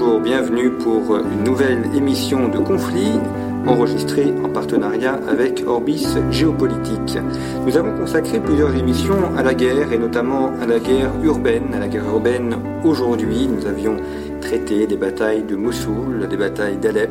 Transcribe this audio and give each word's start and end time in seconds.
Bonjour, 0.00 0.20
bienvenue 0.20 0.70
pour 0.70 1.16
une 1.16 1.42
nouvelle 1.42 1.82
émission 1.92 2.46
de 2.46 2.58
conflit 2.58 3.18
enregistrée 3.66 4.32
en 4.44 4.48
partenariat 4.48 5.18
avec 5.28 5.64
Orbis 5.66 6.06
Géopolitique. 6.30 7.18
Nous 7.66 7.76
avons 7.76 7.98
consacré 7.98 8.38
plusieurs 8.38 8.72
émissions 8.76 9.36
à 9.36 9.42
la 9.42 9.54
guerre 9.54 9.92
et 9.92 9.98
notamment 9.98 10.52
à 10.62 10.66
la 10.66 10.78
guerre 10.78 11.10
urbaine. 11.24 11.74
À 11.74 11.80
la 11.80 11.88
guerre 11.88 12.08
urbaine 12.08 12.56
aujourd'hui, 12.84 13.48
nous 13.48 13.66
avions 13.66 13.96
traité 14.40 14.86
des 14.86 14.96
batailles 14.96 15.42
de 15.42 15.56
Mossoul, 15.56 16.28
des 16.28 16.36
batailles 16.36 16.76
d'Alep. 16.76 17.10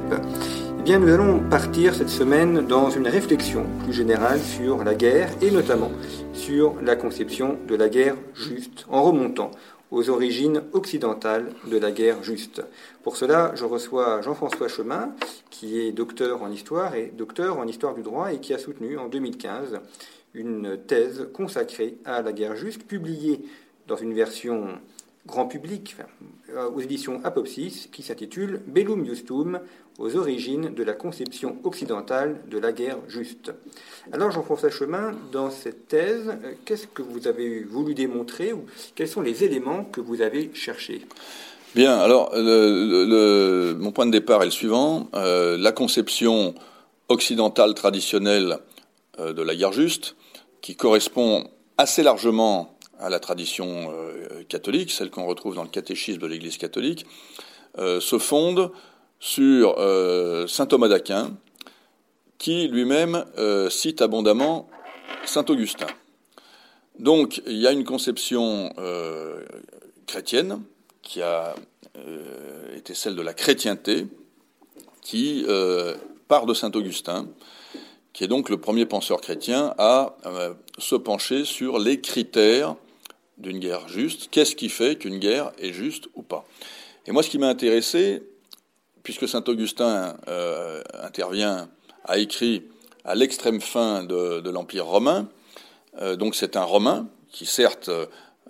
Eh 0.79 0.83
bien, 0.83 0.99
nous 0.99 1.13
allons 1.13 1.39
partir 1.39 1.93
cette 1.93 2.07
semaine 2.07 2.65
dans 2.65 2.89
une 2.89 3.09
réflexion 3.09 3.65
plus 3.83 3.91
générale 3.91 4.39
sur 4.39 4.85
la 4.85 4.95
guerre 4.95 5.27
et 5.41 5.51
notamment 5.51 5.91
sur 6.31 6.75
la 6.81 6.95
conception 6.95 7.57
de 7.67 7.75
la 7.75 7.89
guerre 7.89 8.15
juste 8.33 8.85
en 8.89 9.03
remontant 9.03 9.51
aux 9.91 10.09
origines 10.09 10.63
occidentales 10.73 11.53
de 11.69 11.77
la 11.77 11.91
guerre 11.91 12.23
juste. 12.23 12.61
Pour 13.03 13.17
cela, 13.17 13.53
je 13.55 13.65
reçois 13.65 14.21
Jean-François 14.21 14.67
Chemin, 14.67 15.15
qui 15.49 15.79
est 15.79 15.91
docteur 15.91 16.43
en 16.43 16.51
histoire 16.51 16.95
et 16.95 17.11
docteur 17.15 17.57
en 17.57 17.67
histoire 17.67 17.93
du 17.93 18.01
droit 18.01 18.33
et 18.33 18.39
qui 18.39 18.53
a 18.53 18.57
soutenu 18.57 18.97
en 18.97 19.07
2015 19.07 19.79
une 20.33 20.77
thèse 20.87 21.29
consacrée 21.33 21.97
à 22.05 22.21
la 22.21 22.33
guerre 22.33 22.55
juste, 22.55 22.83
publiée 22.83 23.45
dans 23.87 23.95
une 23.95 24.13
version 24.13 24.67
grand 25.27 25.45
public, 25.45 25.95
euh, 26.55 26.69
aux 26.69 26.79
éditions 26.79 27.19
Apopsis, 27.23 27.89
qui 27.91 28.01
s'intitule 28.01 28.61
Bellum 28.65 29.05
Justum, 29.05 29.59
aux 29.99 30.15
origines 30.15 30.73
de 30.73 30.83
la 30.83 30.93
conception 30.93 31.57
occidentale 31.63 32.39
de 32.49 32.57
la 32.57 32.71
guerre 32.71 32.97
juste. 33.07 33.51
Alors 34.13 34.31
Jean-François 34.31 34.69
Chemin, 34.69 35.11
dans 35.31 35.51
cette 35.51 35.87
thèse, 35.87 36.29
euh, 36.29 36.53
qu'est-ce 36.65 36.87
que 36.87 37.01
vous 37.01 37.27
avez 37.27 37.63
voulu 37.63 37.93
démontrer 37.93 38.53
ou 38.53 38.65
quels 38.95 39.09
sont 39.09 39.21
les 39.21 39.43
éléments 39.43 39.83
que 39.83 39.99
vous 40.01 40.21
avez 40.21 40.49
cherchés? 40.53 41.01
Bien, 41.75 41.97
alors 41.97 42.31
mon 42.33 43.91
point 43.91 44.05
de 44.05 44.11
départ 44.11 44.41
est 44.41 44.45
le 44.45 44.51
suivant. 44.51 45.09
Euh, 45.13 45.57
la 45.57 45.73
conception 45.73 46.55
occidentale 47.09 47.73
traditionnelle 47.73 48.57
de 49.19 49.41
la 49.41 49.55
guerre 49.55 49.73
juste, 49.73 50.15
qui 50.61 50.75
correspond 50.75 51.49
assez 51.77 52.03
largement 52.03 52.76
à 52.99 53.09
la 53.09 53.19
tradition 53.19 53.91
euh, 53.91 54.43
catholique, 54.47 54.91
celle 54.91 55.09
qu'on 55.09 55.25
retrouve 55.25 55.55
dans 55.55 55.63
le 55.63 55.69
catéchisme 55.69 56.19
de 56.19 56.27
l'Église 56.27 56.57
catholique, 56.57 57.05
euh, 57.77 57.99
se 57.99 58.17
fonde 58.17 58.71
sur 59.19 59.75
euh, 59.77 60.47
saint 60.47 60.65
Thomas 60.65 60.87
d'Aquin, 60.87 61.35
qui 62.37 62.67
lui-même 62.67 63.25
cite 63.71 64.03
abondamment 64.03 64.69
saint 65.25 65.45
Augustin. 65.49 65.87
Donc 66.99 67.41
il 67.47 67.57
y 67.57 67.65
a 67.65 67.71
une 67.71 67.83
conception 67.83 68.71
chrétienne 70.05 70.61
qui 71.01 71.23
a 71.23 71.55
été 72.75 72.93
celle 72.93 73.15
de 73.15 73.23
la 73.23 73.33
chrétienté, 73.33 74.05
qui 75.01 75.47
part 76.27 76.45
de 76.45 76.53
saint 76.53 76.69
Augustin, 76.75 77.27
qui 78.13 78.23
est 78.23 78.27
donc 78.27 78.49
le 78.49 78.57
premier 78.57 78.85
penseur 78.85 79.19
chrétien 79.19 79.73
à 79.79 80.15
se 80.77 80.95
pencher 80.95 81.43
sur 81.43 81.79
les 81.79 82.01
critères 82.01 82.75
d'une 83.37 83.59
guerre 83.59 83.87
juste. 83.87 84.29
Qu'est-ce 84.31 84.55
qui 84.55 84.69
fait 84.69 84.97
qu'une 84.97 85.19
guerre 85.19 85.51
est 85.59 85.73
juste 85.73 86.07
ou 86.15 86.21
pas? 86.21 86.45
Et 87.05 87.11
moi, 87.11 87.23
ce 87.23 87.29
qui 87.29 87.37
m'a 87.37 87.47
intéressé, 87.47 88.23
puisque 89.03 89.27
saint 89.27 89.43
Augustin 89.47 90.17
euh, 90.27 90.81
intervient, 91.01 91.69
a 92.03 92.17
écrit 92.17 92.63
à 93.05 93.15
l'extrême 93.15 93.61
fin 93.61 94.03
de, 94.03 94.49
l'Empire 94.49 94.85
romain, 94.85 95.29
euh, 96.01 96.15
donc 96.15 96.35
c'est 96.35 96.57
un 96.57 96.63
Romain 96.63 97.07
qui 97.31 97.45
certes 97.45 97.89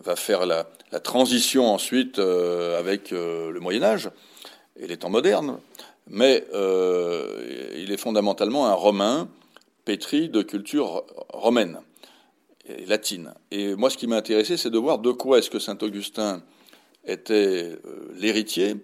va 0.04 0.16
faire 0.16 0.46
la, 0.46 0.68
transition 1.04 1.72
ensuite 1.72 2.18
euh, 2.18 2.80
avec 2.80 3.12
le 3.12 3.60
Moyen 3.60 3.84
Âge 3.84 4.10
et 4.80 4.88
les 4.88 4.98
temps 4.98 5.10
modernes, 5.10 5.60
mais 6.08 6.44
il 7.76 7.92
est 7.92 7.98
fondamentalement 7.98 8.68
un 8.68 8.74
Romain 8.74 9.28
pétri 9.86 10.30
de 10.30 10.42
culture 10.42 11.04
romaine 11.30 11.80
latine. 12.88 13.34
Et 13.52 13.76
moi, 13.76 13.90
ce 13.90 13.98
qui 13.98 14.08
m'a 14.08 14.18
intéressé, 14.18 14.58
c'est 14.58 14.70
de 14.70 14.78
voir 14.78 15.00
de 15.00 15.12
quoi 15.12 15.40
est-ce 15.40 15.50
que 15.50 15.60
saint 15.60 15.78
Augustin 15.82 16.42
était 17.08 17.78
euh, 17.86 18.14
l'héritier, 18.16 18.76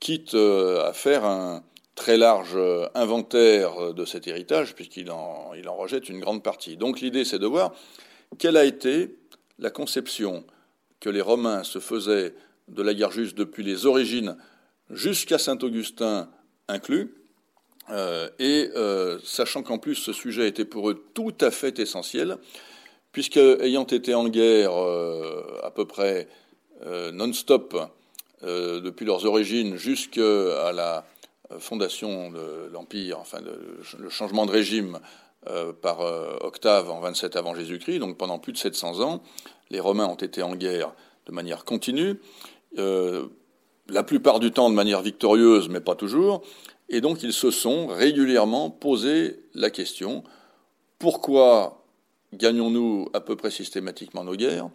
quitte 0.00 0.34
euh, 0.34 0.84
à 0.84 0.92
faire 0.92 1.24
un 1.24 1.62
très 1.94 2.16
large 2.16 2.56
euh, 2.56 2.86
inventaire 2.94 3.94
de 3.94 4.04
cet 4.04 4.26
héritage, 4.26 4.74
puisqu'il 4.74 5.10
en, 5.10 5.52
il 5.54 5.68
en 5.68 5.76
rejette 5.76 6.08
une 6.08 6.20
grande 6.20 6.42
partie. 6.42 6.76
Donc 6.76 7.00
l'idée, 7.00 7.24
c'est 7.24 7.38
de 7.38 7.46
voir 7.46 7.72
quelle 8.38 8.56
a 8.56 8.64
été 8.64 9.16
la 9.58 9.70
conception 9.70 10.44
que 10.98 11.10
les 11.10 11.20
Romains 11.20 11.64
se 11.64 11.78
faisaient 11.78 12.34
de 12.68 12.82
la 12.82 12.94
guerre 12.94 13.10
juste 13.10 13.36
depuis 13.36 13.62
les 13.62 13.86
origines 13.86 14.36
jusqu'à 14.90 15.38
saint 15.38 15.58
Augustin 15.58 16.28
inclus, 16.68 17.14
et 18.38 18.70
sachant 19.24 19.62
qu'en 19.62 19.78
plus 19.78 19.96
ce 19.96 20.12
sujet 20.12 20.46
était 20.46 20.64
pour 20.64 20.90
eux 20.90 21.04
tout 21.14 21.34
à 21.40 21.50
fait 21.50 21.78
essentiel, 21.80 22.38
puisque 23.12 23.38
ayant 23.38 23.84
été 23.84 24.14
en 24.14 24.28
guerre 24.28 24.72
euh, 24.72 25.60
à 25.62 25.70
peu 25.70 25.84
près 25.84 26.28
euh, 26.86 27.10
non-stop 27.12 27.76
euh, 28.42 28.80
depuis 28.80 29.04
leurs 29.04 29.26
origines 29.26 29.76
jusqu'à 29.76 30.72
la 30.72 31.04
fondation 31.58 32.30
de 32.30 32.70
l'Empire, 32.72 33.18
enfin 33.18 33.38
le 33.40 34.08
changement 34.08 34.46
de 34.46 34.52
régime 34.52 35.00
par 35.82 35.98
Octave 36.44 36.88
en 36.90 37.00
27 37.00 37.34
avant 37.34 37.56
Jésus-Christ, 37.56 37.98
donc 37.98 38.16
pendant 38.16 38.38
plus 38.38 38.52
de 38.52 38.58
700 38.58 39.00
ans, 39.00 39.20
les 39.70 39.80
Romains 39.80 40.06
ont 40.06 40.14
été 40.14 40.44
en 40.44 40.54
guerre 40.54 40.92
de 41.26 41.32
manière 41.32 41.64
continue, 41.64 42.20
la 42.76 44.02
plupart 44.04 44.38
du 44.38 44.52
temps 44.52 44.70
de 44.70 44.76
manière 44.76 45.02
victorieuse, 45.02 45.68
mais 45.68 45.80
pas 45.80 45.96
toujours, 45.96 46.42
et 46.88 47.00
donc 47.00 47.24
ils 47.24 47.32
se 47.32 47.50
sont 47.50 47.88
régulièrement 47.88 48.70
posé 48.70 49.40
la 49.54 49.70
question 49.70 50.22
pourquoi 51.00 51.79
gagnons-nous 52.34 53.08
à 53.12 53.20
peu 53.20 53.36
près 53.36 53.50
systématiquement 53.50 54.24
nos 54.24 54.36
guerres? 54.36 54.70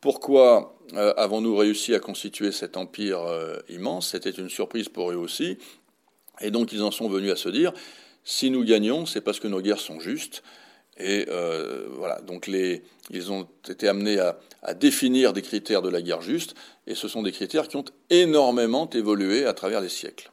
Pourquoi 0.00 0.76
euh, 0.92 1.14
avons-nous 1.16 1.56
réussi 1.56 1.94
à 1.94 1.98
constituer 1.98 2.52
cet 2.52 2.76
empire 2.76 3.20
euh, 3.20 3.58
immense? 3.70 4.10
C'était 4.10 4.30
une 4.30 4.50
surprise 4.50 4.88
pour 4.88 5.10
eux 5.10 5.16
aussi. 5.16 5.56
Et 6.40 6.50
donc 6.50 6.72
ils 6.72 6.82
en 6.82 6.90
sont 6.90 7.08
venus 7.08 7.32
à 7.32 7.36
se 7.36 7.48
dire, 7.48 7.72
si 8.22 8.50
nous 8.50 8.64
gagnons, 8.64 9.06
c'est 9.06 9.20
parce 9.20 9.40
que 9.40 9.48
nos 9.48 9.60
guerres 9.60 9.80
sont 9.80 10.00
justes. 10.00 10.42
Et 10.98 11.26
euh, 11.28 11.86
voilà, 11.90 12.20
donc 12.20 12.46
les, 12.46 12.82
ils 13.10 13.32
ont 13.32 13.48
été 13.68 13.88
amenés 13.88 14.18
à, 14.18 14.38
à, 14.62 14.74
définir 14.74 15.32
des 15.32 15.42
critères 15.42 15.82
de 15.82 15.88
la 15.88 16.02
guerre 16.02 16.20
juste, 16.20 16.54
et 16.86 16.94
ce 16.94 17.08
sont 17.08 17.22
des 17.22 17.32
critères 17.32 17.66
qui 17.66 17.76
ont 17.76 17.84
énormément 18.10 18.88
évolué 18.90 19.44
à 19.44 19.54
travers 19.54 19.80
les 19.80 19.88
siècles. 19.88 20.30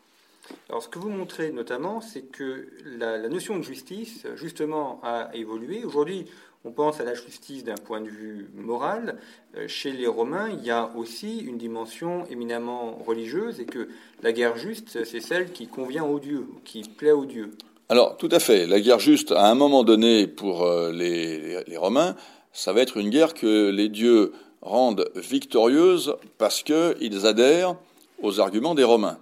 Alors, 0.69 0.83
ce 0.83 0.87
que 0.87 0.99
vous 0.99 1.09
montrez 1.09 1.51
notamment, 1.51 2.01
c'est 2.01 2.21
que 2.21 2.67
la, 2.97 3.27
notion 3.29 3.57
de 3.57 3.63
justice, 3.63 4.25
justement, 4.35 4.99
a 5.03 5.29
évolué. 5.33 5.83
Aujourd'hui, 5.83 6.25
on 6.63 6.71
pense 6.71 6.99
à 6.99 7.03
la 7.03 7.13
justice 7.13 7.63
d'un 7.63 7.75
point 7.75 8.01
de 8.01 8.09
vue 8.09 8.49
moral. 8.55 9.17
Euh, 9.57 9.67
chez 9.67 9.91
les 9.91 10.07
Romains, 10.07 10.49
il 10.49 10.63
y 10.63 10.69
a 10.69 10.91
aussi 10.95 11.39
une 11.39 11.57
dimension 11.57 12.25
éminemment 12.29 12.99
religieuse 13.05 13.59
et 13.59 13.65
que 13.65 13.89
la 14.21 14.31
guerre 14.31 14.57
juste, 14.57 15.03
c'est 15.03 15.21
celle 15.21 15.51
qui 15.51 15.67
convient 15.67 16.03
aux 16.03 16.19
dieux, 16.19 16.45
qui 16.63 16.83
plaît 16.83 17.11
aux 17.11 17.25
dieux. 17.25 17.51
Alors, 17.89 18.15
tout 18.15 18.29
à 18.31 18.39
fait. 18.39 18.67
La 18.67 18.79
guerre 18.79 18.99
juste, 18.99 19.31
à 19.31 19.49
un 19.49 19.55
moment 19.55 19.83
donné, 19.83 20.27
pour 20.27 20.63
euh, 20.63 20.91
les, 20.93 21.77
Romains, 21.77 22.15
ça 22.53 22.73
va 22.73 22.81
être 22.81 22.97
une 22.97 23.09
guerre 23.09 23.33
que 23.33 23.69
les 23.69 23.89
dieux 23.89 24.31
rendent 24.61 25.09
victorieuse 25.15 26.15
parce 26.37 26.63
qu'ils 26.63 27.25
adhèrent 27.25 27.75
aux 28.21 28.39
arguments 28.39 28.75
des 28.75 28.83
Romains. 28.83 29.17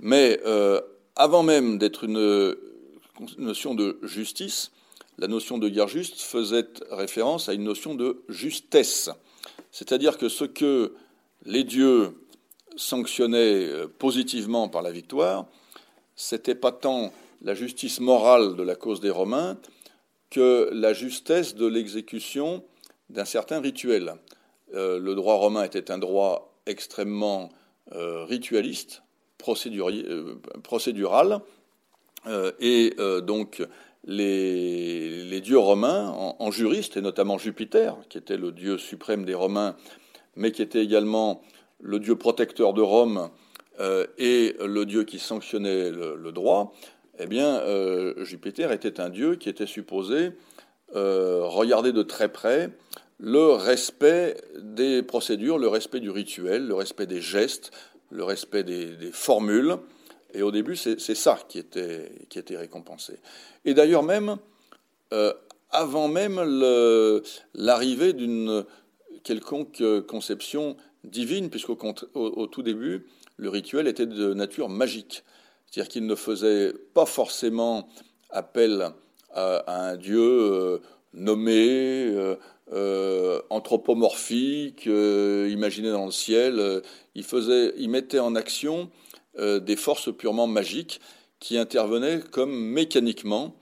Mais 0.00 0.40
euh, 0.44 0.80
avant 1.14 1.42
même 1.42 1.78
d'être 1.78 2.04
une 2.04 2.54
notion 3.38 3.74
de 3.74 3.98
justice, 4.02 4.72
la 5.18 5.28
notion 5.28 5.58
de 5.58 5.68
guerre 5.68 5.88
juste 5.88 6.20
faisait 6.20 6.66
référence 6.90 7.48
à 7.48 7.54
une 7.54 7.64
notion 7.64 7.94
de 7.94 8.22
justesse. 8.28 9.10
C'est-à-dire 9.72 10.18
que 10.18 10.28
ce 10.28 10.44
que 10.44 10.94
les 11.44 11.64
dieux 11.64 12.12
sanctionnait 12.76 13.70
positivement 13.98 14.68
par 14.68 14.82
la 14.82 14.90
victoire, 14.90 15.46
c'était 16.14 16.54
pas 16.54 16.72
tant 16.72 17.12
la 17.42 17.54
justice 17.54 18.00
morale 18.00 18.56
de 18.56 18.62
la 18.62 18.74
cause 18.74 19.00
des 19.00 19.10
Romains 19.10 19.56
que 20.30 20.68
la 20.72 20.92
justesse 20.92 21.54
de 21.54 21.66
l'exécution 21.66 22.64
d'un 23.08 23.24
certain 23.24 23.60
rituel. 23.60 24.14
le 24.72 25.14
droit 25.14 25.36
romain 25.36 25.62
était 25.62 25.90
un 25.90 25.98
droit 25.98 26.52
extrêmement 26.66 27.50
ritualiste, 27.92 29.02
procédural, 30.62 31.40
et 32.60 32.96
donc 33.22 33.62
les, 34.06 35.40
dieux 35.40 35.58
romains 35.58 36.08
en, 36.38 36.50
juristes, 36.50 36.96
et 36.96 37.00
notamment 37.00 37.38
Jupiter, 37.38 37.96
qui 38.08 38.18
était 38.18 38.36
le 38.36 38.52
dieu 38.52 38.78
suprême 38.78 39.24
des 39.24 39.34
Romains, 39.34 39.76
mais 40.36 40.52
qui 40.52 40.62
était 40.62 40.82
également 40.82 41.42
le 41.80 41.98
dieu 41.98 42.16
protecteur 42.16 42.72
de 42.72 42.82
Rome 42.82 43.30
euh, 43.80 44.06
et 44.18 44.56
le 44.64 44.86
dieu 44.86 45.04
qui 45.04 45.18
sanctionnait 45.18 45.90
le, 45.90 46.32
droit, 46.32 46.72
eh 47.18 47.26
bien, 47.26 47.56
euh, 47.60 48.24
Jupiter 48.24 48.72
était 48.72 49.00
un 49.00 49.08
dieu 49.08 49.36
qui 49.36 49.48
était 49.48 49.66
supposé 49.66 50.32
euh, 50.94 51.42
regarder 51.44 51.92
de 51.92 52.02
très 52.02 52.28
près 52.28 52.70
le 53.18 53.52
respect 53.52 54.36
des 54.58 55.02
procédures, 55.02 55.58
le 55.58 55.68
respect 55.68 56.00
du 56.00 56.10
rituel, 56.10 56.66
le 56.66 56.74
respect 56.74 57.06
des 57.06 57.20
gestes, 57.20 57.72
le 58.10 58.24
respect 58.24 58.64
des 58.64 59.10
formules, 59.12 59.78
et 60.36 60.42
au 60.42 60.50
début, 60.50 60.76
c'est 60.76 61.14
ça 61.14 61.38
qui 61.48 61.58
était, 61.58 62.10
qui 62.28 62.38
était 62.38 62.58
récompensé. 62.58 63.18
Et 63.64 63.72
d'ailleurs 63.72 64.02
même, 64.02 64.36
euh, 65.14 65.32
avant 65.70 66.08
même 66.08 66.38
l'arrivée 67.54 68.12
d'une 68.12 68.64
quelconque 69.24 69.82
conception 70.06 70.76
divine, 71.04 71.48
puisqu'au 71.48 71.78
au, 72.12 72.46
tout 72.48 72.62
début, 72.62 73.06
le 73.38 73.48
rituel 73.48 73.88
était 73.88 74.04
de 74.04 74.34
nature 74.34 74.68
magique. 74.68 75.24
C'est-à-dire 75.66 75.90
qu'il 75.90 76.06
ne 76.06 76.14
faisait 76.14 76.74
pas 76.92 77.06
forcément 77.06 77.88
appel 78.28 78.90
à, 79.32 79.88
un 79.88 79.96
dieu 79.96 80.20
euh, 80.20 80.78
nommé, 81.14 82.08
euh, 82.08 82.36
anthropomorphique, 82.70 84.86
imaginé 84.86 85.90
dans 85.90 86.06
le 86.06 86.12
ciel. 86.12 86.82
faisait, 87.22 87.74
il 87.78 87.90
mettait 87.90 88.18
en 88.18 88.34
action 88.34 88.90
euh, 89.38 89.60
des 89.60 89.76
forces 89.76 90.14
purement 90.16 90.46
magiques 90.46 90.98
qui 91.40 91.58
intervenaient 91.58 92.20
comme 92.20 92.58
mécaniquement 92.58 93.54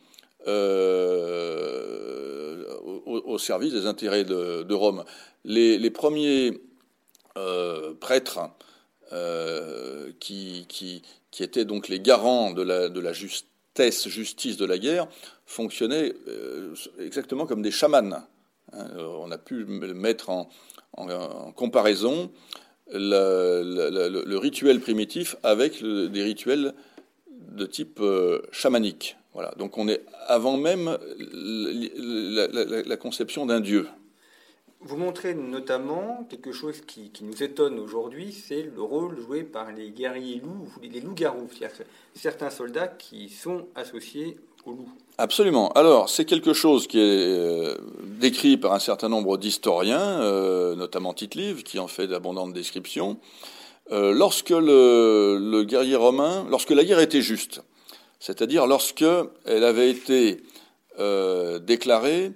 euh, 0.46 1.82
au, 3.06 3.38
service 3.38 3.72
des 3.72 3.86
intérêts 3.86 4.22
de, 4.22 4.72
Rome. 4.72 5.02
Les, 5.44 5.90
premiers 5.90 6.60
euh, 7.36 7.92
prêtres 7.94 8.38
qui, 10.20 10.66
qui, 10.68 11.02
étaient 11.40 11.64
donc 11.64 11.88
les 11.88 11.98
garants 11.98 12.52
de 12.52 12.62
la, 12.62 12.88
de 12.88 13.00
la 13.00 13.12
justesse, 13.12 14.06
justice 14.06 14.56
de 14.56 14.66
la 14.66 14.78
guerre, 14.78 15.08
fonctionnaient 15.44 16.14
exactement 17.00 17.46
comme 17.46 17.62
des 17.62 17.72
chamans. 17.72 18.22
Hein. 18.76 18.88
on 18.96 19.30
a 19.30 19.38
pu 19.38 19.64
mettre 19.64 20.30
en, 20.30 20.48
comparaison 21.56 22.30
le, 22.92 24.36
rituel 24.36 24.80
primitif 24.80 25.36
avec 25.42 25.82
des 25.82 26.22
rituels 26.22 26.74
de 27.28 27.66
type 27.66 27.98
euh, 28.00 28.42
chamanique. 28.50 29.16
Voilà. 29.32 29.52
Donc 29.58 29.78
on 29.78 29.88
est 29.88 30.02
avant 30.26 30.56
même 30.56 30.96
la, 31.18 32.96
conception 32.96 33.46
d'un 33.46 33.60
dieu. 33.60 33.88
Vous 34.80 34.96
montrez 34.96 35.34
notamment 35.34 36.26
quelque 36.28 36.52
chose 36.52 36.82
qui, 36.82 37.10
nous 37.22 37.42
étonne 37.42 37.78
aujourd'hui, 37.78 38.32
c'est 38.32 38.62
le 38.62 38.82
rôle 38.82 39.18
joué 39.18 39.42
par 39.42 39.72
les 39.72 39.90
guerriers 39.90 40.40
loups, 40.40 40.68
les 40.82 41.00
loups-garous, 41.00 41.48
certains 42.14 42.50
soldats 42.50 42.88
qui 42.88 43.30
sont 43.30 43.66
associés 43.74 44.36
Absolument. 45.16 45.70
Alors, 45.72 46.10
c'est 46.10 46.24
quelque 46.24 46.52
chose 46.52 46.88
qui 46.88 46.98
est 46.98 47.02
euh, 47.02 47.76
décrit 48.18 48.56
par 48.56 48.72
un 48.72 48.80
certain 48.80 49.08
nombre 49.08 49.38
d'historiens, 49.38 50.20
euh, 50.20 50.74
notamment 50.74 51.14
tite 51.14 51.36
qui 51.62 51.78
en 51.78 51.86
fait 51.86 52.08
d'abondantes 52.08 52.52
descriptions. 52.52 53.18
Euh, 53.92 54.12
lorsque 54.12 54.50
le, 54.50 55.62
guerrier 55.62 55.94
romain, 55.94 56.46
lorsque 56.50 56.70
la 56.70 56.84
guerre 56.84 56.98
était 56.98 57.22
juste, 57.22 57.62
c'est-à-dire 58.18 58.66
lorsque 58.66 59.04
elle 59.44 59.64
avait 59.64 59.90
été 59.90 60.42
déclarée 61.60 62.32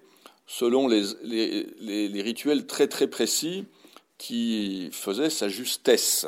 selon 0.46 0.88
les, 0.88 1.04
les, 1.24 2.22
rituels 2.22 2.66
très 2.66 2.88
très 2.88 3.06
précis 3.06 3.66
qui 4.18 4.88
faisaient 4.92 5.30
sa 5.30 5.48
justesse, 5.48 6.26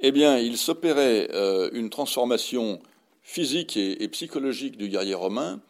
eh 0.00 0.12
bien, 0.12 0.38
il 0.38 0.58
s'opérait 0.58 1.28
une 1.72 1.88
transformation 1.88 2.80
physique 3.26 3.76
et, 3.76 4.08
psychologique 4.08 4.78
du 4.78 4.88
guerrier 4.88 5.14
romain 5.14 5.60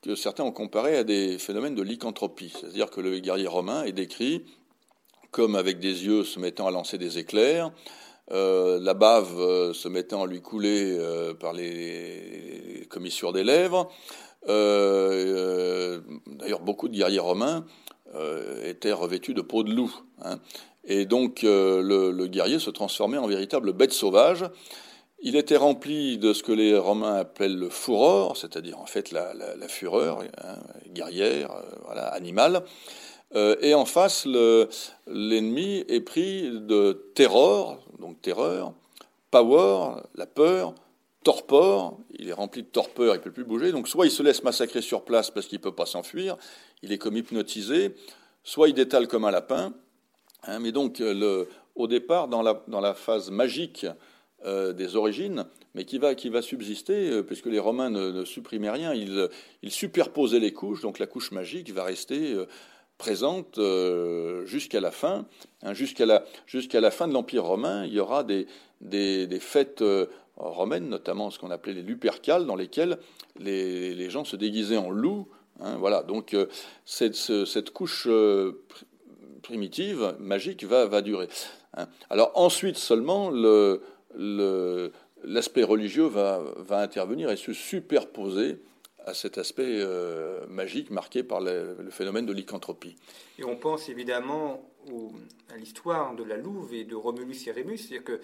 que 0.00 0.14
certains 0.14 0.44
ont 0.44 0.52
comparé 0.52 0.96
à 0.96 1.04
des 1.04 1.38
phénomènes 1.38 1.74
de 1.74 1.82
lycanthropie. 1.82 2.52
C'est-à-dire 2.58 2.88
que 2.88 3.00
le 3.00 3.18
guerrier 3.18 3.48
romain 3.48 3.82
est 3.82 3.92
décrit 3.92 4.44
comme 5.32 5.56
avec 5.56 5.80
des 5.80 6.06
yeux 6.06 6.22
se 6.22 6.38
mettant 6.38 6.68
à 6.68 6.70
lancer 6.70 6.96
des 6.96 7.18
éclairs, 7.18 7.72
euh, 8.30 8.78
la 8.80 8.94
bave 8.94 9.38
euh, 9.40 9.72
se 9.74 9.88
mettant 9.88 10.22
à 10.22 10.26
lui 10.28 10.40
couler 10.40 10.96
euh, 10.96 11.34
par 11.34 11.52
les, 11.52 12.86
commissures 12.88 13.32
des 13.32 13.42
lèvres. 13.42 13.90
D'ailleurs, 14.46 16.00
beaucoup 16.60 16.88
de 16.88 16.94
guerriers 16.94 17.18
romains 17.18 17.66
étaient 18.62 18.92
revêtus 18.92 19.34
de 19.34 19.42
peau 19.42 19.64
de 19.64 19.74
loup. 19.74 19.92
Hein. 20.22 20.38
Et 20.84 21.06
donc, 21.06 21.40
le, 21.42 22.12
le, 22.12 22.26
guerrier 22.28 22.60
se 22.60 22.70
transformait 22.70 23.18
en 23.18 23.26
véritable 23.26 23.72
bête 23.72 23.92
sauvage. 23.92 24.44
Il 25.20 25.36
était 25.36 25.56
rempli 25.56 26.18
de 26.18 26.32
ce 26.32 26.42
que 26.42 26.52
les 26.52 26.76
Romains 26.76 27.14
appellent 27.14 27.56
le 27.56 27.70
furor, 27.70 28.36
c'est-à-dire 28.36 28.78
en 28.78 28.86
fait 28.86 29.10
la, 29.10 29.32
fureur 29.68 30.20
hein, 30.20 30.58
guerrière, 30.88 31.50
euh, 31.52 31.62
voilà, 31.84 32.08
animale. 32.08 32.62
Euh, 33.34 33.56
et 33.62 33.74
en 33.74 33.84
face, 33.84 34.26
l'ennemi 35.06 35.84
est 35.88 36.00
pris 36.00 36.50
de 36.50 37.10
terror, 37.14 37.82
donc 37.98 38.20
terreur, 38.20 38.74
power, 39.30 40.02
la 40.14 40.26
peur, 40.26 40.74
torpor, 41.24 41.98
il 42.18 42.28
est 42.28 42.34
rempli 42.34 42.62
de 42.62 42.68
torpeur, 42.68 43.14
il 43.14 43.18
ne 43.18 43.22
peut 43.22 43.32
plus 43.32 43.44
bouger, 43.44 43.72
donc 43.72 43.88
soit 43.88 44.06
il 44.06 44.12
se 44.12 44.22
laisse 44.22 44.44
massacrer 44.44 44.82
sur 44.82 45.04
place 45.04 45.30
parce 45.30 45.46
qu'il 45.46 45.58
ne 45.58 45.62
peut 45.62 45.74
pas 45.74 45.86
s'enfuir, 45.86 46.36
il 46.82 46.92
est 46.92 46.98
comme 46.98 47.16
hypnotisé, 47.16 47.94
soit 48.42 48.68
il 48.68 48.74
détale 48.74 49.08
comme 49.08 49.24
un 49.24 49.30
lapin. 49.30 49.72
Hein, 50.46 50.58
mais 50.58 50.70
donc, 50.70 51.02
au 51.74 51.86
départ, 51.86 52.28
dans 52.28 52.42
la 52.42 52.94
phase 52.94 53.30
magique 53.30 53.86
euh, 54.46 54.74
des 54.74 54.94
origines, 54.94 55.46
mais 55.74 55.86
qui 55.86 55.96
va, 55.96 56.14
qui 56.14 56.28
va 56.28 56.42
subsister, 56.42 57.10
euh, 57.10 57.22
puisque 57.22 57.46
les 57.46 57.58
Romains 57.58 57.88
ne, 57.88 58.24
supprimaient 58.26 58.68
rien, 58.68 58.92
ils, 58.92 59.30
ils, 59.62 59.70
superposaient 59.70 60.38
les 60.38 60.52
couches, 60.52 60.82
donc 60.82 60.98
la 60.98 61.06
couche 61.06 61.32
magique 61.32 61.72
va 61.72 61.82
rester 61.82 62.34
euh, 62.34 62.46
présente 62.98 63.58
jusqu'à 64.46 64.80
la 64.80 64.90
fin. 64.90 65.24
Hein, 65.62 65.72
jusqu'à 65.72 66.04
la, 66.04 66.24
la 66.74 66.90
fin 66.90 67.08
de 67.08 67.14
l'Empire 67.14 67.44
romain, 67.44 67.86
il 67.86 67.94
y 67.94 68.00
aura 68.00 68.22
des, 68.22 68.46
des, 68.82 69.40
fêtes 69.40 69.82
romaines, 70.36 70.90
notamment 70.90 71.30
ce 71.30 71.38
qu'on 71.38 71.50
appelait 71.50 71.72
les 71.72 71.82
lupercales, 71.82 72.44
dans 72.44 72.56
lesquelles 72.56 72.98
les, 73.38 73.94
les 73.94 74.10
gens 74.10 74.24
se 74.24 74.36
déguisaient 74.36 74.76
en 74.76 74.90
loups. 74.90 75.26
Hein, 75.60 75.76
voilà, 75.78 76.02
donc 76.02 76.36
cette, 76.84 77.14
cette 77.14 77.70
couche 77.70 78.08
primitive, 79.42 80.14
magique, 80.18 80.64
va, 80.64 80.86
va 80.86 81.00
durer. 81.00 81.28
Hein. 81.76 81.86
Alors 82.10 82.30
ensuite 82.34 82.76
seulement, 82.76 83.30
le, 83.30 83.82
l'aspect 84.16 85.62
religieux 85.62 86.06
va, 86.06 86.42
intervenir 86.70 87.30
et 87.30 87.36
se 87.36 87.52
superposer 87.52 88.58
à 89.06 89.12
cet 89.12 89.36
aspect 89.36 89.80
euh, 89.80 90.46
magique 90.46 90.90
marqué 90.90 91.22
par 91.22 91.40
le, 91.40 91.76
phénomène 91.90 92.24
de 92.24 92.32
lycanthropie. 92.32 92.96
Et 93.38 93.44
on 93.44 93.56
pense 93.56 93.88
évidemment 93.88 94.70
à 95.52 95.56
l'histoire 95.56 96.14
de 96.14 96.24
la 96.24 96.36
Louve 96.36 96.72
et 96.72 96.84
de 96.84 96.94
Romulus 96.94 97.46
et 97.46 97.52
Rémus, 97.52 97.78
c'est-à-dire 97.78 98.04
que 98.04 98.20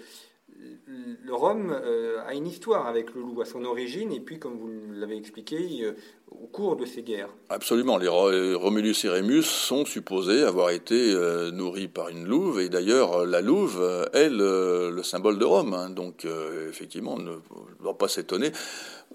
le 1.31 1.35
Rome 1.35 1.73
euh, 1.73 2.19
a 2.27 2.35
une 2.35 2.47
histoire 2.47 2.87
avec 2.87 3.15
le 3.15 3.21
loup 3.21 3.41
à 3.41 3.45
son 3.45 3.65
origine 3.65 4.13
et 4.13 4.21
puis, 4.21 4.39
comme 4.39 4.59
vous 4.59 4.69
l'avez 4.93 5.17
expliqué, 5.17 5.57
euh, 5.83 5.93
au 6.31 6.47
cours 6.47 6.77
de 6.77 6.85
ces 6.85 7.03
guerres. 7.03 7.29
Absolument. 7.49 7.99
Les 7.99 8.09
Romulus 8.09 9.05
et 9.05 9.09
Rémus 9.09 9.43
sont 9.43 9.85
supposés 9.85 10.43
avoir 10.43 10.71
été 10.71 11.13
euh, 11.13 11.51
nourris 11.51 11.89
par 11.89 12.09
une 12.09 12.25
louve 12.25 12.61
et 12.61 12.69
d'ailleurs 12.69 13.27
la 13.27 13.41
louve 13.41 13.81
est 14.13 14.29
le, 14.29 15.01
symbole 15.03 15.39
de 15.39 15.45
Rome. 15.45 15.75
Hein. 15.75 15.91
donc 15.91 16.27
effectivement, 16.69 17.15
on 17.15 17.23
ne 17.23 17.37
doit 17.83 17.97
pas 17.97 18.09
s'étonner. 18.09 18.53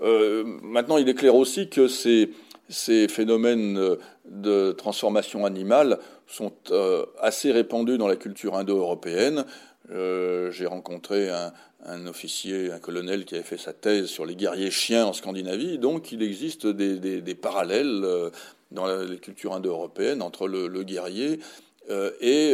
maintenant, 0.01 0.97
il 0.97 1.07
est 1.07 1.13
clair 1.13 1.35
aussi 1.35 1.69
que 1.69 1.87
ces 1.87 3.07
phénomènes 3.07 3.97
de 4.25 4.71
transformation 4.71 5.45
animale 5.45 5.99
sont 6.27 6.53
assez 7.19 7.51
répandus 7.51 7.97
dans 7.97 8.07
la 8.07 8.15
culture 8.17 8.55
indo-européenne. 8.55 9.45
Euh, 9.91 10.51
j'ai 10.51 10.65
rencontré 10.65 11.29
un, 11.29 12.07
officier, 12.07 12.71
un 12.71 12.79
colonel 12.79 13.25
qui 13.25 13.35
avait 13.35 13.43
fait 13.43 13.57
sa 13.57 13.73
thèse 13.73 14.07
sur 14.07 14.25
les 14.25 14.35
guerriers 14.35 14.71
chiens 14.71 15.05
en 15.05 15.13
Scandinavie. 15.13 15.77
Donc 15.77 16.11
il 16.11 16.23
existe 16.23 16.65
des, 16.65 17.35
parallèles 17.35 18.01
euh, 18.03 18.29
dans 18.71 18.85
la, 18.85 19.05
culture 19.17 19.53
indo-européenne 19.53 20.21
entre 20.21 20.47
le, 20.47 20.83
guerrier 20.83 21.39
euh, 21.89 22.11
et 22.19 22.53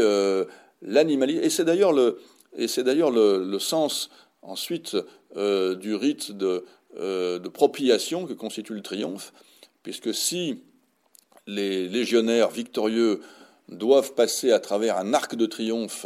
l'animalisme. 0.81 1.43
Et 1.43 1.49
c'est 1.49 1.65
d'ailleurs 1.65 1.93
le, 1.93 2.19
Et 2.57 2.67
c'est 2.67 2.83
d'ailleurs 2.83 3.11
le, 3.11 3.59
sens 3.59 4.09
ensuite 4.41 4.97
du 5.35 5.95
rite 5.95 6.31
de, 6.31 6.65
de 6.97 7.47
propriation 7.47 8.25
que 8.25 8.33
constitue 8.33 8.73
le 8.73 8.81
triomphe, 8.81 9.33
puisque 9.83 10.13
si 10.13 10.63
les 11.47 11.87
légionnaires 11.87 12.49
victorieux 12.49 13.21
doivent 13.69 14.13
passer 14.13 14.51
à 14.51 14.59
travers 14.59 14.97
un 14.97 15.13
arc 15.13 15.35
de 15.35 15.45
triomphe 15.45 16.05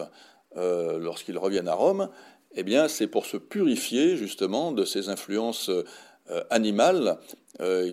euh, 0.58 1.00
lorsqu'ils 1.00 1.38
reviennent 1.38 1.68
à 1.68 1.74
Rome, 1.74 2.10
eh 2.56 2.64
bien, 2.64 2.88
c'est 2.88 3.08
pour 3.08 3.26
se 3.26 3.38
purifier 3.38 4.18
justement 4.18 4.72
de 4.72 4.86
ces 4.86 5.10
influences 5.10 5.70
animales 6.50 7.20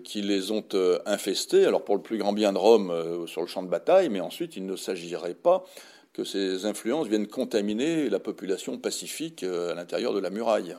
qui 0.05 0.23
les 0.23 0.53
ont 0.53 0.65
infestés. 1.05 1.67
Alors, 1.67 1.85
pour 1.85 1.97
le 1.97 2.01
plus 2.01 2.17
grand 2.17 2.33
bien 2.33 2.53
de 2.53 2.59
Rome 2.59 3.27
sur 3.27 3.41
le 3.41 3.49
champ 3.49 3.65
de 3.65 3.69
bataille, 3.69 4.09
mais 4.09 4.21
ensuite, 4.21 4.57
il 4.57 4.65
ne 4.65 4.77
s'agirait 4.77 5.35
pas 5.35 5.65
que 6.13 6.23
ces 6.23 6.65
influences 6.65 7.09
viennent 7.09 7.27
contaminer 7.27 8.09
la 8.09 8.21
population 8.21 8.79
pacifique 8.79 9.43
à 9.43 9.75
l'intérieur 9.75 10.15
de 10.15 10.21
la 10.21 10.31
muraille. 10.31 10.77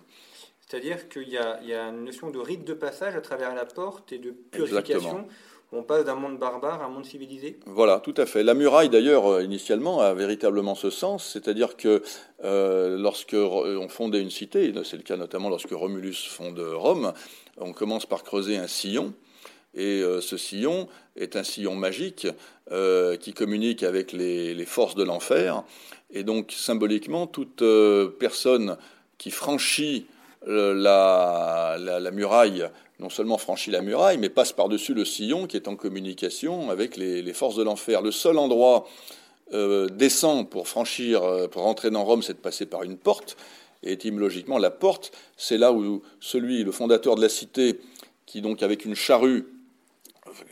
C'est-à-dire 0.73 1.07
qu'il 1.07 1.29
y, 1.29 1.37
a 1.37 1.89
une 1.89 2.05
notion 2.05 2.31
de 2.31 2.39
rite 2.39 2.63
de 2.63 2.73
passage 2.73 3.15
à 3.15 3.21
travers 3.21 3.53
la 3.53 3.65
porte 3.65 4.11
et 4.11 4.17
de 4.17 4.31
purification. 4.31 5.27
On 5.73 5.83
passe 5.83 6.05
d'un 6.05 6.15
monde 6.15 6.37
barbare 6.37 6.81
à 6.81 6.85
un 6.85 6.89
monde 6.89 7.05
civilisé 7.05 7.57
Voilà, 7.65 7.99
tout 7.99 8.13
à 8.17 8.25
fait. 8.25 8.43
La 8.43 8.53
muraille, 8.53 8.89
d'ailleurs, 8.89 9.25
euh, 9.25 9.43
initialement, 9.43 10.01
a 10.01 10.13
véritablement 10.13 10.75
ce 10.75 10.89
sens, 10.89 11.27
c'est-à-dire 11.33 11.75
que 11.75 12.03
euh, 12.43 12.97
lorsque 12.97 13.35
on 13.35 13.87
fondait 13.89 14.21
une 14.21 14.29
cité, 14.29 14.73
c'est 14.83 14.97
le 14.97 15.03
cas 15.03 15.17
notamment 15.17 15.49
lorsque 15.49 15.71
Romulus 15.71 16.27
fonde 16.27 16.59
Rome, 16.59 17.13
on 17.57 17.73
commence 17.73 18.05
par 18.05 18.23
creuser 18.23 18.57
un 18.57 18.67
sillon, 18.67 19.13
et 19.73 20.01
euh, 20.01 20.21
ce 20.21 20.37
sillon 20.37 20.87
est 21.15 21.35
un 21.35 21.43
sillon 21.43 21.75
magique 21.75 22.27
qui 23.19 23.33
communique 23.33 23.83
avec 23.83 24.13
les, 24.13 24.55
les 24.55 24.65
forces 24.65 24.95
de 24.95 25.03
l'enfer, 25.03 25.63
et 26.09 26.23
donc 26.23 26.51
symboliquement, 26.51 27.27
toute 27.27 27.63
personne 28.17 28.77
qui 29.17 29.29
franchit 29.29 30.07
la, 30.45 32.11
muraille, 32.11 32.69
non 32.99 33.09
seulement 33.09 33.37
franchit 33.37 33.71
la 33.71 33.81
muraille, 33.81 34.17
mais 34.17 34.29
passe 34.29 34.51
par-dessus 34.51 34.93
le 34.93 35.05
sillon 35.05 35.47
qui 35.47 35.57
est 35.57 35.67
en 35.67 35.75
communication 35.75 36.69
avec 36.69 36.97
les, 36.97 37.33
forces 37.33 37.55
de 37.55 37.63
l'enfer. 37.63 38.01
Le 38.01 38.11
seul 38.11 38.37
endroit 38.37 38.87
euh, 39.53 39.87
décent 39.87 40.45
pour 40.45 40.67
franchir, 40.67 41.23
euh, 41.23 41.47
pour 41.47 41.63
rentrer 41.63 41.91
dans 41.91 42.03
Rome, 42.03 42.21
c'est 42.21 42.33
de 42.33 42.39
passer 42.39 42.65
par 42.65 42.83
une 42.83 42.97
porte. 42.97 43.37
Et 43.83 43.91
étymologiquement, 43.91 44.57
la 44.57 44.71
porte, 44.71 45.11
c'est 45.35 45.57
là 45.57 45.73
où 45.73 46.01
celui, 46.19 46.63
le 46.63 46.71
fondateur 46.71 47.15
de 47.15 47.21
la 47.21 47.29
cité, 47.29 47.79
qui 48.25 48.41
donc 48.41 48.63
avec 48.63 48.85
une 48.85 48.95
charrue 48.95 49.45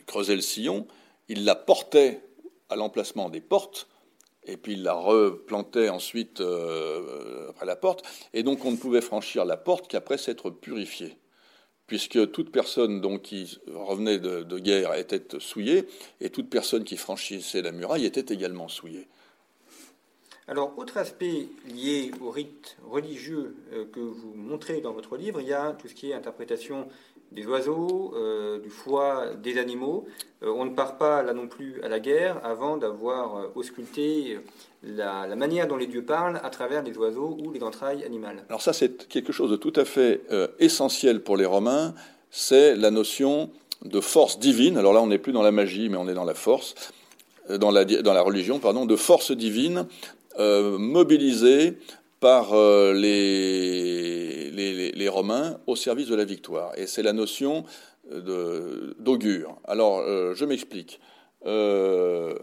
creusait 0.05 0.35
le 0.35 0.41
sillon, 0.41 0.85
il 1.29 1.45
la 1.45 1.55
portait 1.55 2.21
à 2.69 2.75
l'emplacement 2.75 3.29
des 3.29 3.39
portes 3.39 3.87
et 4.43 4.57
puis 4.57 4.73
il 4.73 4.83
la 4.83 4.93
replantait 4.93 5.89
ensuite 5.89 6.41
euh, 6.41 7.49
après 7.49 7.65
la 7.65 7.75
porte, 7.75 8.03
et 8.33 8.43
donc 8.43 8.65
on 8.65 8.71
ne 8.71 8.77
pouvait 8.77 9.01
franchir 9.01 9.45
la 9.45 9.57
porte 9.57 9.87
qu'après 9.87 10.17
s'être 10.17 10.49
purifié, 10.49 11.17
puisque 11.87 12.31
toute 12.31 12.51
personne 12.51 13.01
donc, 13.01 13.23
qui 13.23 13.59
revenait 13.67 14.19
de, 14.19 14.59
guerre 14.59 14.93
était 14.95 15.39
souillée, 15.39 15.87
et 16.19 16.29
toute 16.29 16.49
personne 16.49 16.83
qui 16.83 16.97
franchissait 16.97 17.61
la 17.61 17.71
muraille 17.71 18.05
était 18.05 18.33
également 18.33 18.67
souillée. 18.67 19.07
Alors, 20.47 20.77
autre 20.77 20.97
aspect 20.97 21.47
lié 21.67 22.11
au 22.19 22.29
rite 22.29 22.75
religieux 22.83 23.55
euh, 23.71 23.85
que 23.85 23.99
vous 23.99 24.33
montrez 24.33 24.81
dans 24.81 24.91
votre 24.91 25.15
livre, 25.15 25.39
il 25.39 25.47
y 25.47 25.53
a 25.53 25.71
tout 25.73 25.87
ce 25.87 25.93
qui 25.93 26.11
est 26.11 26.13
interprétation 26.13 26.89
des 27.31 27.45
oiseaux, 27.45 28.13
euh, 28.15 28.59
du 28.59 28.69
foie 28.69 29.27
des 29.41 29.57
animaux. 29.57 30.05
Euh, 30.43 30.51
on 30.55 30.65
ne 30.65 30.71
part 30.71 30.97
pas 30.97 31.23
là 31.23 31.33
non 31.33 31.47
plus 31.47 31.81
à 31.83 31.87
la 31.87 31.99
guerre 31.99 32.39
avant 32.43 32.77
d'avoir 32.77 33.37
euh, 33.37 33.47
ausculté 33.55 34.37
la, 34.83 35.27
manière 35.35 35.67
dont 35.67 35.77
les 35.77 35.87
dieux 35.87 36.03
parlent 36.03 36.39
à 36.43 36.49
travers 36.49 36.83
les 36.83 36.97
oiseaux 36.97 37.37
ou 37.41 37.51
les 37.51 37.63
entrailles 37.63 38.03
animales. 38.03 38.43
Alors 38.49 38.61
ça, 38.61 38.73
c'est 38.73 39.07
quelque 39.07 39.31
chose 39.31 39.51
de 39.51 39.55
tout 39.55 39.73
à 39.75 39.85
fait 39.85 40.21
essentiel 40.59 41.21
pour 41.21 41.37
les 41.37 41.45
Romains, 41.45 41.93
c'est 42.31 42.75
la 42.75 42.89
notion 42.89 43.51
de 43.85 44.01
force 44.01 44.39
divine. 44.39 44.77
Alors 44.77 44.93
là, 44.93 45.01
on 45.01 45.07
n'est 45.07 45.19
plus 45.19 45.33
dans 45.33 45.43
la 45.43 45.51
magie, 45.51 45.87
mais 45.89 45.97
on 45.97 46.07
est 46.07 46.15
dans 46.15 46.23
la 46.23 46.33
force, 46.33 46.73
dans 47.49 47.69
la, 47.69 48.21
religion, 48.21 48.57
pardon, 48.57 48.85
de 48.85 48.95
force 48.95 49.31
divine 49.31 49.85
mobilisée 50.39 51.77
par 52.21 52.53
euh, 52.53 52.93
les, 54.51 55.09
Romains 55.09 55.59
au 55.67 55.75
service 55.75 56.07
de 56.07 56.15
la 56.15 56.25
victoire. 56.25 56.77
Et 56.77 56.87
c'est 56.87 57.03
la 57.03 57.13
notion 57.13 57.65
d'augure. 58.09 59.57
Alors, 59.65 59.99
euh, 59.99 60.33
je 60.35 60.45
m'explique. 60.45 60.99
Euh, 61.45 62.33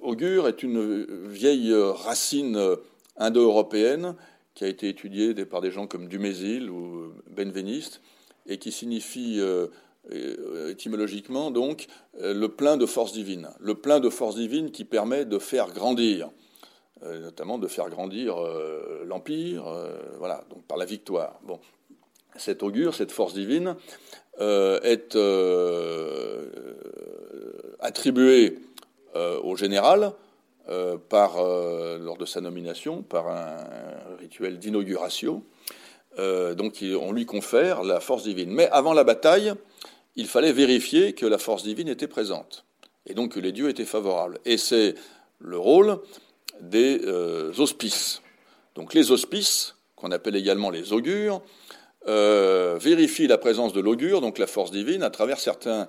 augure 0.00 0.48
est 0.48 0.62
une 0.62 1.06
vieille 1.26 1.74
racine 1.74 2.58
indo-européenne 3.16 4.14
qui 4.54 4.64
a 4.64 4.68
été 4.68 4.88
étudiée 4.88 5.34
par 5.44 5.60
des 5.60 5.70
gens 5.70 5.86
comme 5.86 6.08
Dumézil 6.08 6.70
ou 6.70 7.12
Benveniste 7.30 8.00
et 8.46 8.58
qui 8.58 8.70
signifie 8.70 9.40
étymologiquement 10.68 11.50
donc 11.50 11.88
le 12.20 12.46
plein 12.46 12.76
de 12.76 12.86
force 12.86 13.12
divine. 13.12 13.48
Le 13.58 13.74
plein 13.74 13.98
de 13.98 14.08
force 14.08 14.36
divine 14.36 14.70
qui 14.70 14.84
permet 14.84 15.24
de 15.24 15.38
faire 15.38 15.72
grandir. 15.72 16.30
Euh, 17.04 17.18
notamment 17.18 17.58
de 17.58 17.66
faire 17.66 17.90
grandir 17.90 18.40
euh, 18.40 19.02
l'empire, 19.06 19.66
euh, 19.66 19.98
voilà, 20.18 20.44
donc 20.50 20.62
par 20.66 20.78
la 20.78 20.84
victoire. 20.84 21.40
Bon, 21.42 21.58
cet 22.36 22.62
augure, 22.62 22.94
cette 22.94 23.10
force 23.10 23.34
divine, 23.34 23.76
est 24.38 25.16
attribuée 27.80 28.58
au 29.14 29.56
général 29.56 30.12
par, 31.10 31.36
lors 31.36 32.16
de 32.16 32.24
sa 32.24 32.40
nomination 32.40 33.02
par 33.02 33.28
un 33.28 33.56
rituel 34.18 34.58
d'inauguration. 34.58 35.44
donc 36.16 36.82
on 36.82 37.12
lui 37.12 37.26
confère 37.26 37.82
la 37.82 38.00
force 38.00 38.22
divine. 38.22 38.50
Mais 38.50 38.68
avant 38.70 38.94
la 38.94 39.04
bataille, 39.04 39.52
il 40.16 40.26
fallait 40.26 40.52
vérifier 40.52 41.12
que 41.12 41.26
la 41.26 41.38
force 41.38 41.62
divine 41.62 41.88
était 41.88 42.08
présente 42.08 42.64
et 43.04 43.12
donc 43.12 43.32
que 43.32 43.40
les 43.40 43.52
dieux 43.52 43.68
étaient 43.68 43.84
favorables. 43.84 44.38
Et 44.46 44.56
c'est 44.56 44.94
le 45.38 45.58
rôle 45.58 46.00
des 46.62 47.02
euh, 47.04 47.52
hospices. 47.58 48.22
Donc 48.74 48.94
les 48.94 49.10
hospices, 49.10 49.76
qu'on 49.96 50.12
appelle 50.12 50.36
également 50.36 50.70
les 50.70 50.92
augures, 50.92 51.42
euh, 52.08 52.78
vérifient 52.80 53.26
la 53.26 53.38
présence 53.38 53.72
de 53.72 53.80
l'augure, 53.80 54.20
donc 54.20 54.38
la 54.38 54.46
force 54.46 54.70
divine, 54.70 55.02
à 55.02 55.10
travers 55.10 55.38
certains 55.38 55.88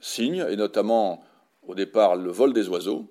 signes, 0.00 0.44
et 0.50 0.56
notamment 0.56 1.24
au 1.66 1.74
départ 1.74 2.16
le 2.16 2.30
vol 2.30 2.52
des 2.52 2.68
oiseaux, 2.68 3.06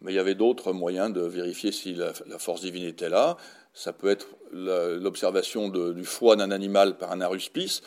mais 0.00 0.12
il 0.12 0.16
y 0.16 0.18
avait 0.18 0.34
d'autres 0.34 0.72
moyens 0.72 1.12
de 1.12 1.20
vérifier 1.20 1.72
si 1.72 1.94
la, 1.94 2.12
force 2.38 2.62
divine 2.62 2.84
était 2.84 3.08
là. 3.08 3.36
Ça 3.74 3.92
peut 3.92 4.08
être 4.08 4.28
l'observation 4.52 5.68
du 5.68 6.04
foie 6.04 6.36
d'un 6.36 6.50
animal 6.50 6.96
par 6.96 7.12
un 7.12 7.20
aruspice. 7.20 7.82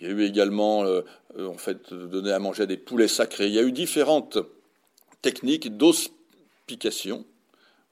Il 0.00 0.06
y 0.06 0.10
a 0.10 0.12
eu 0.12 0.24
également, 0.24 0.84
euh, 0.84 1.02
en 1.38 1.56
fait, 1.56 1.92
donner 1.92 2.32
à 2.32 2.38
manger 2.38 2.66
des 2.66 2.76
poulets 2.76 3.08
sacrés. 3.08 3.46
Il 3.46 3.54
y 3.54 3.58
a 3.58 3.62
eu 3.62 3.72
différentes 3.72 4.38
techniques 5.22 5.76
d'ospication 5.76 7.24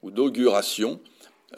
ou 0.02 0.10
d'auguration 0.10 1.00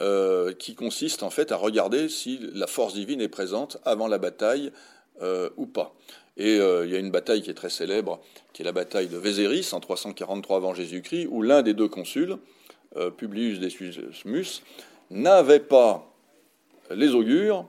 euh, 0.01 0.51
qui 0.51 0.75
consiste 0.75 1.23
en 1.23 1.29
fait 1.29 1.53
à 1.53 1.55
regarder 1.55 2.09
si 2.09 2.41
la 2.53 2.67
force 2.67 2.95
divine 2.95 3.21
est 3.21 3.29
présente 3.29 3.77
avant 3.85 4.09
la 4.09 4.17
bataille 4.17 4.73
euh, 5.21 5.49
ou 5.55 5.67
pas. 5.67 5.95
Et 6.35 6.59
euh, 6.59 6.85
il 6.85 6.91
y 6.91 6.97
a 6.97 6.99
une 6.99 7.11
bataille 7.11 7.41
qui 7.41 7.49
est 7.49 7.53
très 7.53 7.69
célèbre, 7.69 8.19
qui 8.51 8.61
est 8.61 8.65
la 8.65 8.73
bataille 8.73 9.07
de 9.07 9.17
Vézéris 9.17 9.69
en 9.71 9.79
343 9.79 10.57
avant 10.57 10.73
Jésus-Christ, 10.73 11.27
où 11.31 11.41
l'un 11.41 11.61
des 11.61 11.73
deux 11.73 11.87
consuls, 11.87 12.37
Publius 13.17 13.59
Decimus, 13.59 14.61
n'avait 15.11 15.59
pas 15.59 16.09
les 16.91 17.13
augures, 17.13 17.65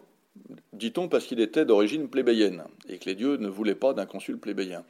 dit-on, 0.72 1.08
parce 1.08 1.26
qu'il 1.26 1.40
était 1.40 1.64
d'origine 1.64 2.08
plébéienne 2.08 2.62
et 2.88 2.98
que 2.98 3.06
les 3.06 3.16
dieux 3.16 3.36
ne 3.36 3.48
voulaient 3.48 3.74
pas 3.74 3.92
d'un 3.92 4.06
consul 4.06 4.38
plébéien. 4.38 4.84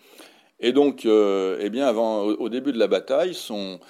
Et 0.60 0.72
donc, 0.72 1.06
eh 1.06 1.70
bien, 1.70 1.86
avant, 1.86 2.22
au, 2.22 2.48
début 2.50 2.72
de 2.72 2.78
la 2.78 2.86
bataille, 2.86 3.34
son, 3.34 3.80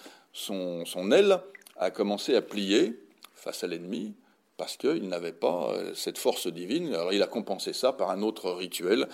aile 1.11 1.41
a 1.79 1.91
commencé 1.91 2.35
à 2.35 2.43
plier 2.43 2.99
face 3.35 3.65
à 3.65 3.67
l'ennemi 3.67 4.15
parce 4.57 4.77
qu'il 4.77 5.09
n'avait 5.09 5.33
pas 5.33 5.73
euh, 5.73 5.93
cette 5.95 6.19
force 6.19 6.47
divine. 6.47 6.95
Alors 6.95 7.13
il 7.13 7.23
a 7.23 7.27
compensé 7.27 7.73
ça 7.73 7.93
par 7.93 8.11
un 8.11 8.23
autre 8.23 8.51
rituel 8.51 9.09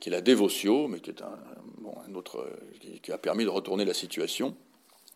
qui 0.00 0.08
est 0.08 0.12
la 0.12 0.20
dévotio, 0.20 0.88
mais 0.88 1.00
qui 1.00 1.10
est 1.10 1.22
un, 1.22 2.14
autre 2.14 2.48
qui, 3.02 3.12
a 3.12 3.18
permis 3.18 3.44
de 3.44 3.50
retourner 3.50 3.84
la 3.84 3.92
situation. 3.92 4.56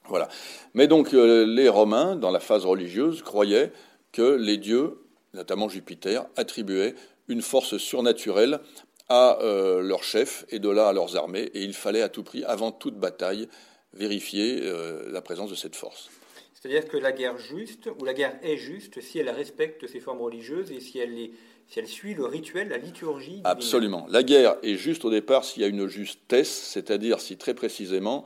Voilà. 0.09 0.29
Mais 0.75 0.87
donc 0.87 1.15
euh, 1.15 1.47
les 1.47 1.69
Romains, 1.69 2.17
dans 2.17 2.31
la 2.31 2.41
phase 2.41 2.67
religieuse, 2.67 3.23
croyaient 3.23 3.73
que 4.13 4.35
les 4.35 4.59
dieux, 4.59 4.99
notamment 5.35 5.69
Jupiter, 5.69 6.27
attribuaient 6.37 6.95
une 7.29 7.43
force 7.43 7.79
surnaturelle 7.79 8.61
à 9.09 9.39
euh, 9.41 9.81
leurs 9.81 10.05
chefs 10.05 10.45
et 10.51 10.59
de 10.59 10.69
là 10.69 10.89
à 10.89 10.93
leurs 10.93 11.17
armées, 11.17 11.51
et 11.55 11.63
il 11.63 11.75
fallait 11.75 12.03
à 12.03 12.09
tout 12.09 12.23
prix, 12.23 12.45
avant 12.45 12.71
toute 12.71 12.97
bataille, 12.97 13.49
vérifier 13.93 14.63
la 15.11 15.21
présence 15.21 15.51
de 15.51 15.57
cette 15.57 15.75
force. 15.75 16.11
C'est-à-dire 16.61 16.87
que 16.89 16.99
la 16.99 17.13
guerre 17.13 17.39
juste, 17.39 17.89
ou 17.99 18.05
la 18.05 18.13
guerre 18.13 18.39
est 18.43 18.59
juste, 18.59 19.01
si 19.01 19.19
elle 19.19 19.31
respecte 19.31 19.87
ses 19.87 19.99
formes 19.99 20.21
religieuses 20.21 20.71
et 20.71 20.81
si 20.81 20.99
elle, 20.99 21.87
suit 21.87 22.13
le 22.13 22.27
rituel, 22.27 22.69
la 22.69 22.77
liturgie. 22.77 23.41
Absolument. 23.45 24.07
La 24.11 24.23
guerre 24.23 24.57
est 24.63 24.77
juste 24.77 25.07
au 25.07 25.11
départ 25.11 25.43
s'il 25.43 25.63
y 25.63 25.65
a 25.65 25.69
une 25.69 25.87
justesse, 25.87 26.51
c'est-à-dire 26.51 27.19
si 27.21 27.39
très 27.39 27.55
précisément 27.55 28.25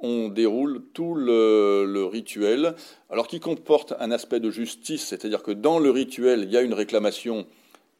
on 0.00 0.28
déroule 0.28 0.82
tout 0.94 1.14
le, 1.14 2.04
rituel, 2.04 2.74
alors 3.10 3.26
qui 3.26 3.40
comporte 3.40 3.94
un 3.98 4.10
aspect 4.12 4.40
de 4.40 4.50
justice, 4.50 5.04
c'est-à-dire 5.06 5.42
que 5.42 5.52
dans 5.52 5.78
le 5.78 5.90
rituel, 5.90 6.42
il 6.44 6.50
y 6.50 6.56
a 6.56 6.62
une 6.62 6.74
réclamation 6.74 7.46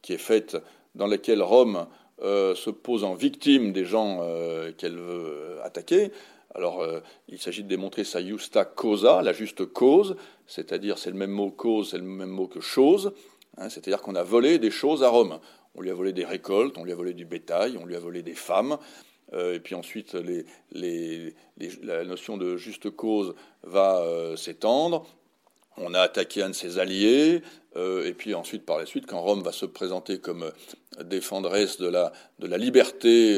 qui 0.00 0.12
est 0.12 0.18
faite 0.18 0.56
dans 0.96 1.06
laquelle 1.06 1.42
Rome 1.42 1.86
euh, 2.22 2.54
se 2.54 2.70
pose 2.70 3.02
en 3.04 3.14
victime 3.14 3.72
des 3.72 3.84
gens 3.84 4.18
euh, 4.22 4.72
qu'elle 4.72 4.96
veut 4.96 5.58
attaquer. 5.62 6.10
Alors, 6.54 6.82
euh, 6.82 7.00
il 7.28 7.38
s'agit 7.38 7.62
de 7.62 7.68
démontrer 7.68 8.04
sa 8.04 8.22
justa 8.22 8.64
causa, 8.64 9.22
la 9.22 9.32
juste 9.32 9.64
cause, 9.64 10.16
c'est-à-dire 10.46 10.98
c'est 10.98 11.10
le 11.10 11.16
même 11.16 11.30
mot 11.30 11.50
cause, 11.50 11.90
c'est 11.90 11.98
le 11.98 12.04
même 12.04 12.28
mot 12.28 12.46
que 12.46 12.60
chose, 12.60 13.12
hein, 13.56 13.68
c'est-à-dire 13.68 14.02
qu'on 14.02 14.14
a 14.14 14.22
volé 14.22 14.58
des 14.58 14.70
choses 14.70 15.02
à 15.02 15.08
Rome. 15.08 15.40
On 15.74 15.80
lui 15.80 15.90
a 15.90 15.94
volé 15.94 16.12
des 16.12 16.26
récoltes, 16.26 16.76
on 16.76 16.84
lui 16.84 16.92
a 16.92 16.94
volé 16.94 17.14
du 17.14 17.24
bétail, 17.24 17.78
on 17.78 17.86
lui 17.86 17.96
a 17.96 17.98
volé 17.98 18.22
des 18.22 18.34
femmes, 18.34 18.76
euh, 19.32 19.54
et 19.54 19.60
puis 19.60 19.74
ensuite 19.74 20.14
la 20.74 22.04
notion 22.04 22.36
de 22.36 22.56
juste 22.56 22.90
cause 22.90 23.34
va 23.62 24.00
euh, 24.00 24.36
s'étendre. 24.36 25.06
On 25.76 25.94
a 25.94 26.00
attaqué 26.00 26.42
un 26.42 26.50
de 26.50 26.54
ses 26.54 26.78
alliés, 26.78 27.42
euh, 27.76 28.06
et 28.06 28.12
puis 28.12 28.34
ensuite, 28.34 28.66
par 28.66 28.78
la 28.78 28.86
suite, 28.86 29.06
quand 29.06 29.20
Rome 29.20 29.42
va 29.42 29.52
se 29.52 29.66
présenter 29.66 30.18
comme 30.18 30.50
défendresse 31.04 31.78
de 31.78 31.88
la, 31.88 32.12
de 32.38 32.46
la 32.46 32.58
liberté 32.58 33.36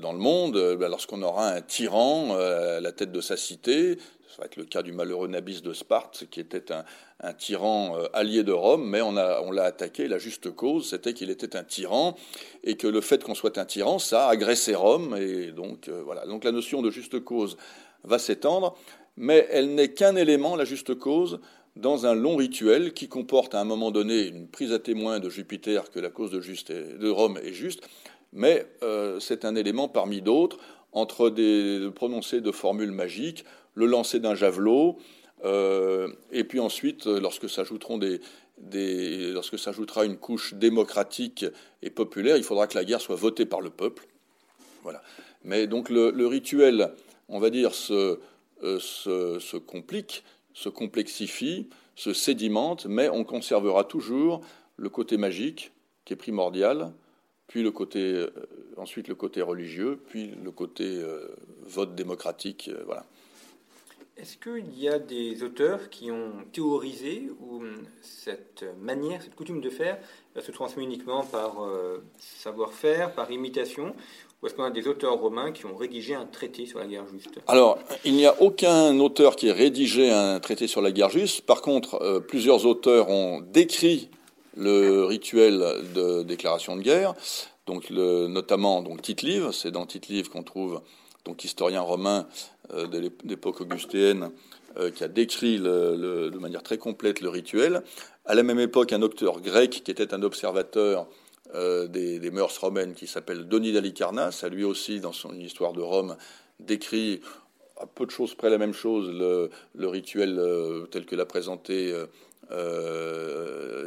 dans 0.00 0.12
le 0.12 0.18
monde, 0.18 0.76
ben, 0.78 0.88
lorsqu'on 0.88 1.22
aura 1.22 1.48
un 1.48 1.60
tyran 1.60 2.36
à 2.36 2.80
la 2.80 2.92
tête 2.92 3.10
de 3.10 3.20
sa 3.20 3.36
cité, 3.36 3.98
ça 4.36 4.42
va 4.42 4.46
être 4.46 4.56
le 4.56 4.64
cas 4.64 4.82
du 4.82 4.92
malheureux 4.92 5.28
Nabis 5.28 5.62
de 5.62 5.72
Sparte, 5.72 6.26
qui 6.30 6.40
était 6.40 6.70
un, 6.70 6.84
un 7.20 7.32
tyran 7.32 7.96
euh, 7.96 8.06
allié 8.12 8.42
de 8.42 8.52
Rome, 8.52 8.86
mais 8.86 9.00
on, 9.00 9.16
a, 9.16 9.40
on 9.40 9.50
l'a 9.50 9.64
attaqué. 9.64 10.08
La 10.08 10.18
juste 10.18 10.50
cause, 10.54 10.90
c'était 10.90 11.14
qu'il 11.14 11.30
était 11.30 11.56
un 11.56 11.64
tyran, 11.64 12.16
et 12.62 12.76
que 12.76 12.86
le 12.86 13.00
fait 13.00 13.24
qu'on 13.24 13.34
soit 13.34 13.56
un 13.56 13.64
tyran, 13.64 13.98
ça 13.98 14.26
a 14.26 14.30
agressé 14.30 14.74
Rome, 14.74 15.16
et 15.16 15.52
donc 15.52 15.88
euh, 15.88 16.02
voilà. 16.04 16.26
Donc 16.26 16.44
la 16.44 16.52
notion 16.52 16.82
de 16.82 16.90
juste 16.90 17.18
cause 17.20 17.56
va 18.04 18.18
s'étendre, 18.18 18.76
mais 19.16 19.46
elle 19.50 19.74
n'est 19.74 19.94
qu'un 19.94 20.16
élément, 20.16 20.54
la 20.54 20.66
juste 20.66 20.94
cause, 20.94 21.40
dans 21.76 22.06
un 22.06 22.14
long 22.14 22.36
rituel 22.36 22.94
qui 22.94 23.08
comporte 23.08 23.54
à 23.54 23.60
un 23.60 23.64
moment 23.64 23.90
donné 23.90 24.26
une 24.26 24.48
prise 24.48 24.72
à 24.72 24.78
témoin 24.78 25.20
de 25.20 25.28
Jupiter 25.28 25.90
que 25.90 26.00
la 26.00 26.10
cause 26.10 26.30
de, 26.30 27.08
Rome 27.08 27.38
est 27.42 27.52
juste, 27.52 27.86
mais 28.32 28.66
euh, 28.82 29.20
c'est 29.20 29.44
un 29.44 29.54
élément 29.54 29.88
parmi 29.88 30.22
d'autres 30.22 30.58
entre 30.92 31.28
des 31.28 31.90
prononcés 31.94 32.40
de 32.40 32.50
formules 32.50 32.90
magiques, 32.90 33.44
le 33.74 33.84
lancer 33.84 34.18
d'un 34.18 34.34
javelot, 34.34 34.98
euh, 35.44 36.08
et 36.32 36.44
puis 36.44 36.60
ensuite, 36.60 37.06
euh, 37.06 37.20
lorsque 37.20 37.50
s'ajouteront 37.50 37.98
des, 37.98 38.20
lorsque 39.32 39.58
s'ajoutera 39.58 40.06
une 40.06 40.16
couche 40.16 40.54
démocratique 40.54 41.44
et 41.82 41.90
populaire, 41.90 42.38
il 42.38 42.42
faudra 42.42 42.66
que 42.66 42.78
la 42.78 42.84
guerre 42.84 43.02
soit 43.02 43.16
votée 43.16 43.44
par 43.44 43.60
le 43.60 43.68
peuple. 43.68 44.06
Voilà. 44.82 45.02
Mais 45.44 45.66
donc 45.66 45.90
le, 45.90 46.26
rituel, 46.26 46.92
on 47.28 47.38
va 47.38 47.50
dire, 47.50 47.74
se, 47.74 48.18
complique, 49.58 50.24
se 50.56 50.70
complexifie, 50.70 51.68
se 51.96 52.14
sédimente, 52.14 52.86
mais 52.86 53.10
on 53.10 53.24
conservera 53.24 53.84
toujours 53.84 54.40
le 54.78 54.88
côté 54.88 55.18
magique 55.18 55.70
qui 56.06 56.14
est 56.14 56.16
primordial, 56.16 56.94
puis 57.46 57.62
le 57.62 57.70
côté, 57.70 58.26
ensuite 58.78 59.08
le 59.08 59.14
côté 59.14 59.42
religieux, 59.42 60.00
puis 60.08 60.32
le 60.42 60.50
côté 60.50 61.00
vote 61.66 61.94
démocratique. 61.94 62.70
voilà. 62.86 63.04
Est-ce 64.16 64.38
qu'il 64.38 64.78
y 64.78 64.88
a 64.88 64.98
des 64.98 65.42
auteurs 65.42 65.90
qui 65.90 66.10
ont 66.10 66.32
théorisé 66.50 67.28
où 67.38 67.62
cette 68.00 68.64
manière, 68.80 69.20
cette 69.20 69.34
coutume 69.34 69.60
de 69.60 69.68
faire 69.68 69.98
se 70.40 70.50
transmet 70.52 70.84
uniquement 70.84 71.22
par 71.22 71.62
euh, 71.62 72.02
savoir-faire, 72.18 73.14
par 73.14 73.30
imitation 73.30 73.94
ou 74.42 74.46
est-ce 74.46 74.70
des 74.70 74.86
auteurs 74.86 75.14
romains 75.14 75.50
qui 75.50 75.64
ont 75.64 75.76
rédigé 75.76 76.14
un 76.14 76.26
traité 76.26 76.66
sur 76.66 76.78
la 76.78 76.86
guerre 76.86 77.06
juste 77.10 77.40
Alors, 77.46 77.78
il 78.04 78.14
n'y 78.14 78.26
a 78.26 78.40
aucun 78.42 78.98
auteur 79.00 79.34
qui 79.34 79.48
ait 79.48 79.52
rédigé 79.52 80.10
un 80.10 80.40
traité 80.40 80.66
sur 80.66 80.82
la 80.82 80.92
guerre 80.92 81.10
juste. 81.10 81.40
Par 81.46 81.62
contre, 81.62 82.02
euh, 82.02 82.20
plusieurs 82.20 82.66
auteurs 82.66 83.08
ont 83.08 83.40
décrit 83.40 84.10
le 84.54 85.04
rituel 85.04 85.64
de 85.94 86.22
déclaration 86.22 86.76
de 86.76 86.82
guerre. 86.82 87.14
Donc, 87.66 87.88
le, 87.88 88.26
notamment 88.26 88.82
donc 88.82 89.02
Tite-Live, 89.02 89.50
c'est 89.52 89.70
dans 89.70 89.86
Tite-Live 89.86 90.28
qu'on 90.28 90.42
trouve 90.42 90.82
donc 91.24 91.42
historien 91.44 91.80
romain 91.80 92.26
euh, 92.74 92.86
de 92.86 93.10
l'époque 93.24 93.60
augustéenne, 93.62 94.30
euh, 94.76 94.90
qui 94.90 95.02
a 95.02 95.08
décrit 95.08 95.58
de 95.58 96.38
manière 96.38 96.62
très 96.62 96.78
complète 96.78 97.20
le 97.20 97.30
rituel. 97.30 97.82
À 98.26 98.34
la 98.34 98.42
même 98.42 98.60
époque, 98.60 98.92
un 98.92 99.02
auteur 99.02 99.40
grec 99.40 99.82
qui 99.84 99.90
était 99.90 100.12
un 100.12 100.22
observateur 100.22 101.06
euh, 101.54 101.86
des, 101.86 102.30
mœurs 102.30 102.56
romaines, 102.58 102.94
qui 102.94 103.06
s'appelle 103.06 103.48
Denis 103.48 103.72
d'Alicarnasse, 103.72 104.44
a 104.44 104.48
lui 104.48 104.64
aussi, 104.64 105.00
dans 105.00 105.12
son 105.12 105.34
histoire 105.38 105.72
de 105.72 105.80
Rome, 105.80 106.16
décrit 106.60 107.20
à 107.78 107.86
peu 107.86 108.06
de 108.06 108.10
choses 108.10 108.34
près 108.34 108.50
la 108.50 108.58
même 108.58 108.72
chose, 108.72 109.10
le, 109.10 109.88
rituel 109.88 110.40
tel 110.90 111.04
que 111.04 111.14
l'a 111.14 111.26
présenté 111.26 111.94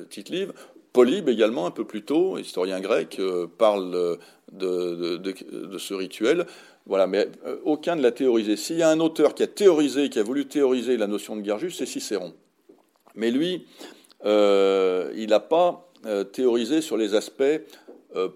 Tite-Live. 0.09 0.53
Polybe 0.93 1.29
également, 1.29 1.65
un 1.65 1.71
peu 1.71 1.85
plus 1.85 2.03
tôt, 2.03 2.37
historien 2.37 2.79
grec, 2.79 3.19
parle 3.57 4.17
de, 4.51 5.77
ce 5.77 5.93
rituel. 5.93 6.45
Voilà, 6.85 7.07
mais 7.07 7.27
euh, 7.45 7.57
aucun 7.65 7.95
ne 7.95 8.01
l'a 8.01 8.11
théorisé. 8.11 8.57
S'il 8.57 8.77
y 8.77 8.83
a 8.83 8.89
un 8.89 8.99
auteur 8.99 9.35
qui 9.35 9.43
a 9.43 9.47
théorisé, 9.47 10.09
qui 10.09 10.19
a 10.19 10.23
voulu 10.23 10.47
théoriser 10.47 10.97
la 10.97 11.07
notion 11.07 11.35
de 11.35 11.57
juste, 11.59 11.77
c'est 11.77 11.85
Cicéron. 11.85 12.33
Mais 13.15 13.31
lui, 13.31 13.67
euh, 14.25 15.11
il 15.15 15.29
n'a 15.29 15.39
pas 15.39 15.67
euh, 15.69 15.88
théorisé 16.31 16.81
sur 16.81 16.97
les 16.97 17.15
aspects 17.15 17.43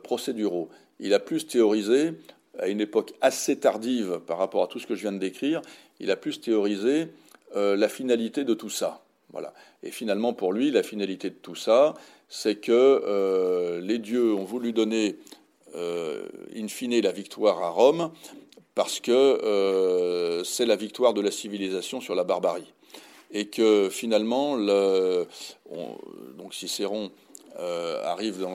procéduraux. 0.03 0.69
Il 0.99 1.13
a 1.13 1.19
plus 1.19 1.47
théorisé, 1.47 2.13
à 2.59 2.67
une 2.67 2.81
époque 2.81 3.13
assez 3.21 3.57
tardive 3.57 4.19
par 4.25 4.37
rapport 4.37 4.63
à 4.63 4.67
tout 4.67 4.79
ce 4.79 4.87
que 4.87 4.95
je 4.95 5.01
viens 5.01 5.11
de 5.11 5.17
décrire, 5.17 5.61
il 5.99 6.11
a 6.11 6.15
plus 6.15 6.41
théorisé 6.41 7.07
la 7.55 7.89
finalité 7.89 8.43
de 8.43 8.53
tout 8.53 8.69
ça. 8.69 9.03
Voilà. 9.31 9.53
Et 9.81 9.91
finalement, 9.91 10.33
pour 10.33 10.53
lui, 10.53 10.71
la 10.71 10.83
finalité 10.83 11.29
de 11.29 11.35
tout 11.35 11.55
ça, 11.55 11.95
c'est 12.29 12.55
que 12.55 13.79
les 13.81 13.97
dieux 13.97 14.33
ont 14.33 14.43
voulu 14.43 14.73
donner 14.73 15.17
in 15.75 16.67
fine 16.67 16.99
la 17.01 17.11
victoire 17.11 17.63
à 17.63 17.69
Rome 17.69 18.11
parce 18.75 18.99
que 18.99 19.11
euh, 19.11 20.43
c'est 20.43 20.65
la 20.65 20.75
victoire 20.75 21.13
de 21.13 21.21
la 21.21 21.31
civilisation 21.31 22.01
sur 22.01 22.15
la 22.15 22.23
barbarie. 22.23 22.71
Et 23.31 23.47
que 23.47 23.89
finalement, 23.89 24.55
le, 24.55 25.25
donc 26.37 26.53
Cicéron 26.53 27.11
euh, 27.59 28.03
arrive 28.03 28.45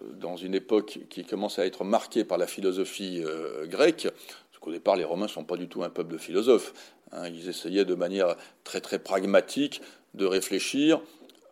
dans, 0.00 0.36
une 0.36 0.54
époque 0.54 0.98
qui 1.08 1.24
commence 1.24 1.58
à 1.58 1.66
être 1.66 1.84
marquée 1.84 2.24
par 2.24 2.38
la 2.38 2.46
philosophie 2.46 3.22
euh, 3.24 3.66
grecque, 3.66 4.08
parce 4.50 4.60
qu'au 4.60 4.70
départ, 4.70 4.96
les 4.96 5.04
Romains 5.04 5.26
ne 5.26 5.30
sont 5.30 5.44
pas 5.44 5.56
du 5.56 5.68
tout 5.68 5.82
un 5.82 5.90
peuple 5.90 6.12
de 6.12 6.18
philosophes. 6.18 6.74
Hein. 7.12 7.28
ils 7.28 7.48
essayaient 7.48 7.84
de 7.84 7.94
manière 7.94 8.36
très 8.64 8.80
très 8.80 8.98
pragmatique 8.98 9.80
de 10.14 10.26
réfléchir 10.26 11.00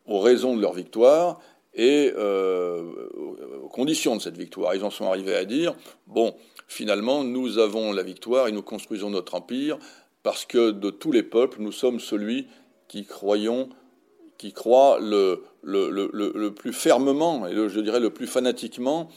aux 0.07 0.20
raisons 0.20 0.57
de 0.57 0.61
leur 0.61 0.72
victoire 0.72 1.40
et 1.74 2.12
aux 2.12 3.68
conditions 3.68 4.16
de 4.16 4.20
cette 4.20 4.37
victoire. 4.37 4.74
Ils 4.74 4.85
en 4.85 4.90
sont 4.90 5.07
arrivés 5.07 5.35
à 5.35 5.44
dire, 5.44 5.74
bon, 6.07 6.35
finalement, 6.66 7.24
nous 7.24 7.59
avons 7.59 7.92
la 7.92 8.02
victoire 8.02 8.48
et 8.48 8.52
nous 8.52 8.62
construisons 8.62 9.11
notre 9.11 9.35
empire 9.35 9.78
parce 10.24 10.44
que 10.44 10.70
de 10.70 10.90
tous 10.90 11.12
les 11.12 11.22
peuples, 11.22 11.61
nous 11.61 11.70
sommes 11.70 12.00
celui 12.00 12.48
qui 12.88 13.04
croyons, 13.04 13.68
qui 14.38 14.52
croit 14.52 14.98
le, 15.00 15.44
le, 15.64 16.48
plus 16.50 16.72
fermement 16.72 17.46
et 17.46 17.55
je 17.55 17.81
dirais 17.81 18.00
le 18.00 18.11
plus 18.11 18.27
fanatiquement 18.27 19.11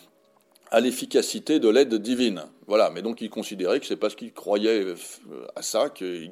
à 0.71 0.79
l'efficacité 0.79 1.59
de 1.59 1.69
l'aide 1.69 1.95
divine. 1.95 2.43
Voilà, 2.67 2.89
mais 2.89 3.01
donc 3.01 3.21
ils 3.21 3.29
considéraient 3.29 3.79
que 3.79 3.85
c'est 3.85 3.95
parce 3.95 4.15
qu'ils 4.15 4.33
croyaient 4.33 4.83
euh, 4.83 4.95
à 5.55 5.61
ça 5.61 5.89
que 5.89 6.29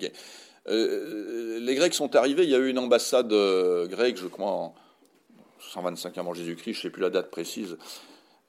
euh, 0.67 1.59
les 1.59 1.75
Grecs 1.75 1.93
sont 1.93 2.15
arrivés. 2.15 2.43
Il 2.43 2.49
y 2.49 2.55
a 2.55 2.57
eu 2.57 2.69
une 2.69 2.79
ambassade 2.79 3.31
euh, 3.31 3.87
grecque, 3.87 4.17
je 4.17 4.27
crois, 4.27 4.51
en 4.51 4.75
125 5.73 6.17
avant 6.17 6.33
Jésus-Christ, 6.33 6.73
je 6.73 6.79
ne 6.79 6.81
sais 6.83 6.89
plus 6.89 7.01
la 7.01 7.09
date 7.09 7.29
précise, 7.29 7.77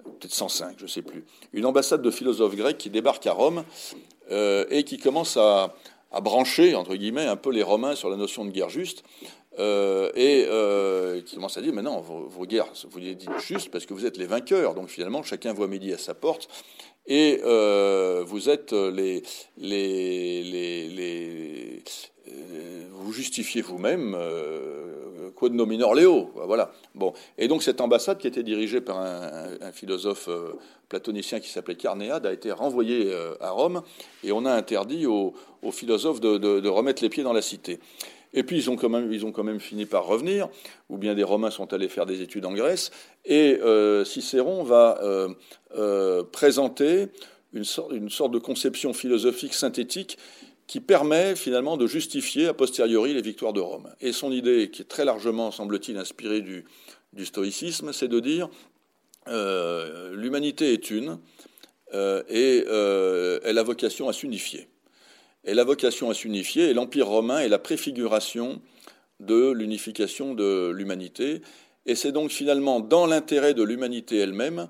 peut-être 0.04 0.32
105, 0.32 0.76
je 0.78 0.84
ne 0.84 0.88
sais 0.88 1.02
plus, 1.02 1.24
une 1.52 1.66
ambassade 1.66 2.02
de 2.02 2.10
philosophes 2.10 2.56
grecs 2.56 2.78
qui 2.78 2.90
débarque 2.90 3.26
à 3.26 3.32
Rome 3.32 3.64
euh, 4.30 4.64
et 4.70 4.84
qui 4.84 4.98
commence 4.98 5.36
à, 5.36 5.74
brancher, 6.20 6.74
entre 6.74 6.94
guillemets, 6.94 7.26
un 7.26 7.36
peu 7.36 7.50
les 7.50 7.62
Romains 7.62 7.94
sur 7.94 8.08
la 8.10 8.16
notion 8.16 8.44
de 8.44 8.50
guerre 8.50 8.70
juste. 8.70 9.04
Euh, 9.58 10.12
et 10.14 10.44
euh, 10.48 11.22
qui 11.22 11.36
commence 11.36 11.56
à 11.56 11.62
dire, 11.62 11.72
mais 11.72 11.80
non, 11.80 12.00
vos, 12.00 12.44
guerres, 12.44 12.70
vous 12.90 12.98
les 12.98 13.14
dites 13.14 13.30
juste 13.40 13.70
parce 13.70 13.86
que 13.86 13.94
vous 13.94 14.04
êtes 14.04 14.18
les 14.18 14.26
vainqueurs. 14.26 14.74
Donc 14.74 14.88
finalement, 14.88 15.22
chacun 15.22 15.52
voit 15.52 15.68
midi 15.68 15.92
à 15.92 15.98
sa 15.98 16.14
porte. 16.14 16.48
Et 17.06 17.40
vous 18.26 18.48
êtes 18.48 18.72
les, 18.72 19.22
les, 19.56 20.42
vous 22.92 23.12
justifiez 23.12 23.62
vous-même 23.62 24.16
quod 25.36 25.54
nominor. 25.54 25.94
Voilà. 26.46 26.72
Bon. 26.94 27.12
Et 27.38 27.46
donc 27.46 27.62
cette 27.62 27.80
ambassade 27.80 28.18
qui 28.18 28.26
était 28.26 28.42
dirigée 28.42 28.80
par 28.80 28.98
un, 28.98 29.72
philosophe 29.72 30.28
euh, 30.28 30.54
platonicien 30.88 31.38
qui 31.38 31.48
s'appelait 31.48 31.76
Carnéade 31.76 32.26
a 32.26 32.32
été 32.32 32.50
renvoyée 32.50 33.12
euh, 33.12 33.34
à 33.40 33.50
Rome 33.50 33.82
et 34.24 34.32
on 34.32 34.44
a 34.44 34.52
interdit 34.52 35.06
aux, 35.06 35.34
philosophes 35.70 36.20
de, 36.20 36.68
remettre 36.68 37.02
les 37.02 37.08
pieds 37.08 37.22
dans 37.22 37.32
la 37.32 37.42
cité. 37.42 37.78
Et 38.34 38.42
puis 38.42 38.56
ils 38.56 38.70
ont, 38.70 38.76
quand 38.76 38.88
même, 38.88 39.12
ils 39.12 39.24
ont 39.24 39.32
quand 39.32 39.44
même 39.44 39.60
fini 39.60 39.86
par 39.86 40.06
revenir, 40.06 40.48
ou 40.88 40.98
bien 40.98 41.14
des 41.14 41.24
Romains 41.24 41.50
sont 41.50 41.72
allés 41.72 41.88
faire 41.88 42.06
des 42.06 42.22
études 42.22 42.44
en 42.44 42.52
Grèce, 42.52 42.90
et 43.24 43.58
euh, 43.62 44.04
Cicéron 44.04 44.62
va 44.62 45.00
présenter 46.32 47.08
une 47.52 47.64
sorte 47.64 48.30
de 48.30 48.38
conception 48.38 48.92
philosophique 48.92 49.54
synthétique 49.54 50.18
qui 50.66 50.80
permet 50.80 51.36
finalement 51.36 51.76
de 51.76 51.86
justifier 51.86 52.46
a 52.48 52.54
posteriori 52.54 53.14
les 53.14 53.22
victoires 53.22 53.52
de 53.52 53.60
Rome. 53.60 53.94
Et 54.00 54.12
son 54.12 54.32
idée, 54.32 54.70
qui 54.70 54.82
est 54.82 54.86
très 54.86 55.04
largement, 55.04 55.50
semble-t-il, 55.50 55.96
inspirée 55.96 56.40
du, 56.40 56.64
stoïcisme, 57.24 57.92
c'est 57.92 58.08
de 58.08 58.20
dire 58.20 58.48
euh, 59.28 60.14
l'humanité 60.14 60.72
est 60.72 60.90
une 60.90 61.18
euh, 61.94 62.22
et 62.28 62.64
euh, 62.68 63.40
elle 63.44 63.58
a 63.58 63.62
vocation 63.62 64.08
à 64.08 64.12
s'unifier. 64.12 64.68
Elle 65.44 65.58
a 65.60 65.64
vocation 65.64 66.10
à 66.10 66.14
s'unifier 66.14 66.68
et 66.68 66.74
l'Empire 66.74 67.06
romain 67.06 67.38
est 67.38 67.48
la 67.48 67.58
préfiguration 67.58 68.60
de 69.20 69.50
l'unification 69.52 70.34
de 70.34 70.70
l'humanité. 70.70 71.40
Et 71.86 71.94
c'est 71.94 72.12
donc 72.12 72.30
finalement 72.30 72.80
dans 72.80 73.06
l'intérêt 73.06 73.54
de 73.54 73.62
l'humanité 73.62 74.18
elle-même 74.18 74.68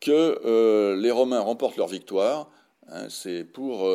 que 0.00 0.94
les 1.00 1.10
Romains 1.10 1.40
remportent 1.40 1.76
leur 1.76 1.88
victoire. 1.88 2.50
Hein, 2.88 3.06
c'est 3.08 3.44
pour 3.44 3.88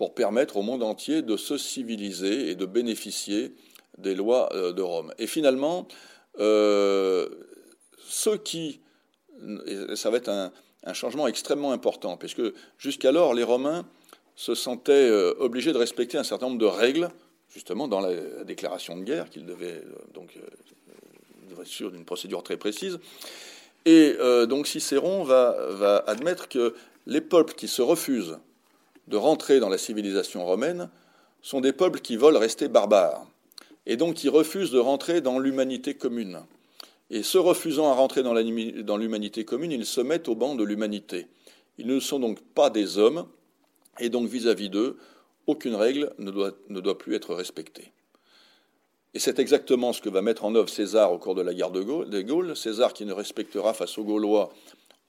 pour 0.00 0.14
permettre 0.14 0.56
au 0.56 0.62
monde 0.62 0.82
entier 0.82 1.20
de 1.20 1.36
se 1.36 1.58
civiliser 1.58 2.48
et 2.48 2.54
de 2.54 2.64
bénéficier 2.64 3.54
des 3.98 4.14
lois 4.14 4.48
euh, 4.54 4.72
de 4.72 4.80
Rome. 4.80 5.12
Et 5.18 5.26
finalement, 5.26 5.86
euh, 6.38 7.28
ceux 8.08 8.38
qui, 8.38 8.80
va 9.42 10.16
être 10.16 10.30
un, 10.30 10.94
changement 10.94 11.26
extrêmement 11.26 11.72
important, 11.72 12.16
puisque 12.16 12.40
jusqu'alors 12.78 13.34
les 13.34 13.42
Romains 13.42 13.84
se 14.36 14.54
sentaient 14.54 15.10
euh, 15.10 15.34
obligés 15.38 15.74
de 15.74 15.76
respecter 15.76 16.16
un 16.16 16.24
certain 16.24 16.46
nombre 16.46 16.60
de 16.60 16.64
règles, 16.64 17.10
justement 17.50 17.86
dans 17.86 18.00
la, 18.00 18.44
déclaration 18.44 18.96
de 18.96 19.02
guerre, 19.02 19.28
qu'ils 19.28 19.44
devaient 19.44 19.82
donc 20.14 20.34
être 21.50 21.64
sûrs 21.64 21.90
d'une 21.90 22.06
procédure 22.06 22.42
très 22.42 22.56
précise. 22.56 23.00
Et 23.84 24.16
donc 24.48 24.66
Cicéron 24.66 25.24
va 25.24 26.04
admettre 26.06 26.48
que 26.48 26.74
les 27.06 27.20
peuples 27.20 27.52
qui 27.52 27.68
se 27.68 27.82
refusent 27.82 28.38
de 29.10 29.16
rentrer 29.16 29.60
dans 29.60 29.68
la 29.68 29.76
civilisation 29.76 30.46
romaine 30.46 30.88
sont 31.42 31.60
des 31.60 31.72
peuples 31.72 32.00
qui 32.00 32.16
veulent 32.16 32.36
rester 32.36 32.68
barbares 32.68 33.26
et 33.86 33.96
donc 33.96 34.14
qui 34.14 34.28
refusent 34.28 34.70
de 34.70 34.78
rentrer 34.78 35.20
dans 35.20 35.38
l'humanité 35.38 35.94
commune. 35.94 36.40
Et 37.10 37.24
se 37.24 37.38
refusant 37.38 37.90
à 37.90 37.94
rentrer 37.94 38.22
dans 38.22 38.96
l'humanité 38.96 39.44
commune, 39.44 39.72
ils 39.72 39.84
se 39.84 40.00
mettent 40.00 40.28
au 40.28 40.36
banc 40.36 40.54
de 40.54 40.62
l'humanité. 40.62 41.26
Ils 41.76 41.88
ne 41.88 41.98
sont 41.98 42.20
donc 42.20 42.40
pas 42.40 42.70
des 42.70 42.98
hommes, 42.98 43.26
et 43.98 44.10
donc 44.10 44.28
vis-à-vis 44.28 44.70
d'eux, 44.70 44.96
aucune 45.48 45.74
règle 45.74 46.12
ne 46.18 46.30
doit, 46.30 46.52
ne 46.68 46.78
doit, 46.78 46.96
plus 46.96 47.16
être 47.16 47.34
respectée. 47.34 47.90
Et 49.12 49.18
c'est 49.18 49.40
exactement 49.40 49.92
ce 49.92 50.00
que 50.00 50.08
va 50.08 50.22
mettre 50.22 50.44
en 50.44 50.54
œuvre 50.54 50.68
César 50.68 51.12
au 51.12 51.18
cours 51.18 51.34
de 51.34 51.42
la 51.42 51.52
guerre 51.52 51.72
de 51.72 51.82
Gaulle. 52.22 52.56
César 52.56 52.92
qui 52.92 53.04
ne 53.04 53.12
respectera 53.12 53.74
face 53.74 53.98
aux 53.98 54.04
Gaulois 54.04 54.52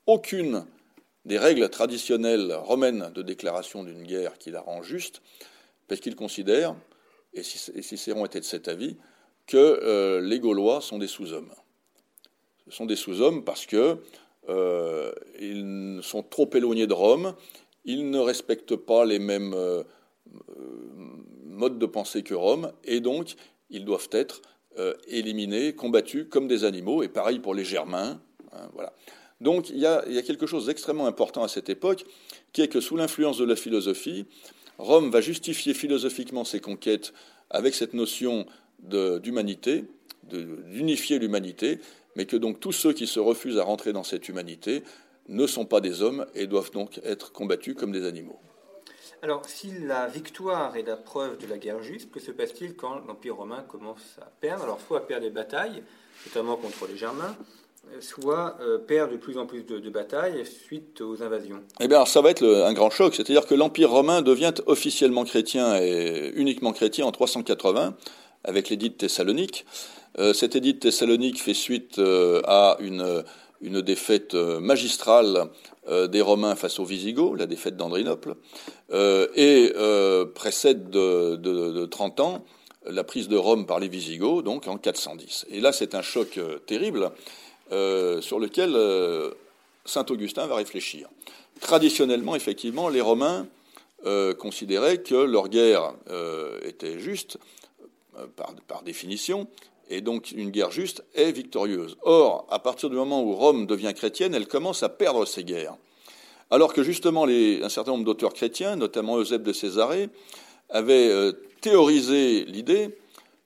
aucune 0.07 0.65
des 1.25 1.37
règles 1.37 1.69
traditionnelles 1.69 2.53
romaines 2.53 3.11
de 3.13 3.21
déclaration 3.21 3.83
d'une 3.83 4.03
guerre 4.03 4.37
qui 4.37 4.51
la 4.51 4.61
rend 4.61 4.81
juste, 4.81 5.21
parce 5.87 6.01
qu'il 6.01 6.15
considère, 6.15 6.75
et 7.33 7.43
Cicéron 7.43 8.25
était 8.25 8.39
de 8.39 8.45
cet 8.45 8.67
avis, 8.67 8.97
que 9.47 9.57
euh, 9.57 10.21
les 10.21 10.39
Gaulois 10.39 10.81
sont 10.81 10.97
des 10.97 11.07
sous-hommes. 11.07 11.51
Ce 12.65 12.71
sont 12.71 12.85
des 12.85 12.95
sous-hommes 12.95 13.43
parce 13.43 13.65
qu'ils 13.65 13.97
euh, 14.49 16.01
sont 16.01 16.23
trop 16.23 16.49
éloignés 16.53 16.87
de 16.87 16.93
Rome, 16.93 17.35
ils 17.83 18.09
ne 18.09 18.19
respectent 18.19 18.75
pas 18.75 19.05
les 19.05 19.19
mêmes 19.19 19.53
euh, 19.53 19.83
modes 21.43 21.79
de 21.79 21.85
pensée 21.85 22.23
que 22.23 22.33
Rome, 22.33 22.71
et 22.83 22.99
donc 22.99 23.35
ils 23.69 23.85
doivent 23.85 24.09
être 24.11 24.41
éliminés, 25.07 25.75
combattus 25.75 26.27
comme 26.29 26.47
des 26.47 26.63
animaux, 26.63 27.03
et 27.03 27.09
pareil 27.09 27.39
pour 27.39 27.53
les 27.53 27.65
Germains. 27.65 28.21
Hein, 28.53 28.69
voilà. 28.73 28.93
Donc 29.41 29.71
il 29.71 29.79
y, 29.79 29.87
a, 29.87 30.03
quelque 30.21 30.45
chose 30.45 30.67
d'extrêmement 30.67 31.07
important 31.07 31.43
à 31.43 31.47
cette 31.47 31.69
époque, 31.69 32.05
qui 32.53 32.61
est 32.61 32.67
que 32.67 32.79
sous 32.79 32.95
l'influence 32.95 33.39
de 33.39 33.45
la 33.45 33.55
philosophie, 33.55 34.25
Rome 34.77 35.09
va 35.09 35.19
justifier 35.19 35.73
philosophiquement 35.73 36.45
ses 36.45 36.59
conquêtes 36.59 37.11
avec 37.49 37.73
cette 37.73 37.93
notion 37.93 38.45
d'humanité, 38.79 39.85
d'unifier 40.23 41.17
l'humanité, 41.17 41.79
mais 42.15 42.25
que 42.25 42.37
donc 42.37 42.59
tous 42.59 42.71
ceux 42.71 42.93
qui 42.93 43.07
se 43.07 43.19
refusent 43.19 43.57
à 43.57 43.63
rentrer 43.63 43.93
dans 43.93 44.03
cette 44.03 44.29
humanité 44.29 44.83
ne 45.27 45.47
sont 45.47 45.65
pas 45.65 45.81
des 45.81 46.03
hommes 46.03 46.27
et 46.35 46.45
doivent 46.45 46.71
donc 46.71 46.99
être 47.03 47.31
combattus 47.31 47.75
comme 47.75 47.91
des 47.91 48.05
animaux. 48.05 48.39
Alors, 49.23 49.45
si 49.45 49.71
la 49.71 50.07
victoire 50.07 50.75
est 50.75 50.83
la 50.83 50.97
preuve 50.97 51.37
de 51.37 51.47
la 51.47 51.57
guerre 51.57 51.81
juste, 51.81 52.11
que 52.11 52.19
se 52.19 52.31
passe-t-il 52.31 52.75
quand 52.75 53.05
l'Empire 53.07 53.35
romain 53.35 53.63
commence 53.67 54.17
à 54.19 54.25
perdre? 54.25 54.63
Alors, 54.63 54.81
soit 54.81 54.97
à 54.97 55.01
perdre 55.01 55.25
des 55.25 55.31
batailles, 55.31 55.83
notamment 56.25 56.57
contre 56.57 56.87
les 56.87 56.97
Germains, 56.97 57.35
soit 58.01 58.57
euh, 58.61 58.77
perd 58.77 59.11
de 59.11 59.17
plus 59.17 59.37
en 59.37 59.45
plus 59.45 59.63
de, 59.63 59.89
batailles 59.89 60.45
suite 60.45 61.01
aux 61.01 61.23
invasions 61.23 61.61
Eh 61.79 61.87
bien, 61.87 62.05
ça 62.05 62.21
va 62.21 62.29
être 62.29 62.45
un 62.45 62.73
grand 62.73 62.89
choc. 62.89 63.15
C'est-à-dire 63.15 63.45
que 63.45 63.55
l'Empire 63.55 63.91
romain 63.91 64.21
devient 64.21 64.53
officiellement 64.65 65.23
chrétien 65.23 65.79
et 65.79 66.31
uniquement 66.35 66.73
chrétien 66.73 67.05
en 67.05 67.11
380 67.11 67.95
avec 68.43 68.69
l'édit 68.69 68.89
de 68.89 68.95
Thessalonique. 68.95 69.65
Euh, 70.17 70.33
cet 70.33 70.55
édit 70.55 70.73
de 70.73 70.79
Thessalonique 70.79 71.41
fait 71.41 71.53
suite 71.53 71.99
euh, 71.99 72.41
à 72.45 72.77
une, 72.79 73.23
une 73.61 73.81
défaite 73.81 74.33
magistrale 74.33 75.49
des 76.09 76.21
Romains 76.21 76.55
face 76.55 76.79
aux 76.79 76.85
Visigoths, 76.85 77.39
la 77.39 77.47
défaite 77.47 77.75
d'Andrinople, 77.75 78.35
et 78.93 79.73
précède 80.35 80.91
de, 80.91 81.35
de, 81.37 81.71
de 81.71 81.85
30 81.85 82.19
ans 82.19 82.45
la 82.85 83.03
prise 83.03 83.27
de 83.27 83.35
Rome 83.35 83.65
par 83.65 83.79
les 83.79 83.87
Visigoths, 83.87 84.43
donc 84.43 84.67
en 84.67 84.77
410. 84.77 85.47
Et 85.49 85.59
là, 85.59 85.71
c'est 85.71 85.95
un 85.95 86.03
choc 86.03 86.39
terrible 86.67 87.11
euh, 87.71 88.19
sur 88.19 88.37
lequel 88.37 88.73
euh, 88.75 89.31
saint 89.85 90.05
Augustin 90.09 90.45
va 90.45 90.55
réfléchir. 90.55 91.07
Traditionnellement, 91.61 92.35
effectivement, 92.35 92.89
les 92.89 92.99
Romains 92.99 93.47
euh, 94.05 94.33
considéraient 94.33 94.97
que 94.97 95.15
leur 95.15 95.47
guerre 95.47 95.93
était 96.63 96.99
juste 96.99 97.37
par, 98.67 98.83
définition, 98.83 99.47
et 99.89 100.01
donc 100.01 100.31
une 100.31 100.49
guerre 100.49 100.71
juste 100.71 101.05
est 101.15 101.31
victorieuse. 101.31 101.95
Or, 102.01 102.45
à 102.49 102.59
partir 102.59 102.89
du 102.89 102.97
moment 102.97 103.23
où 103.23 103.35
Rome 103.35 103.65
devient 103.67 103.93
chrétienne, 103.95 104.35
elle 104.35 104.47
commence 104.47 104.83
à 104.83 104.89
perdre 104.89 105.25
ses 105.25 105.45
guerres. 105.45 105.77
Alors 106.49 106.73
que 106.73 106.83
justement 106.83 107.25
un 107.25 107.69
certain 107.69 107.91
nombre 107.91 108.03
d'auteurs 108.03 108.33
chrétiens, 108.33 108.75
notamment 108.75 109.17
Eusèbe 109.17 109.43
de 109.43 109.53
Césarée, 109.53 110.09
avaient 110.69 111.31
théorisé 111.61 112.43
l'idée 112.45 112.97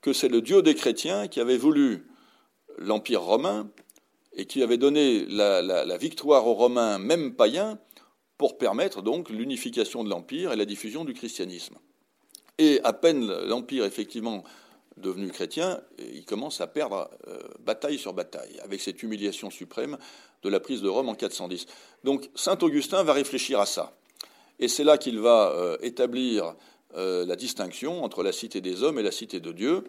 que 0.01 0.13
c'est 0.13 0.29
le 0.29 0.41
Dieu 0.41 0.63
des 0.63 0.73
chrétiens 0.73 1.27
qui 1.27 1.39
avait 1.39 1.57
voulu 1.57 2.07
l'Empire 2.79 3.21
romain 3.21 3.67
et 4.35 4.45
qui 4.45 4.61
avait 4.63 4.77
donné 4.77 5.25
la, 5.25 5.97
victoire 5.97 6.47
aux 6.47 6.53
Romains, 6.53 6.99
même 6.99 7.35
païens, 7.35 7.79
pour 8.37 8.57
permettre 8.57 9.01
donc 9.01 9.29
l'unification 9.29 10.03
de 10.03 10.09
l'Empire 10.09 10.51
et 10.51 10.55
la 10.55 10.65
diffusion 10.65 11.05
du 11.05 11.13
christianisme. 11.13 11.75
Et 12.57 12.81
à 12.83 12.93
peine 12.93 13.25
l'Empire, 13.47 13.85
effectivement, 13.85 14.43
devenu 14.97 15.29
chrétien, 15.29 15.81
il 15.97 16.25
commence 16.25 16.61
à 16.61 16.67
perdre 16.67 17.09
euh, 17.27 17.39
bataille 17.59 17.97
sur 17.97 18.13
bataille, 18.13 18.59
avec 18.63 18.81
cette 18.81 19.01
humiliation 19.03 19.49
suprême 19.49 19.97
de 20.43 20.49
la 20.49 20.59
prise 20.59 20.81
de 20.81 20.87
Rome 20.87 21.09
en 21.09 21.15
410. 21.15 21.65
Donc 22.03 22.29
Saint 22.35 22.57
Augustin 22.61 23.03
va 23.03 23.13
réfléchir 23.13 23.59
à 23.59 23.65
ça. 23.65 23.93
Et 24.59 24.67
c'est 24.67 24.83
là 24.83 24.97
qu'il 24.97 25.19
va 25.19 25.51
euh, 25.51 25.77
établir 25.81 26.55
euh, 26.95 27.25
la 27.25 27.35
distinction 27.35 28.03
entre 28.03 28.23
la 28.23 28.31
cité 28.31 28.61
des 28.61 28.83
hommes 28.83 28.99
et 28.99 29.03
la 29.03 29.11
cité 29.11 29.39
de 29.39 29.51
Dieu, 29.51 29.83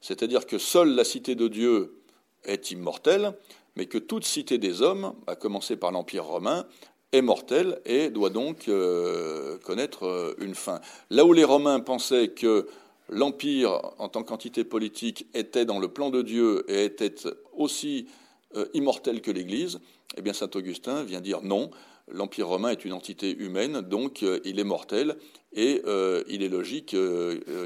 c'est-à-dire 0.00 0.46
que 0.46 0.58
seule 0.58 0.94
la 0.94 1.04
cité 1.04 1.34
de 1.34 1.48
Dieu 1.48 2.00
est 2.44 2.70
immortelle, 2.70 3.32
mais 3.76 3.86
que 3.86 3.98
toute 3.98 4.24
cité 4.24 4.58
des 4.58 4.82
hommes, 4.82 5.14
à 5.26 5.36
commencer 5.36 5.76
par 5.76 5.90
l'Empire 5.92 6.24
romain, 6.24 6.66
est 7.14 7.22
mortelle 7.22 7.80
et 7.84 8.10
doit 8.10 8.30
donc 8.30 8.68
euh, 8.68 9.56
connaître 9.58 10.04
euh, 10.04 10.34
une 10.40 10.54
fin. 10.54 10.80
Là 11.10 11.24
où 11.24 11.32
les 11.32 11.44
Romains 11.44 11.80
pensaient 11.80 12.28
que 12.28 12.66
l'Empire, 13.08 13.80
en 13.98 14.08
tant 14.08 14.24
qu'entité 14.24 14.64
politique, 14.64 15.26
était 15.32 15.64
dans 15.64 15.78
le 15.78 15.88
plan 15.88 16.10
de 16.10 16.22
Dieu 16.22 16.64
et 16.68 16.84
était 16.84 17.14
aussi 17.52 18.08
euh, 18.56 18.66
immortel 18.74 19.20
que 19.20 19.30
l'Église, 19.30 19.78
eh 20.16 20.22
bien 20.22 20.32
saint 20.32 20.50
Augustin 20.54 21.04
vient 21.04 21.20
dire 21.20 21.40
non, 21.42 21.70
l'Empire 22.08 22.48
romain 22.48 22.70
est 22.70 22.84
une 22.84 22.92
entité 22.92 23.30
humaine, 23.36 23.80
donc 23.80 24.22
il 24.44 24.60
est 24.60 24.64
mortel 24.64 25.16
et 25.54 25.82
il 26.28 26.42
est 26.42 26.48
logique 26.48 26.94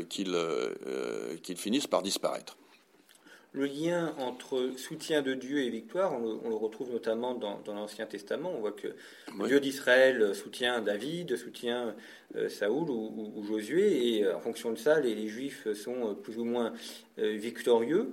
qu'il 0.09 1.57
finisse 1.57 1.87
par 1.89 2.03
disparaître. 2.03 2.58
Le 3.53 3.65
lien 3.65 4.15
entre 4.19 4.73
soutien 4.77 5.23
de 5.23 5.33
Dieu 5.33 5.61
et 5.61 5.71
victoire, 5.71 6.13
on 6.13 6.49
le, 6.49 6.55
retrouve 6.55 6.93
notamment 6.93 7.35
dans, 7.35 7.61
l'Ancien 7.67 8.05
Testament. 8.05 8.53
On 8.55 8.61
voit 8.61 8.73
que 8.73 8.89
Dieu 9.47 9.59
d'Israël 9.59 10.35
soutient 10.35 10.83
David, 10.83 11.37
soutient 11.37 11.95
euh, 12.37 12.51
Saoul 12.51 12.91
ou, 12.91 13.43
Josué, 13.49 14.19
et 14.19 14.25
euh, 14.25 14.37
en 14.37 14.41
fonction 14.41 14.71
de 14.71 14.77
ça, 14.77 15.01
les, 15.01 15.29
Juifs 15.29 15.67
sont 15.73 16.11
euh, 16.11 16.13
plus 16.13 16.37
ou 16.39 16.45
moins 16.45 16.75
victorieux. 17.21 18.13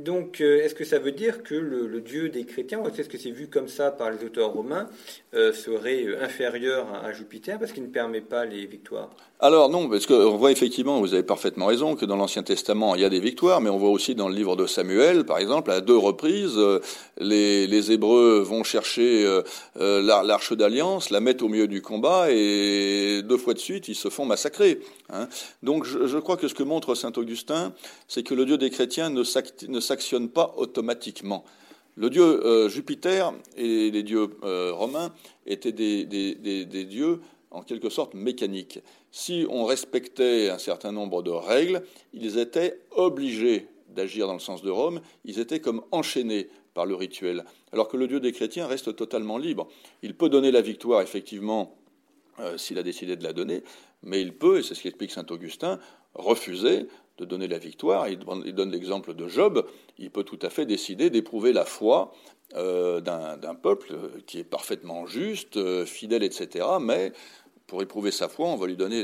donc, 0.00 0.40
est-ce 0.40 0.74
que 0.74 0.84
ça 0.84 0.98
veut 0.98 1.12
dire 1.12 1.44
que 1.44 1.54
le, 1.54 2.00
Dieu 2.00 2.30
des 2.30 2.44
chrétiens, 2.44 2.82
est-ce 2.84 3.08
que 3.08 3.16
c'est 3.16 3.30
vu 3.30 3.46
comme 3.46 3.68
ça 3.68 3.92
par 3.92 4.10
les 4.10 4.24
auteurs 4.24 4.50
romains, 4.50 4.88
serait 5.32 6.16
inférieur 6.20 6.92
à, 6.92 7.12
Jupiter 7.12 7.60
parce 7.60 7.70
qu'il 7.70 7.84
ne 7.84 7.90
permet 7.90 8.20
pas 8.20 8.44
les 8.44 8.66
victoires? 8.66 9.10
Alors 9.38 9.68
non, 9.68 9.88
parce 9.88 10.06
qu'on 10.06 10.36
voit 10.36 10.50
effectivement, 10.50 10.98
vous 10.98 11.14
avez 11.14 11.22
parfaitement 11.22 11.66
raison, 11.66 11.94
que 11.94 12.04
dans 12.04 12.16
l'Ancien 12.16 12.42
Testament, 12.42 12.96
il 12.96 13.02
y 13.02 13.04
a 13.04 13.08
des 13.08 13.20
victoires, 13.20 13.60
mais 13.60 13.70
on 13.70 13.78
voit 13.78 13.90
aussi 13.90 14.16
dans 14.16 14.21
le 14.28 14.34
livre 14.34 14.56
de 14.56 14.66
Samuel, 14.66 15.24
par 15.24 15.38
exemple, 15.38 15.70
à 15.70 15.80
deux 15.80 15.96
reprises, 15.96 16.58
les, 17.18 17.66
les 17.66 17.92
Hébreux 17.92 18.40
vont 18.40 18.64
chercher 18.64 19.40
l'arche 19.76 20.52
d'alliance, 20.52 21.10
la 21.10 21.20
mettent 21.20 21.42
au 21.42 21.48
milieu 21.48 21.68
du 21.68 21.82
combat, 21.82 22.26
et 22.30 23.22
deux 23.22 23.36
fois 23.36 23.54
de 23.54 23.58
suite, 23.58 23.88
ils 23.88 23.94
se 23.94 24.08
font 24.08 24.24
massacrer. 24.24 24.80
Hein. 25.10 25.28
Donc 25.62 25.84
je, 25.84 26.18
crois 26.18 26.36
que 26.36 26.48
ce 26.48 26.54
que 26.54 26.62
montre 26.62 26.94
saint 26.94 27.12
Augustin, 27.16 27.72
c'est 28.08 28.22
que 28.22 28.34
le 28.34 28.44
Dieu 28.44 28.58
des 28.58 28.70
chrétiens 28.70 29.10
ne 29.10 29.80
s'actionne 29.80 30.28
pas 30.28 30.54
automatiquement. 30.56 31.44
Le 31.96 32.08
dieu 32.08 32.22
euh, 32.22 32.68
Jupiter 32.68 33.34
et 33.56 33.90
les 33.90 34.02
dieux 34.02 34.28
euh, 34.44 34.72
romains 34.72 35.12
étaient 35.46 35.72
des, 35.72 36.06
dieux 36.86 37.20
en 37.50 37.62
quelque 37.62 37.90
sorte 37.90 38.14
mécaniques. 38.14 38.80
Si 39.10 39.46
on 39.50 39.66
respectait 39.66 40.48
un 40.48 40.56
certain 40.56 40.90
nombre 40.90 41.22
de 41.22 41.30
règles, 41.30 41.82
ils 42.14 42.38
étaient 42.38 42.80
obligés 42.92 43.66
d'agir 43.92 44.26
dans 44.26 44.34
le 44.34 44.40
sens 44.40 44.62
de 44.62 44.70
Rome, 44.70 45.00
ils 45.24 45.38
étaient 45.38 45.60
comme 45.60 45.82
enchaînés 45.90 46.48
par 46.74 46.86
le 46.86 46.94
rituel. 46.94 47.44
Alors 47.72 47.88
que 47.88 47.96
le 47.96 48.06
Dieu 48.06 48.20
des 48.20 48.32
chrétiens 48.32 48.66
reste 48.66 48.96
totalement 48.96 49.38
libre. 49.38 49.68
Il 50.02 50.14
peut 50.14 50.28
donner 50.28 50.50
la 50.50 50.62
victoire, 50.62 51.02
effectivement, 51.02 51.76
euh, 52.40 52.56
s'il 52.56 52.78
a 52.78 52.82
décidé 52.82 53.16
de 53.16 53.24
la 53.24 53.32
donner, 53.32 53.62
mais 54.02 54.22
il 54.22 54.32
peut, 54.34 54.58
et 54.58 54.62
c'est 54.62 54.74
ce 54.74 54.82
qu'explique 54.82 55.10
saint 55.10 55.26
Augustin, 55.30 55.78
refuser 56.14 56.86
de 57.18 57.24
donner 57.24 57.46
la 57.46 57.58
victoire. 57.58 58.08
Il 58.08 58.18
donne 58.18 58.70
l'exemple 58.70 59.14
de 59.14 59.28
Job. 59.28 59.66
Il 59.98 60.10
peut 60.10 60.24
tout 60.24 60.38
à 60.42 60.50
fait 60.50 60.66
décider 60.66 61.10
d'éprouver 61.10 61.52
la 61.52 61.64
foi 61.64 62.12
euh, 62.56 63.00
d'un 63.00 63.54
peuple 63.54 63.94
qui 64.26 64.38
est 64.38 64.44
parfaitement 64.44 65.06
juste, 65.06 65.56
euh, 65.56 65.86
fidèle, 65.86 66.22
etc. 66.22 66.66
Mais 66.80 67.12
pour 67.72 67.80
éprouver 67.80 68.10
sa 68.10 68.28
foi, 68.28 68.48
on 68.48 68.56
va 68.56 68.66
lui 68.66 68.76
donner, 68.76 69.02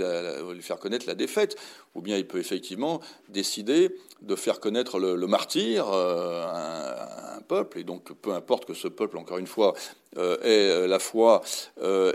lui 0.52 0.60
faire 0.60 0.78
connaître 0.78 1.06
la 1.06 1.14
défaite, 1.14 1.56
ou 1.94 2.02
bien 2.02 2.18
il 2.18 2.26
peut 2.26 2.36
effectivement 2.36 3.00
décider 3.30 3.96
de 4.20 4.36
faire 4.36 4.60
connaître 4.60 4.98
le, 4.98 5.26
martyr 5.26 5.88
euh, 5.88 6.44
à, 6.46 7.36
un, 7.36 7.40
peuple, 7.40 7.78
et 7.78 7.84
donc 7.84 8.12
peu 8.12 8.32
importe 8.32 8.66
que 8.66 8.74
ce 8.74 8.86
peuple, 8.86 9.16
encore 9.16 9.38
une 9.38 9.46
fois, 9.46 9.72
euh, 10.18 10.36
ait 10.42 10.70
euh, 10.70 10.86
la 10.86 10.98
foi 10.98 11.40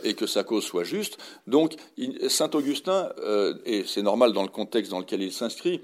et 0.04 0.14
que 0.14 0.28
sa 0.28 0.44
cause 0.44 0.64
soit 0.64 0.84
juste. 0.84 1.18
Donc 1.48 1.74
saint 2.28 2.52
Augustin, 2.54 3.10
et 3.66 3.84
c'est 3.88 4.04
normal 4.04 4.32
dans 4.32 4.44
le 4.44 4.48
contexte 4.48 4.92
dans 4.92 5.00
lequel 5.00 5.24
il 5.24 5.34
s'inscrit, 5.34 5.82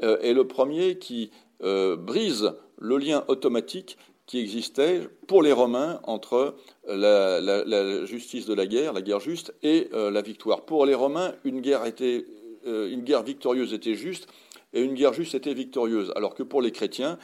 est 0.00 0.34
le 0.34 0.46
premier 0.46 0.98
qui 0.98 1.32
brise 1.58 2.52
le 2.78 2.96
lien 2.96 3.24
automatique 3.26 3.98
qui 4.32 4.38
existait 4.38 5.10
pour 5.26 5.42
les 5.42 5.52
Romains 5.52 6.00
entre 6.04 6.56
la, 6.88 8.06
justice 8.06 8.46
de 8.46 8.54
la 8.54 8.64
guerre, 8.64 8.94
la 8.94 9.02
guerre 9.02 9.20
juste, 9.20 9.52
et 9.62 9.90
euh, 9.92 10.10
la 10.10 10.22
victoire. 10.22 10.64
Pour 10.64 10.86
les 10.86 10.94
Romains, 10.94 11.34
une 11.44 11.60
guerre, 11.60 11.84
était, 11.84 12.24
euh, 12.66 12.90
une 12.90 13.02
guerre 13.02 13.24
victorieuse 13.24 13.74
était 13.74 13.94
juste 13.94 14.28
et 14.72 14.80
une 14.80 14.94
guerre 14.94 15.12
juste 15.12 15.34
était 15.34 15.52
victorieuse. 15.52 16.14
Alors 16.16 16.34
que 16.34 16.42
pour 16.42 16.62
les 16.62 16.72
chrétiens, 16.72 17.18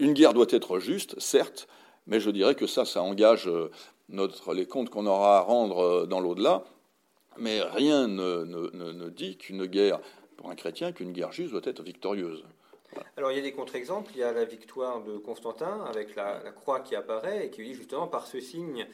une 0.00 0.14
guerre 0.14 0.34
doit 0.34 0.48
être 0.50 0.80
juste, 0.80 1.14
certes, 1.20 1.68
mais 2.08 2.18
je 2.18 2.30
dirais 2.30 2.56
que 2.56 2.66
ça, 2.66 2.84
ça 2.84 3.04
engage 3.04 3.46
euh, 3.46 3.70
les 4.52 4.66
comptes 4.66 4.90
qu'on 4.90 5.06
aura 5.06 5.38
à 5.38 5.40
rendre 5.42 6.06
dans 6.06 6.18
l'au-delà. 6.18 6.64
Mais 7.38 7.62
rien 7.62 8.08
ne 8.08 9.08
dit 9.10 9.36
qu'une 9.36 9.66
guerre, 9.66 10.00
pour 10.36 10.50
un 10.50 10.56
chrétien, 10.56 10.90
qu'une 10.90 11.12
guerre 11.12 11.30
juste 11.30 11.52
doit 11.52 11.60
être 11.62 11.84
victorieuse. 11.84 12.42
Alors 13.16 13.32
il 13.32 13.36
y 13.36 13.40
a 13.40 13.42
des 13.42 13.52
contre-exemples. 13.52 14.10
Il 14.14 14.20
y 14.20 14.22
a 14.22 14.32
la 14.32 14.44
victoire 14.44 15.02
de 15.02 15.16
Constantin 15.18 15.84
avec 15.88 16.14
la, 16.16 16.40
croix 16.54 16.80
qui 16.80 16.94
apparaît 16.94 17.46
et 17.46 17.50
qui 17.50 17.62
dit 17.62 17.74
justement 17.74 18.06
par 18.06 18.26
ce 18.26 18.40
signe 18.40 18.86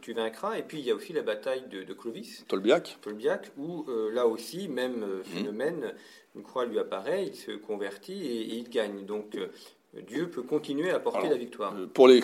tu 0.00 0.12
vaincras. 0.12 0.58
Et 0.58 0.62
puis 0.62 0.78
il 0.78 0.84
y 0.84 0.90
a 0.90 0.94
aussi 0.94 1.12
la 1.12 1.22
bataille 1.22 1.64
de, 1.70 1.92
Clovis. 1.92 2.44
Tolbiac. 2.48 2.98
Tolbiac, 3.02 3.50
où 3.58 3.84
euh, 3.88 4.10
là 4.12 4.26
aussi, 4.26 4.68
même 4.68 5.02
euh, 5.02 5.18
mmh. 5.18 5.24
phénomène, 5.24 5.94
une 6.36 6.42
croix 6.42 6.64
lui 6.64 6.78
apparaît, 6.78 7.26
il 7.26 7.34
se 7.34 7.52
convertit 7.52 8.26
et, 8.26 8.54
il 8.54 8.68
gagne. 8.68 9.04
Donc 9.04 9.34
euh, 9.34 9.48
Dieu 10.06 10.30
peut 10.30 10.42
continuer 10.42 10.90
à 10.90 11.00
porter 11.00 11.28
la 11.28 11.36
victoire. 11.36 11.74
Pour 11.92 12.06
les, 12.06 12.22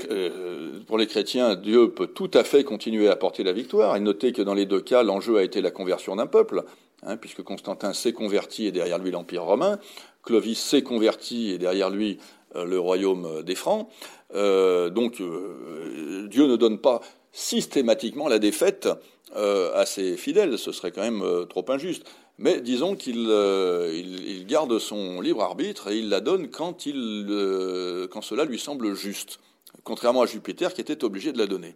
pour 0.87 0.99
les 0.99 1.07
chrétiens, 1.07 1.57
Dieu 1.57 1.91
peut 1.91 2.07
tout 2.07 2.31
à 2.35 2.45
fait 2.45 2.63
continuer 2.63 3.09
à 3.09 3.17
porter 3.17 3.43
la 3.43 3.53
victoire. 3.53 3.97
Et 3.97 4.01
notez 4.01 4.33
que 4.33 4.43
dans 4.43 4.55
les 4.55 4.67
deux 4.67 4.81
cas, 4.81 5.03
l'enjeu 5.03 5.37
a 5.39 5.43
été 5.43 5.61
la 5.61 5.73
conversion 5.73 6.15
d'un 6.15 6.29
peuple, 6.29 6.63
hein, 7.03 7.17
puisque 7.17 7.43
Constantin 7.43 7.93
s'est 7.93 8.13
converti 8.13 8.67
et 8.67 8.73
derrière 8.73 8.99
lui 8.99 9.11
l'Empire 9.11 9.43
romain. 9.43 9.81
Clovis 10.27 10.59
s'est 10.59 10.83
converti 10.83 11.53
et 11.53 11.59
derrière 11.59 11.89
lui 11.89 12.19
euh, 12.57 12.65
le 12.65 12.79
royaume 12.79 13.43
des 13.43 13.55
Francs. 13.55 13.89
Euh, 14.35 14.91
donc 14.91 15.21
euh, 15.21 16.27
Dieu 16.29 16.47
ne 16.47 16.57
donne 16.57 16.79
pas 16.79 17.01
systématiquement 17.33 18.29
la 18.29 18.39
défaite 18.39 18.89
à 19.35 19.85
ses 19.85 20.17
fidèles, 20.17 20.57
ce 20.57 20.73
serait 20.73 20.93
quand 20.93 21.03
même 21.03 21.23
trop 21.51 21.65
injuste. 21.69 22.05
Mais 22.39 22.63
disons 22.63 22.97
qu'il 22.97 23.29
il, 23.29 24.47
garde 24.47 24.79
son 24.79 25.21
libre 25.21 25.43
arbitre 25.43 25.89
et 25.91 25.99
il 25.99 26.09
la 26.09 26.21
donne 26.21 26.49
quand, 26.49 26.81
cela 26.81 28.45
lui 28.47 28.59
semble 28.59 28.95
juste, 28.95 29.39
contrairement 29.85 30.23
à 30.23 30.27
Jupiter 30.27 30.73
qui 30.73 30.81
était 30.81 31.05
obligé 31.05 31.33
de 31.33 31.39
la 31.39 31.47
donner. 31.47 31.75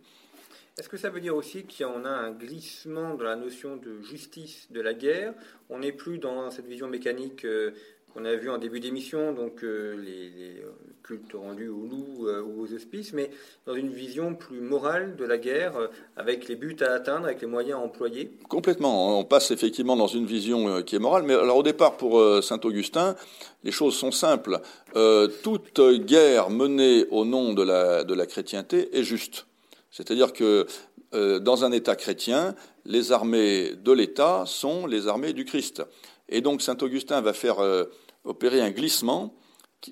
Est-ce 0.78 0.88
que 0.88 0.96
ça 0.96 1.10
veut 1.10 1.20
dire 1.20 1.36
aussi 1.36 1.66
en 1.84 2.06
a 2.06 2.08
un 2.08 2.30
glissement 2.30 3.14
dans 3.14 3.24
la 3.24 3.36
notion 3.36 3.76
de 3.76 4.00
justice 4.00 4.68
de 4.70 4.80
la 4.80 4.94
guerre? 4.94 5.34
On 5.68 5.80
n'est 5.80 5.92
plus 5.92 6.16
dans 6.16 6.50
cette 6.50 6.66
vision 6.66 6.88
mécanique 6.88 7.44
qu'on 8.12 8.24
a 8.24 8.34
vu 8.34 8.50
en 8.50 8.58
début 8.58 8.80
d'émission, 8.80 9.32
donc 9.32 9.62
euh, 9.62 9.96
les, 9.96 10.60
euh, 10.60 10.70
cultes 11.02 11.34
rendus 11.34 11.68
aux 11.68 11.86
loups 11.86 12.26
euh, 12.26 12.42
ou 12.42 12.62
aux 12.62 12.72
hospices, 12.72 13.12
mais 13.12 13.30
dans 13.66 13.74
une 13.74 13.92
vision 13.92 14.34
plus 14.34 14.60
morale 14.60 15.16
de 15.16 15.24
la 15.24 15.38
guerre, 15.38 15.72
avec 16.16 16.48
les 16.48 16.56
buts 16.56 16.76
à 16.80 16.92
atteindre, 16.92 17.26
avec 17.26 17.40
les 17.40 17.46
moyens 17.46 17.78
à 17.78 17.82
employer 17.82 18.30
Complètement. 18.48 19.18
On 19.18 19.24
passe 19.24 19.50
effectivement 19.50 19.96
dans 19.96 20.06
une 20.06 20.26
vision 20.26 20.82
qui 20.82 20.96
est 20.96 21.00
morale, 21.00 21.22
mais 21.24 21.34
alors 21.34 21.58
au 21.58 21.62
départ, 21.62 21.96
pour 21.96 22.22
saint 22.42 22.60
Augustin, 22.64 23.16
les 23.64 23.72
choses 23.72 23.94
sont 23.94 24.12
simples. 24.12 24.60
toute 25.42 25.80
guerre 26.04 26.50
menée 26.50 27.06
au 27.10 27.24
nom 27.24 27.52
de 27.52 27.62
la, 27.62 28.04
de 28.04 28.14
la 28.14 28.26
chrétienté 28.26 28.96
est 28.96 29.04
juste. 29.04 29.46
C'est-à-dire 29.90 30.32
que 30.32 30.66
dans 31.12 31.64
un 31.64 31.72
État 31.72 31.96
chrétien, 31.96 32.54
les 32.84 33.12
armées 33.12 33.72
de 33.74 33.92
l'État 33.92 34.44
sont 34.46 34.86
les 34.86 35.08
armées 35.08 35.32
du 35.32 35.44
Christ. 35.44 35.82
Et 36.30 36.40
donc 36.40 36.62
saint 36.62 36.76
Augustin 36.80 37.20
va 37.20 37.32
faire 37.32 37.58
euh, 37.60 37.84
opérer 38.24 38.60
un 38.62 38.70
glissement 38.70 39.34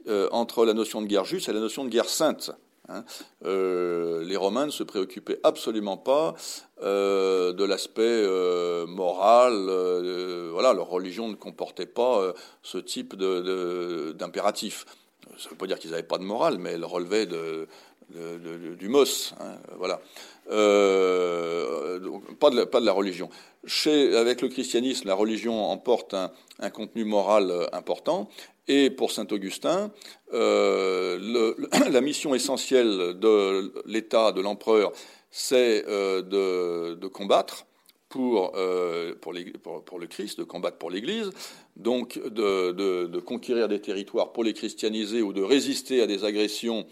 euh, 0.07 0.29
entre 0.33 0.65
la 0.65 0.73
notion 0.73 1.03
de 1.03 1.07
guerre 1.07 1.25
juste 1.25 1.49
et 1.49 1.53
la 1.53 1.61
notion 1.61 1.85
de 1.85 1.91
guerre 1.91 2.09
sainte. 2.09 2.53
Hein. 2.89 3.05
Euh, 3.45 4.25
les 4.25 4.37
Romains 4.37 4.67
ne 4.67 4.71
se 4.71 4.85
préoccupaient 4.85 5.41
absolument 5.43 5.99
pas 5.99 6.35
de 6.81 7.65
l'aspect 7.65 8.25
moral. 8.87 9.53
voilà, 10.53 10.73
leur 10.73 10.89
religion 10.89 11.29
ne 11.29 11.35
comportait 11.35 11.87
pas 11.87 12.33
ce 12.63 12.79
type 12.79 13.17
d'impératif. 13.17 14.87
Ça 15.37 15.47
ne 15.47 15.51
veut 15.51 15.57
pas 15.57 15.67
dire 15.67 15.79
qu'ils 15.79 15.91
n'avaient 15.91 16.03
pas 16.05 16.19
de 16.19 16.25
morale, 16.25 16.59
mais 16.59 16.71
elle 16.71 16.85
relevait 16.85 17.27
de, 17.27 17.69
du 18.11 18.89
mos. 18.89 19.35
Hein, 19.41 19.57
voilà. 19.77 20.01
Euh, 20.51 22.01
pas, 22.41 22.51
de 22.51 22.57
la, 22.57 22.67
pas 22.67 22.81
de 22.81 22.87
la 22.87 22.93
religion. 22.93 23.29
Chez, 23.67 24.17
avec 24.17 24.41
le 24.41 24.49
christianisme, 24.49 25.09
la 25.09 25.15
religion 25.15 25.71
emporte 25.71 26.15
un, 26.15 26.71
contenu 26.71 27.05
moral 27.05 27.51
euh, 27.51 27.67
important. 27.73 28.29
Et 28.67 28.91
pour 28.91 29.13
saint 29.13 29.27
Augustin, 29.31 29.91
euh, 30.33 31.55
la 31.91 32.01
mission 32.01 32.35
essentielle 32.35 33.19
de 33.19 33.73
l'État, 33.87 34.33
de 34.33 34.41
l'empereur, 34.41 34.93
c'est 35.31 35.83
de, 35.83 37.07
combattre 37.09 37.67
pour, 38.09 38.53
le 38.55 40.07
Christ, 40.07 40.39
de 40.39 40.45
combattre 40.45 40.79
pour 40.79 40.91
l'Église, 40.91 41.31
donc 41.77 42.19
de, 42.19 43.19
conquérir 43.21 43.69
des 43.69 43.81
territoires 43.81 44.33
pour 44.33 44.45
les 44.45 44.55
christianiser 44.55 45.23
ou 45.23 45.33
de 45.33 45.43
résister 45.43 46.01
à 46.03 46.07
des 46.07 46.25
agressions 46.25 46.87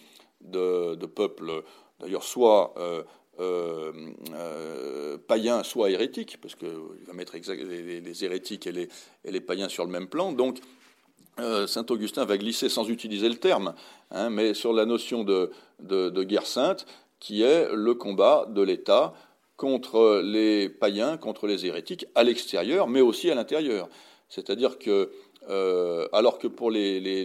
de, 0.47 1.07
peuples, 1.07 1.63
d'ailleurs, 2.01 2.23
soit 2.23 2.75
euh, 2.79 3.03
euh, 3.39 3.93
euh, 4.35 5.19
païens, 5.27 5.63
soit 5.63 5.91
hérétiques, 5.91 6.39
parce 6.41 6.55
qu'il 6.55 6.69
va 7.07 7.13
mettre 7.13 7.35
les, 7.37 8.01
les, 8.01 8.25
hérétiques 8.25 8.67
et 8.67 8.73
les, 8.73 8.89
et 9.25 9.31
les, 9.31 9.41
païens 9.41 9.69
sur 9.69 9.85
le 9.85 9.91
même 9.91 10.09
plan. 10.09 10.33
Donc, 10.33 10.59
saint 11.39 11.85
Augustin 11.91 12.25
va 12.25 12.39
glisser 12.39 12.69
sans 12.69 12.89
utiliser 12.89 13.29
le 13.29 13.37
terme, 13.37 13.75
hein, 14.11 14.31
mais 14.31 14.55
sur 14.55 14.73
la 14.73 14.87
notion 14.87 15.23
de, 15.23 15.51
de, 15.81 16.23
guerre 16.23 16.47
sainte, 16.47 16.87
qui 17.21 17.43
est 17.43 17.69
le 17.75 17.95
combat 17.95 18.47
de 18.49 18.63
l'État 18.63 19.13
contre 19.57 20.21
les 20.23 20.69
païens, 20.69 21.17
contre 21.19 21.47
les 21.47 21.67
hérétiques, 21.67 22.07
à 22.15 22.25
l'extérieur, 22.25 22.89
mais 22.89 23.01
aussi 23.03 23.31
à 23.31 23.35
l'intérieur. 23.35 23.89
C'est-à-dire 24.29 24.79
que, 24.79 25.11
alors 26.13 26.39
que 26.39 26.47
pour 26.47 26.71
les, 26.71 27.01
les, 27.01 27.25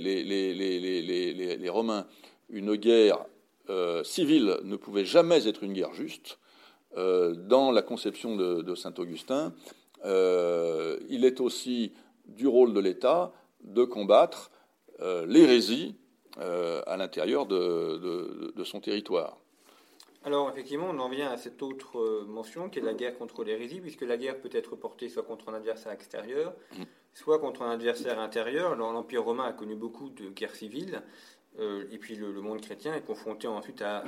les 1.58 1.70
Romains, 1.70 2.06
une 2.52 2.76
guerre 2.76 3.26
euh, 3.70 4.04
civile 4.04 4.58
ne 4.64 4.76
pouvait 4.76 5.06
jamais 5.06 5.48
être 5.48 5.64
une 5.64 5.74
guerre 5.74 5.94
juste, 5.94 6.40
euh, 6.98 7.34
dans 7.34 7.72
la 7.72 7.82
conception 7.82 8.36
de, 8.36 8.76
saint 8.76 8.94
Augustin, 8.98 9.54
euh, 10.04 11.00
il 11.10 11.26
est 11.26 11.40
aussi 11.40 11.94
du 12.26 12.48
rôle 12.48 12.74
de 12.74 12.80
l'État 12.80 13.32
de 13.64 13.84
combattre 13.84 14.52
l'hérésie 15.26 15.96
à 16.38 16.96
l'intérieur 16.96 17.48
de, 17.48 18.64
son 18.64 18.80
territoire. 18.80 19.38
Alors 20.24 20.50
effectivement, 20.52 20.90
on 20.92 21.00
en 21.00 21.10
vient 21.10 21.32
à 21.32 21.38
cette 21.38 21.64
autre 21.64 22.26
mention 22.28 22.70
qui 22.70 22.78
est 22.78 22.84
la 22.84 22.94
guerre 22.94 23.18
contre 23.18 23.44
l'hérésie, 23.44 23.80
puisque 23.80 24.04
la 24.04 24.18
guerre 24.18 24.40
peut 24.40 24.52
être 24.52 24.76
portée 24.76 25.10
soit 25.10 25.24
contre 25.24 25.50
un 25.50 25.56
adversaire 25.56 25.92
extérieur, 25.92 26.54
mmh. 26.78 26.84
soit 27.16 27.40
contre 27.40 27.64
un 27.64 27.72
adversaire 27.72 28.20
intérieur. 28.20 28.76
L'Empire 28.76 29.24
romain 29.24 29.46
a 29.46 29.54
connu 29.54 29.76
beaucoup 29.76 30.10
de 30.10 30.30
guerres 30.30 30.56
civiles. 30.56 31.02
Et 31.60 31.98
puis 31.98 32.16
le, 32.16 32.32
monde 32.42 32.62
chrétien 32.62 32.94
est 32.96 33.06
confronté 33.06 33.48
ensuite 33.48 33.82
à, 33.82 34.04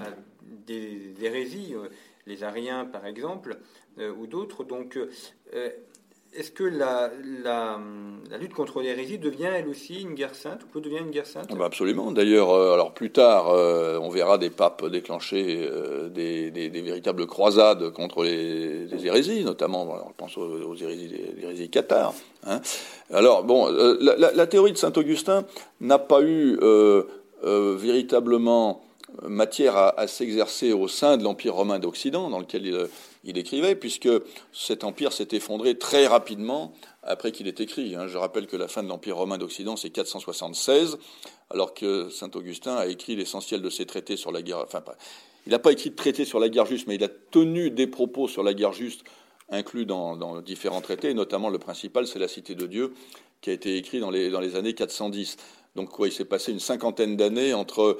des 0.65 1.13
hérésies, 1.21 1.75
les 2.25 2.43
Ariens 2.43 2.85
par 2.85 3.05
exemple, 3.05 3.57
ou 3.99 4.27
d'autres. 4.27 4.63
Donc 4.63 4.97
est-ce 6.35 6.51
que 6.51 6.63
la, 6.63 7.11
lutte 8.39 8.53
contre 8.53 8.81
l'hérésie 8.81 9.19
devient 9.19 9.49
elle 9.55 9.67
aussi 9.67 10.01
une 10.01 10.15
guerre 10.15 10.35
sainte 10.35 10.63
ou 10.63 10.67
peut 10.67 10.81
devenir 10.81 11.03
une 11.03 11.11
guerre 11.11 11.27
sainte? 11.27 11.47
Ah 11.51 11.55
bah, 11.55 11.65
Absolument. 11.65 12.11
D'ailleurs, 12.11 12.51
euh, 12.51 12.73
alors 12.73 12.93
plus 12.93 13.11
tard, 13.11 13.49
euh, 13.49 13.99
on 14.01 14.09
verra 14.09 14.37
des 14.37 14.49
papes 14.49 14.85
déclencher 14.87 15.67
euh, 15.69 16.09
des, 16.09 16.49
véritables 16.69 17.27
croisades 17.27 17.91
contre 17.91 18.23
les, 18.23 18.87
hérésies, 19.05 19.43
notamment, 19.43 19.83
on 20.07 20.11
pense 20.13 20.37
aux, 20.37 20.75
hérésies 20.75 21.69
cathares. 21.69 22.13
Hein. 22.45 22.61
Alors 23.11 23.43
bon, 23.43 23.67
la, 23.71 24.47
théorie 24.47 24.71
de 24.71 24.77
saint 24.77 24.93
Augustin 24.95 25.45
n'a 25.81 25.99
pas 25.99 26.21
eu 26.23 26.57
véritablement 27.43 28.83
matière 29.21 29.77
à, 29.77 30.07
s'exercer 30.07 30.73
au 30.73 30.87
sein 30.87 31.17
de 31.17 31.23
l'Empire 31.23 31.53
romain 31.53 31.79
d'Occident, 31.79 32.29
dans 32.29 32.39
lequel 32.39 32.65
il, 32.65 32.87
il, 33.23 33.37
écrivait, 33.37 33.75
puisque 33.75 34.09
cet 34.51 34.83
empire 34.83 35.13
s'est 35.13 35.27
effondré 35.31 35.77
très 35.77 36.07
rapidement 36.07 36.73
après 37.03 37.31
qu'il 37.31 37.47
ait 37.47 37.55
écrit. 37.59 37.95
Hein. 37.95 38.07
Je 38.07 38.17
rappelle 38.17 38.47
que 38.47 38.57
la 38.57 38.67
fin 38.67 38.81
de 38.83 38.87
l'Empire 38.87 39.17
romain 39.17 39.37
d'Occident, 39.37 39.75
c'est 39.75 39.89
476, 39.89 40.97
alors 41.49 41.73
que 41.73 42.09
saint 42.09 42.31
Augustin 42.33 42.75
a 42.75 42.87
écrit 42.87 43.15
l'essentiel 43.15 43.61
de 43.61 43.69
ses 43.69 43.85
traités 43.85 44.17
sur 44.17 44.31
la 44.31 44.41
guerre. 44.41 44.59
Enfin, 44.63 44.83
il 45.45 45.51
n'a 45.51 45.59
pas 45.59 45.71
écrit 45.71 45.89
de 45.89 45.95
traités 45.95 46.25
sur 46.25 46.39
la 46.39 46.49
guerre 46.49 46.65
juste, 46.65 46.87
mais 46.87 46.95
il 46.95 47.03
a 47.03 47.09
tenu 47.09 47.69
des 47.69 47.87
propos 47.87 48.27
sur 48.27 48.43
la 48.43 48.53
guerre 48.53 48.73
juste 48.73 49.03
inclus 49.49 49.85
dans, 49.85 50.41
différents 50.41 50.81
traités, 50.81 51.09
et 51.09 51.13
notamment 51.13 51.49
le 51.49 51.59
principal, 51.59 52.07
c'est 52.07 52.19
la 52.19 52.29
Cité 52.29 52.55
de 52.55 52.65
Dieu, 52.65 52.93
qui 53.41 53.49
a 53.49 53.53
été 53.53 53.75
écrit 53.77 53.99
dans 53.99 54.09
les, 54.09 54.29
dans 54.29 54.39
les 54.39 54.55
années 54.55 54.73
410. 54.73 55.37
Donc, 55.75 55.89
quoi, 55.89 56.07
il 56.07 56.11
s'est 56.11 56.25
passé 56.25 56.51
une 56.51 56.59
cinquantaine 56.59 57.17
d'années 57.17 57.53
entre 57.53 57.97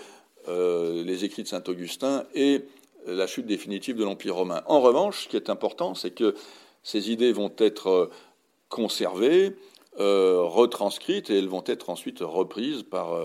euh, 0.48 1.04
les 1.04 1.24
écrits 1.24 1.44
de 1.44 1.48
saint 1.48 1.64
Augustin 1.68 2.26
et 2.36 2.66
la 3.06 3.28
chute 3.28 3.46
définitive 3.46 3.96
de 3.96 4.04
l'Empire 4.04 4.36
romain. 4.36 4.64
En 4.68 4.82
revanche, 4.82 5.24
ce 5.24 5.30
qui 5.30 5.36
est 5.36 5.50
important, 5.50 5.96
c'est 5.96 6.12
que 6.12 6.36
ces 6.84 7.12
idées 7.12 7.32
vont 7.32 7.54
être 7.58 7.88
euh, 7.88 8.10
conservées, 8.70 9.56
euh, 10.00 10.42
retranscrites, 10.42 11.30
et 11.30 11.38
elles 11.38 11.48
vont 11.48 11.64
être 11.66 11.90
ensuite 11.90 12.20
reprises 12.22 12.84
par 12.84 13.20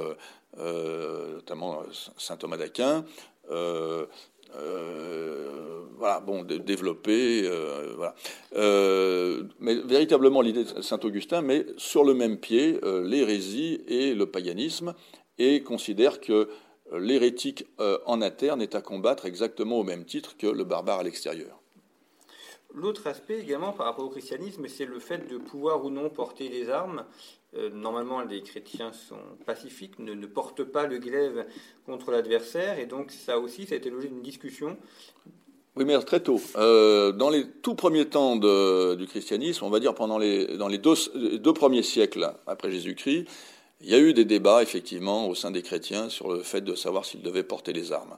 notamment 0.56 1.82
saint 2.16 2.36
Thomas 2.36 2.56
d'Aquin. 2.56 3.04
Voilà, 5.96 6.20
bon, 6.20 6.44
développées, 6.44 7.48
voilà. 7.96 8.14
mais 9.58 9.74
véritablement 9.74 10.40
l'idée 10.40 10.64
de 10.64 10.82
saint 10.82 11.00
Augustin 11.02 11.42
met 11.42 11.66
sur 11.76 12.04
le 12.04 12.14
même 12.14 12.38
pied 12.38 12.78
l'hérésie 12.82 13.82
et 13.88 14.14
le 14.14 14.26
paganisme 14.26 14.94
et 15.38 15.62
considère 15.62 16.20
que 16.20 16.48
l'hérétique 16.92 17.66
euh, 17.80 17.98
en 18.06 18.22
interne 18.22 18.62
est 18.62 18.74
à 18.74 18.80
combattre 18.80 19.26
exactement 19.26 19.78
au 19.78 19.84
même 19.84 20.04
titre 20.04 20.36
que 20.36 20.46
le 20.46 20.64
barbare 20.64 21.00
à 21.00 21.02
l'extérieur. 21.02 21.60
L'autre 22.74 23.06
aspect 23.06 23.38
également 23.40 23.72
par 23.72 23.86
rapport 23.86 24.04
au 24.04 24.10
christianisme, 24.10 24.66
c'est 24.68 24.84
le 24.84 24.98
fait 24.98 25.26
de 25.28 25.38
pouvoir 25.38 25.84
ou 25.84 25.90
non 25.90 26.10
porter 26.10 26.48
des 26.48 26.68
armes. 26.68 27.04
Euh, 27.56 27.70
normalement, 27.70 28.22
les 28.22 28.42
chrétiens 28.42 28.92
sont 28.92 29.16
pacifiques, 29.46 29.98
ne, 29.98 30.26
portent 30.26 30.64
pas 30.64 30.86
le 30.86 30.98
glaive 30.98 31.46
contre 31.86 32.10
l'adversaire, 32.10 32.78
et 32.78 32.86
donc 32.86 33.10
ça 33.10 33.38
aussi, 33.38 33.66
ça 33.66 33.74
a 33.74 33.78
été 33.78 33.88
l'objet 33.88 34.08
d'une 34.08 34.22
discussion. 34.22 34.76
Oui, 35.76 35.84
mais 35.84 35.98
très 36.00 36.20
tôt. 36.20 36.40
Euh, 36.56 37.12
dans 37.12 37.30
les 37.30 37.46
tout 37.48 37.74
premiers 37.74 38.06
temps 38.06 38.36
du 38.36 39.06
christianisme, 39.06 39.64
on 39.64 39.70
va 39.70 39.80
dire 39.80 39.94
pendant 39.94 40.18
les, 40.18 40.58
dans 40.58 40.68
les 40.68 40.78
deux 40.78 41.52
premiers 41.54 41.82
siècles 41.82 42.32
après 42.46 42.70
Jésus-Christ, 42.70 43.26
il 43.80 43.88
y 43.88 43.94
a 43.94 43.98
eu 43.98 44.12
des 44.12 44.24
débats, 44.24 44.62
effectivement, 44.62 45.28
au 45.28 45.34
sein 45.34 45.52
des 45.52 45.62
chrétiens 45.62 46.08
sur 46.08 46.32
le 46.32 46.42
fait 46.42 46.62
de 46.62 46.74
savoir 46.74 47.04
s'ils 47.04 47.22
devaient 47.22 47.44
porter 47.44 47.72
les 47.72 47.92
armes. 47.92 48.16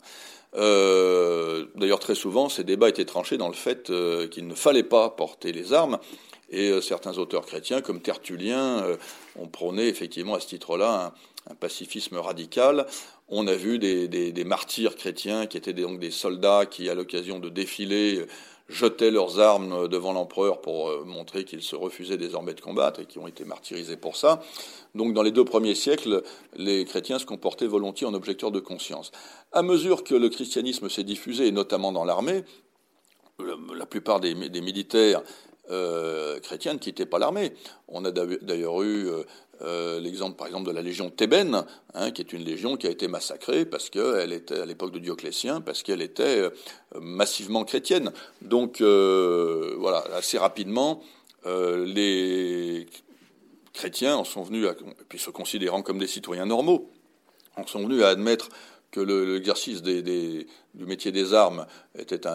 Euh, 0.57 1.67
d'ailleurs, 1.77 2.01
très 2.01 2.15
souvent, 2.15 2.49
ces 2.49 2.65
débats 2.65 2.89
étaient 2.89 3.05
tranchés 3.05 3.37
dans 3.37 3.49
le 3.49 3.55
fait 3.55 3.93
qu'il 4.31 4.49
ne 4.49 4.55
fallait 4.55 4.83
pas 4.83 5.11
porter 5.11 5.53
les 5.53 5.73
armes. 5.73 5.99
Et 6.51 6.71
euh, 6.71 6.81
certains 6.81 7.19
auteurs 7.19 7.47
chrétiens, 7.47 7.81
comme 7.81 8.01
Tertullien, 8.01 8.85
ont 9.39 9.49
prôné 9.49 9.87
effectivement 9.87 10.35
à 10.35 10.41
ce 10.41 10.49
titre-là 10.49 11.15
un, 11.49 11.55
pacifisme 11.55 12.17
radical. 12.17 12.87
On 13.29 13.47
a 13.47 13.55
vu 13.55 13.79
des, 13.79 14.09
des, 14.09 14.45
martyrs 14.45 14.95
chrétiens 14.97 15.47
qui 15.47 15.57
étaient 15.57 15.73
donc 15.73 15.99
des 15.99 16.11
soldats 16.11 16.67
qui, 16.67 16.89
à 16.89 16.95
l'occasion 16.95 17.39
de 17.39 17.49
défilés, 17.49 18.27
jetaient 18.71 19.11
leurs 19.11 19.41
armes 19.41 19.89
devant 19.89 20.13
l'empereur 20.13 20.61
pour 20.61 20.89
euh, 20.89 21.05
montrer 21.05 21.45
qu'ils 21.45 21.63
se 21.63 21.75
refusaient 21.75 22.17
désormais 22.17 22.55
de 22.55 22.61
combattre 22.61 23.01
et 23.01 23.07
qui 23.07 23.19
ont 23.19 23.27
été 23.27 23.45
martyrisés 23.45 23.97
pour 23.97 24.17
ça. 24.17 24.41
Donc 24.95 25.13
dans 25.13 25.23
les 25.23 25.33
deux 25.33 25.45
premiers 25.45 25.75
siècles, 25.75 26.23
les 26.57 26.85
chrétiens 26.85 27.19
se 27.19 27.27
comportaient 27.27 27.67
volontiers 27.67 28.07
en 28.07 28.15
objecteurs 28.15 28.53
de 28.53 28.61
conscience. 28.61 29.11
À 29.53 29.63
mesure 29.63 30.05
que 30.05 30.15
le 30.15 30.29
christianisme 30.29 30.89
s'est 30.89 31.05
diffusé, 31.05 31.49
et 31.49 31.53
notamment 31.53 31.93
dans 31.93 32.05
l'armée, 32.05 32.45
la 33.75 33.87
plupart 33.87 34.21
des, 34.21 34.35
militaires 34.35 35.23
euh, 35.71 36.41
chrétiens 36.41 36.75
ne 36.75 36.79
quittaient 36.79 37.07
pas 37.07 37.19
l'armée. 37.19 37.53
On 37.89 38.05
a 38.05 38.11
d'ailleurs 38.11 38.83
eu 38.83 39.09
euh, 39.09 39.23
euh, 39.63 40.01
l'exemple, 40.01 40.37
par 40.37 40.47
exemple, 40.47 40.67
de 40.67 40.73
la 40.73 40.83
légion 40.83 41.11
thébaine, 41.11 41.65
hein, 41.95 42.11
qui 42.11 42.23
est 42.23 42.33
une 42.33 42.45
légion 42.45 42.77
qui 42.77 42.87
a 42.87 42.91
été 42.91 43.09
massacrée 43.09 43.65
parce 43.65 43.91
qu'elle 43.91 44.33
était 44.33 44.61
à 44.61 44.67
l'époque 44.67 44.93
de 44.93 44.99
Dioclétien, 44.99 45.61
parce 45.61 45.83
qu'elle 45.83 46.03
était 46.03 46.39
euh, 46.39 46.51
massivement 47.01 47.65
chrétienne. 47.65 48.13
Donc, 48.43 48.81
voilà, 48.81 50.05
assez 50.15 50.39
rapidement, 50.39 51.03
les 51.47 52.87
chrétiens 53.73 54.17
en 54.17 54.25
sont 54.25 54.43
venus, 54.43 54.67
puis 55.09 55.19
se 55.19 55.31
considérant 55.31 55.83
comme 55.83 55.99
des 55.99 56.07
citoyens 56.07 56.47
normaux, 56.47 56.91
en 57.57 57.67
sont 57.67 57.81
venus 57.81 58.03
à 58.03 58.09
admettre 58.09 58.49
que 58.91 59.01
l'exercice 59.01 59.83
du 59.83 60.47
métier 60.75 61.13
des 61.13 61.35
armes 61.35 61.67
était 61.99 62.27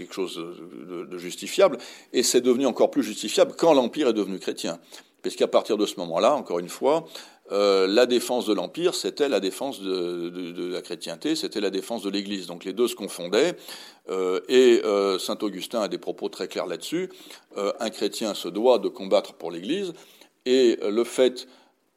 quelque 0.00 0.14
chose 0.14 0.36
de 0.36 1.18
justifiable, 1.18 1.78
et 2.12 2.22
c'est 2.22 2.40
devenu 2.40 2.66
encore 2.66 2.90
plus 2.90 3.02
justifiable 3.02 3.54
quand 3.56 3.74
l'Empire 3.74 4.08
est 4.08 4.14
devenu 4.14 4.38
chrétien 4.38 4.80
puisqu'à 5.22 5.48
partir 5.48 5.76
de 5.76 5.86
ce 5.86 5.96
moment-là, 5.96 6.34
encore 6.34 6.58
une 6.58 6.68
fois, 6.68 7.06
euh, 7.52 7.86
la 7.86 8.06
défense 8.06 8.46
de 8.46 8.54
l'Empire, 8.54 8.94
c'était 8.94 9.28
la 9.28 9.40
défense 9.40 9.80
de, 9.80 10.72
la 10.72 10.82
chrétienté, 10.82 11.34
c'était 11.34 11.60
la 11.60 11.70
défense 11.70 12.02
de 12.02 12.10
l'Église. 12.10 12.46
Donc 12.46 12.64
les 12.64 12.72
deux 12.72 12.88
se 12.88 12.94
confondaient, 12.94 13.56
euh, 14.08 14.40
et 14.48 14.80
euh, 14.84 15.18
Saint 15.18 15.38
Augustin 15.42 15.82
a 15.82 15.88
des 15.88 15.98
propos 15.98 16.28
très 16.28 16.48
clairs 16.48 16.66
là-dessus. 16.66 17.10
un 17.56 17.90
chrétien 17.90 18.34
se 18.34 18.48
doit 18.48 18.78
de 18.78 18.88
combattre 18.88 19.34
pour 19.34 19.50
l'Église, 19.50 19.92
et 20.46 20.78
le 20.82 21.04
fait, 21.04 21.48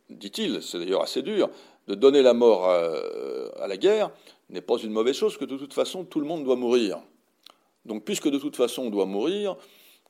dit-il, 0.09 0.61
c'est 0.61 0.79
d'ailleurs 0.79 1.03
assez 1.03 1.21
dur, 1.21 1.49
de 1.87 1.95
donner 1.95 2.21
la 2.21 2.33
mort 2.33 2.69
à 2.69 3.67
la 3.67 3.77
guerre 3.77 4.11
n'est 4.49 4.61
pas 4.61 4.77
une 4.77 4.91
mauvaise 4.91 5.15
chose, 5.15 5.37
que 5.37 5.45
de 5.45 5.57
toute 5.57 5.73
façon 5.73 6.03
tout 6.03 6.19
le 6.19 6.25
monde 6.25 6.43
doit 6.43 6.55
mourir. 6.55 7.01
Donc 7.85 8.03
puisque 8.05 8.29
de 8.29 8.37
toute 8.37 8.55
façon 8.55 8.83
on 8.83 8.89
doit 8.89 9.05
mourir, 9.05 9.57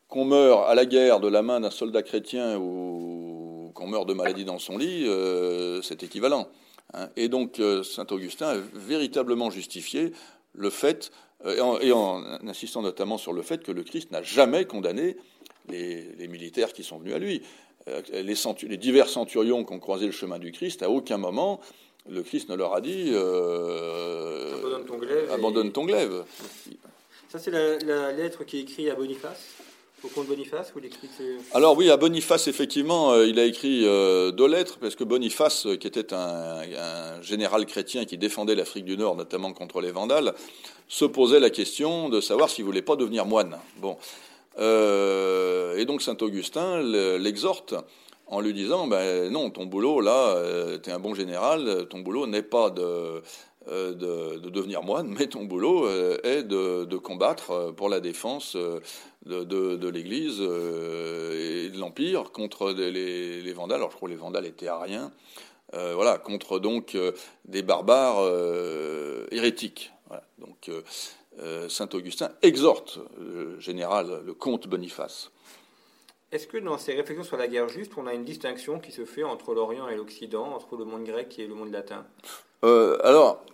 qu'on 0.07 0.25
meure 0.25 0.67
à 0.67 0.75
la 0.75 0.85
guerre 0.85 1.19
de 1.19 1.27
la 1.27 1.41
main 1.41 1.59
d'un 1.59 1.71
soldat 1.71 2.03
chrétien 2.03 2.57
ou 2.59 3.71
qu'on 3.73 3.87
meure 3.87 4.05
de 4.05 4.13
maladie 4.13 4.45
dans 4.45 4.59
son 4.59 4.77
lit, 4.77 5.05
euh, 5.07 5.81
c'est 5.81 6.03
équivalent. 6.03 6.47
Hein. 6.93 7.09
Et 7.15 7.29
donc 7.29 7.59
euh, 7.59 7.81
saint 7.81 8.05
Augustin 8.11 8.47
a 8.49 8.57
véritablement 8.73 9.49
justifié 9.49 10.11
le 10.53 10.69
fait, 10.69 11.11
euh, 11.45 11.79
et, 11.79 11.91
en, 11.91 12.23
insistant 12.47 12.83
notamment 12.83 13.17
sur 13.17 13.33
le 13.33 13.41
fait 13.41 13.63
que 13.63 13.71
le 13.71 13.83
Christ 13.83 14.11
n'a 14.11 14.21
jamais 14.21 14.65
condamné 14.65 15.17
les, 15.67 16.27
militaires 16.27 16.73
qui 16.73 16.83
sont 16.83 16.99
venus 16.99 17.15
à 17.15 17.19
lui. 17.19 17.41
Les, 18.13 18.77
divers 18.77 19.09
centurions 19.09 19.63
qui 19.65 19.73
ont 19.73 19.79
croisé 19.79 20.05
le 20.05 20.11
chemin 20.11 20.37
du 20.37 20.51
Christ, 20.51 20.83
à 20.83 20.89
aucun 20.89 21.17
moment 21.17 21.59
le 22.07 22.21
Christ 22.21 22.49
ne 22.49 22.55
leur 22.55 22.75
a 22.75 22.81
dit 22.81 23.13
abandonne 25.31 25.71
ton 25.71 25.85
glaive. 25.85 26.23
Ça, 27.33 27.39
c'est 27.39 27.49
la, 27.49 28.11
lettre 28.11 28.43
qui 28.43 28.59
est 28.59 28.61
écrite 28.61 28.91
à 28.91 28.93
Boniface 28.93 29.55
au 30.03 30.07
comte 30.09 30.27
Boniface, 30.27 30.71
Alors 31.55 31.75
oui, 31.75 31.89
à 31.89 31.97
Boniface, 31.97 32.47
effectivement, 32.47 33.13
euh, 33.13 33.25
il 33.25 33.39
a 33.39 33.45
écrit 33.45 33.87
euh, 33.87 34.29
deux 34.29 34.45
lettres, 34.47 34.77
parce 34.79 34.95
que 34.95 35.03
Boniface, 35.03 35.65
euh, 35.65 35.75
qui 35.75 35.87
était 35.87 36.13
un, 36.13 36.61
général 37.23 37.65
chrétien 37.65 38.05
qui 38.05 38.19
défendait 38.19 38.53
l'Afrique 38.53 38.85
du 38.85 38.97
Nord, 38.97 39.15
notamment 39.15 39.51
contre 39.51 39.81
les 39.81 39.89
Vandales, 39.89 40.35
se 40.87 41.05
posait 41.05 41.39
la 41.39 41.49
question 41.49 42.09
de 42.09 42.21
savoir 42.21 42.51
s'il 42.51 42.65
voulait 42.65 42.83
pas 42.83 42.97
devenir 42.97 43.25
moine. 43.25 43.57
Bon, 43.77 43.97
et 44.59 45.85
donc 45.85 46.03
saint 46.03 46.17
Augustin 46.21 46.83
l'exhorte 47.17 47.73
en 48.27 48.41
lui 48.41 48.53
disant, 48.53 48.85
ben 48.85 49.31
non, 49.31 49.49
ton 49.49 49.65
boulot 49.65 50.01
là, 50.01 50.39
tu 50.83 50.91
es 50.91 50.93
un 50.93 50.99
bon 50.99 51.15
général, 51.15 51.87
ton 51.89 51.99
boulot 51.99 52.27
n'est 52.27 52.43
pas 52.43 52.69
de 52.69 53.23
euh, 53.69 53.93
de, 53.93 54.49
devenir 54.49 54.83
moine, 54.83 55.07
mais 55.17 55.27
ton 55.27 55.45
boulot 55.45 55.87
euh, 55.87 56.17
est 56.23 56.43
de, 56.43 56.97
combattre 56.97 57.51
euh, 57.51 57.71
pour 57.71 57.87
la 57.87 58.01
défense 58.01 58.57
de, 59.25 59.89
l'Église 59.89 60.41
et 60.41 61.69
de 61.69 61.79
l'Empire 61.79 62.31
contre 62.31 62.71
les, 62.71 63.53
Vandales. 63.53 63.77
Alors 63.77 63.91
je 63.91 63.95
crois 63.95 64.09
que 64.09 64.13
les 64.13 64.19
Vandales 64.19 64.45
étaient 64.45 64.67
ariens. 64.67 65.11
voilà, 65.71 66.17
contre 66.17 66.59
donc 66.59 66.97
des 67.45 67.61
barbares 67.61 68.21
hérétiques. 69.31 69.91
Donc 70.39 70.69
saint 71.69 71.89
Augustin 71.93 72.31
exhorte 72.41 72.99
le 73.17 73.59
général, 73.59 74.23
le 74.25 74.33
comte 74.33 74.67
Boniface. 74.67 75.31
Est-ce 76.33 76.47
que 76.47 76.57
dans 76.57 76.79
ces 76.79 76.93
réflexions 76.95 77.23
sur 77.23 77.37
la 77.37 77.47
guerre 77.47 77.69
juste, 77.69 77.93
on 77.95 78.07
a 78.07 78.13
une 78.13 78.25
distinction 78.25 78.79
qui 78.79 78.91
se 78.91 79.05
fait 79.05 79.23
entre 79.23 79.53
l'Orient 79.53 79.87
et 79.87 79.95
l'Occident, 79.95 80.51
entre 80.53 80.75
le 80.75 80.83
monde 80.83 81.03
grec 81.03 81.37
et 81.37 81.45
le 81.45 81.53
monde 81.53 81.71
latin? 81.71 82.05
Euh, 82.63 82.97
Alors, 83.03 83.45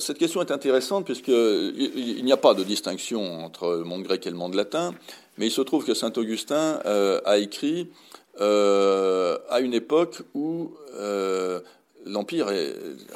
cette 0.00 0.18
question 0.18 0.40
est 0.40 0.50
intéressante 0.50 1.04
puisqu'il 1.04 1.72
il, 1.96 2.24
n'y 2.24 2.32
a 2.32 2.36
pas 2.36 2.54
de 2.54 2.64
distinction 2.64 3.44
entre 3.44 3.74
le 3.76 3.84
monde 3.84 4.02
grec 4.02 4.26
et 4.26 4.30
le 4.30 4.36
monde 4.36 4.54
latin, 4.54 4.94
mais 5.38 5.46
il 5.46 5.50
se 5.50 5.60
trouve 5.60 5.84
que 5.84 5.94
Saint 5.94 6.12
Augustin 6.16 6.80
euh, 6.86 7.20
a 7.24 7.38
écrit 7.38 7.88
à 8.40 9.60
une 9.60 9.74
époque 9.74 10.22
où 10.34 10.72
l'Empire 12.04 12.48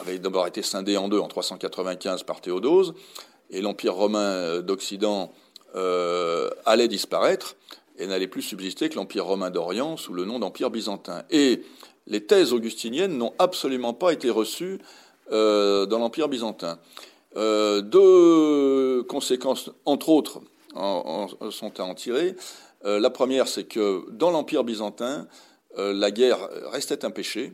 avait 0.00 0.18
d'abord 0.20 0.46
été 0.46 0.62
scindé 0.62 0.96
en 0.96 1.08
deux 1.08 1.18
en 1.18 1.26
395 1.26 2.22
par 2.22 2.40
Théodose, 2.40 2.94
et 3.50 3.60
l'Empire 3.60 3.94
romain 3.94 4.60
d'Occident 4.60 5.32
allait 6.64 6.86
disparaître 6.86 7.56
et 7.98 8.06
n'allait 8.06 8.28
plus 8.28 8.42
subsister 8.42 8.88
que 8.88 8.94
l'Empire 8.94 9.24
romain 9.24 9.50
d'Orient 9.50 9.96
sous 9.96 10.12
le 10.12 10.24
nom 10.24 10.38
d'Empire 10.38 10.70
byzantin. 10.70 11.24
Et 11.30 11.62
les 12.06 12.24
thèses 12.24 12.52
augustiniennes 12.52 13.16
n'ont 13.18 13.34
absolument 13.38 13.92
pas 13.92 14.12
été 14.12 14.30
reçues 14.30 14.78
euh, 15.32 15.86
dans 15.86 15.98
l'Empire 15.98 16.28
byzantin. 16.28 16.78
Euh, 17.36 17.80
deux 17.80 19.02
conséquences, 19.04 19.70
entre 19.84 20.08
autres, 20.08 20.40
sont 21.50 21.80
à 21.80 21.84
en 21.84 21.94
tirer. 21.94 22.36
Euh, 22.84 23.00
la 23.00 23.10
première, 23.10 23.48
c'est 23.48 23.64
que 23.64 24.04
dans 24.10 24.30
l'Empire 24.30 24.64
byzantin, 24.64 25.26
la 25.76 26.10
guerre 26.10 26.38
restait 26.72 27.04
un 27.04 27.10
péché, 27.10 27.52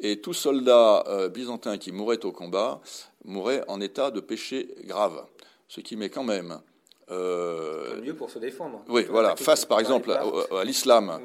et 0.00 0.20
tout 0.20 0.32
soldat 0.32 1.04
byzantin 1.32 1.78
qui 1.78 1.92
mourait 1.92 2.24
au 2.24 2.32
combat 2.32 2.80
mourait 3.24 3.62
en 3.68 3.80
état 3.80 4.10
de 4.10 4.18
péché 4.18 4.74
grave, 4.84 5.24
ce 5.68 5.80
qui 5.80 5.94
met 5.94 6.08
quand 6.08 6.24
même 6.24 6.58
euh, 7.10 8.00
mieux 8.00 8.14
pour 8.14 8.30
se 8.30 8.38
défendre. 8.38 8.82
Oui, 8.88 9.04
voilà. 9.08 9.36
Face, 9.36 9.64
par 9.64 9.80
exemple, 9.80 10.10
à, 10.10 10.64
l'islam 10.64 11.20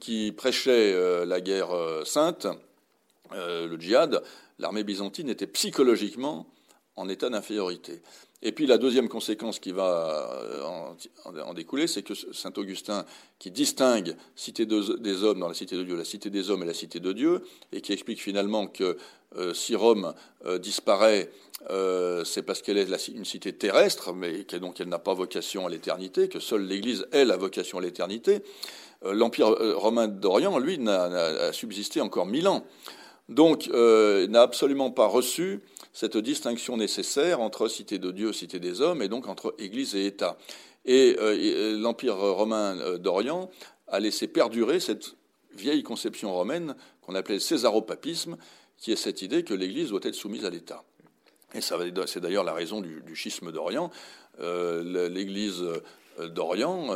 qui 0.00 0.32
prêchait 0.32 0.92
euh, 0.92 1.24
la 1.24 1.40
guerre 1.40 1.74
euh, 1.74 2.04
sainte, 2.04 2.46
le 3.32 3.76
djihad, 3.78 4.22
l'armée 4.58 4.84
byzantine 4.84 5.28
était 5.28 5.46
psychologiquement 5.46 6.46
en 6.96 7.08
état 7.08 7.30
d'infériorité. 7.30 8.02
Et 8.40 8.52
puis 8.52 8.66
la 8.66 8.78
deuxième 8.78 9.08
conséquence 9.08 9.58
qui 9.58 9.72
va 9.72 10.30
euh, 10.32 10.62
en, 11.24 11.54
découler, 11.54 11.88
c'est 11.88 12.02
que 12.02 12.14
saint 12.14 12.52
Augustin, 12.56 13.04
qui 13.40 13.50
distingue 13.50 14.14
cité 14.36 14.64
des 14.64 15.24
hommes 15.24 15.40
dans 15.40 15.48
la 15.48 15.54
cité 15.54 15.76
de 15.76 15.82
Dieu, 15.82 15.96
la 15.96 16.04
cité 16.04 16.30
des 16.30 16.50
hommes 16.50 16.62
et 16.62 16.66
la 16.66 16.74
cité 16.74 17.00
de 17.00 17.12
Dieu, 17.12 17.42
et 17.72 17.80
qui 17.80 17.92
explique 17.92 18.22
finalement 18.22 18.68
que 18.68 18.96
euh, 19.36 19.54
si 19.54 19.74
Rome 19.74 20.14
euh, 20.46 20.58
disparaît, 20.58 21.30
c'est 22.24 22.42
parce 22.42 22.62
qu'elle 22.62 22.78
est 22.78 23.08
une 23.08 23.24
cité 23.24 23.52
terrestre, 23.52 24.12
mais 24.12 24.44
que 24.44 24.56
donc 24.56 24.80
elle 24.80 24.88
n'a 24.88 25.00
pas 25.00 25.12
vocation 25.12 25.66
à 25.66 25.68
l'éternité, 25.68 26.28
que 26.28 26.38
seule 26.38 26.64
l'Église 26.64 27.06
est 27.10 27.24
la 27.24 27.36
vocation 27.36 27.78
à 27.78 27.80
l'éternité. 27.80 28.42
L'Empire 29.02 29.48
romain 29.76 30.06
d'Orient, 30.06 30.58
lui, 30.58 30.78
n'a 30.78 31.52
subsisté 31.52 32.00
encore 32.00 32.26
mille 32.26 32.46
ans. 32.46 32.64
Donc, 33.28 33.68
n'a 33.68 34.42
absolument 34.42 34.90
pas 34.90 35.06
reçu 35.06 35.60
cette 35.92 36.16
distinction 36.16 36.76
nécessaire 36.76 37.40
entre 37.40 37.66
cité 37.66 37.98
de 37.98 38.10
Dieu, 38.10 38.32
cité 38.32 38.60
des 38.60 38.80
hommes, 38.80 39.02
et 39.02 39.08
donc 39.08 39.26
entre 39.26 39.54
Église 39.58 39.96
et 39.96 40.06
État. 40.06 40.38
Et 40.84 41.16
euh, 41.18 41.76
l'Empire 41.78 42.16
romain 42.16 42.78
euh, 42.78 42.98
d'Orient 42.98 43.50
a 43.88 44.00
laissé 44.00 44.28
perdurer 44.28 44.80
cette 44.80 45.16
vieille 45.52 45.82
conception 45.82 46.32
romaine 46.32 46.76
qu'on 47.02 47.14
appelait 47.14 47.40
césaropapisme, 47.40 48.36
qui 48.76 48.92
est 48.92 48.96
cette 48.96 49.22
idée 49.22 49.42
que 49.42 49.54
l'Église 49.54 49.88
doit 49.88 50.00
être 50.04 50.14
soumise 50.14 50.44
à 50.44 50.50
l'État. 50.50 50.84
Et 51.54 51.60
c'est 51.60 52.20
d'ailleurs 52.20 52.44
la 52.44 52.52
raison 52.52 52.80
du, 52.80 53.16
schisme 53.16 53.50
d'Orient. 53.50 53.90
Euh, 54.40 55.08
L'Église 55.08 55.64
d'Orient, 56.18 56.90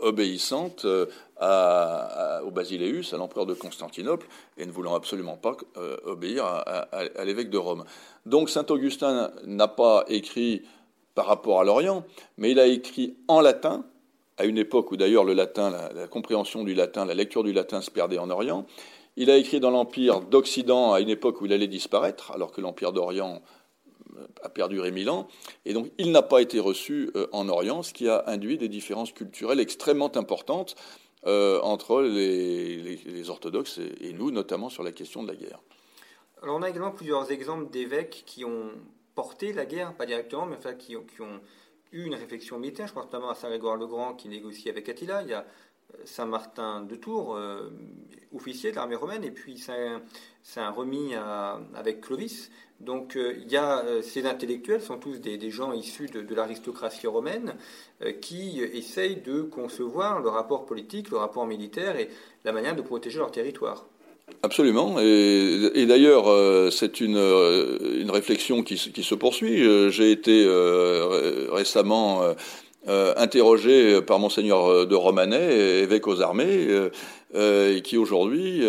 obéissante 0.00 0.86
au 1.42 2.50
Basileus, 2.50 3.12
à 3.12 3.16
l'empereur 3.16 3.46
de 3.46 3.54
Constantinople, 3.54 4.26
et 4.56 4.66
ne 4.66 4.70
voulant 4.70 4.94
absolument 4.94 5.36
pas 5.36 5.56
obéir 6.04 6.44
à 6.44 7.24
l'évêque 7.24 7.50
de 7.50 7.58
Rome. 7.58 7.84
Donc 8.26 8.50
saint 8.50 8.66
Augustin 8.70 9.30
n'a 9.44 9.68
pas 9.68 10.04
écrit 10.08 10.62
par 11.14 11.26
rapport 11.26 11.60
à 11.60 11.64
l'Orient, 11.64 12.04
mais 12.38 12.52
il 12.52 12.58
a 12.58 12.66
écrit 12.66 13.16
en 13.28 13.40
latin, 13.40 13.84
à 14.38 14.44
une 14.44 14.58
époque 14.58 14.90
où 14.92 14.96
d'ailleurs 14.96 15.24
le 15.24 15.34
latin, 15.34 15.70
la, 15.70 16.06
compréhension 16.06 16.64
du 16.64 16.74
latin, 16.74 17.04
la 17.04 17.14
lecture 17.14 17.44
du 17.44 17.52
latin 17.52 17.80
se 17.80 17.90
perdait 17.90 18.18
en 18.18 18.30
Orient. 18.30 18.66
Il 19.16 19.30
a 19.30 19.36
écrit 19.36 19.60
dans 19.60 19.70
l'Empire 19.70 20.20
d'Occident 20.20 20.94
à 20.94 21.00
une 21.00 21.10
époque 21.10 21.40
où 21.40 21.46
il 21.46 21.52
allait 21.52 21.66
disparaître, 21.66 22.32
alors 22.32 22.50
que 22.50 22.62
l'Empire 22.62 22.92
d'Orient 22.92 23.42
euh, 24.16 24.26
a 24.42 24.48
perduré 24.48 24.90
mille 24.90 25.10
ans, 25.10 25.28
et 25.66 25.74
donc 25.74 25.90
il 25.98 26.12
n'a 26.12 26.22
pas 26.22 26.40
été 26.40 26.60
reçu 26.60 27.10
euh, 27.14 27.26
en 27.32 27.48
Orient, 27.48 27.82
ce 27.82 27.92
qui 27.92 28.08
a 28.08 28.24
induit 28.26 28.56
des 28.56 28.68
différences 28.68 29.12
culturelles 29.12 29.60
extrêmement 29.60 30.16
importantes 30.16 30.76
euh, 31.26 31.60
entre 31.60 32.02
les, 32.02 33.30
orthodoxes 33.30 33.80
et 34.00 34.12
nous, 34.12 34.30
notamment 34.30 34.68
sur 34.68 34.82
la 34.82 34.92
question 34.92 35.22
de 35.22 35.28
la 35.28 35.36
guerre. 35.36 35.60
Alors 36.42 36.56
on 36.56 36.62
a 36.62 36.68
également 36.68 36.90
plusieurs 36.90 37.30
exemples 37.30 37.70
d'évêques 37.70 38.24
qui 38.26 38.44
ont 38.44 38.70
porté 39.14 39.52
la 39.52 39.64
guerre, 39.64 39.94
pas 39.94 40.06
directement, 40.06 40.46
mais 40.46 40.56
enfin, 40.56 40.74
qui, 40.74 40.96
qui 41.14 41.20
ont 41.20 41.40
eu 41.92 42.04
une 42.04 42.14
réflexion 42.14 42.58
militaire. 42.58 42.88
Je 42.88 42.94
pense 42.94 43.04
notamment 43.04 43.30
à 43.30 43.34
Saint-Grégoire 43.34 43.76
le 43.76 43.86
Grand 43.86 44.14
qui 44.14 44.28
négocie 44.28 44.68
avec 44.68 44.88
Attila. 44.88 45.22
Il 45.22 45.28
y 45.28 45.34
a 45.34 45.46
Saint-Martin 46.04 46.82
de 46.82 46.96
Tours, 46.96 47.36
euh, 47.36 47.70
officier 48.34 48.70
de 48.70 48.76
l'armée 48.76 48.96
romaine, 48.96 49.24
et 49.24 49.30
puis 49.30 49.58
Saint-Remy 50.42 51.14
avec 51.74 52.00
Clovis. 52.00 52.50
Donc 52.80 53.16
euh, 53.16 53.34
il 53.40 53.50
y 53.50 53.56
a, 53.56 53.84
ces 54.02 54.26
intellectuels 54.26 54.82
sont 54.82 54.98
tous 54.98 55.20
des, 55.20 55.50
gens 55.50 55.72
issus 55.72 56.06
de, 56.06 56.34
l'aristocratie 56.34 57.06
romaine 57.06 57.54
qui 58.20 58.60
essayent 58.60 59.20
de 59.20 59.42
concevoir 59.42 60.20
le 60.20 60.28
rapport 60.28 60.66
politique, 60.66 61.10
le 61.10 61.18
rapport 61.18 61.46
militaire 61.46 61.96
et 61.96 62.08
la 62.44 62.52
manière 62.52 62.74
de 62.74 62.82
protéger 62.82 63.18
leur 63.18 63.30
territoire. 63.30 63.86
Absolument. 64.42 64.98
Et, 65.00 65.86
d'ailleurs, 65.86 66.28
euh, 66.28 66.70
c'est 66.70 67.00
une, 67.00 67.16
euh, 67.16 68.00
une 68.00 68.10
réflexion 68.10 68.62
qui, 68.62 68.76
qui 68.76 69.02
se 69.02 69.14
poursuit. 69.14 69.62
Euh, 69.62 69.90
j'ai 69.90 70.10
été 70.10 70.46
récemment 71.50 72.22
interrogé 72.88 74.02
par 74.02 74.18
monseigneur 74.18 74.86
de 74.86 74.94
Romanet, 74.94 75.82
évêque 75.82 76.06
aux 76.08 76.20
armées, 76.20 76.66
qui 77.84 77.96
aujourd'hui 77.96 78.62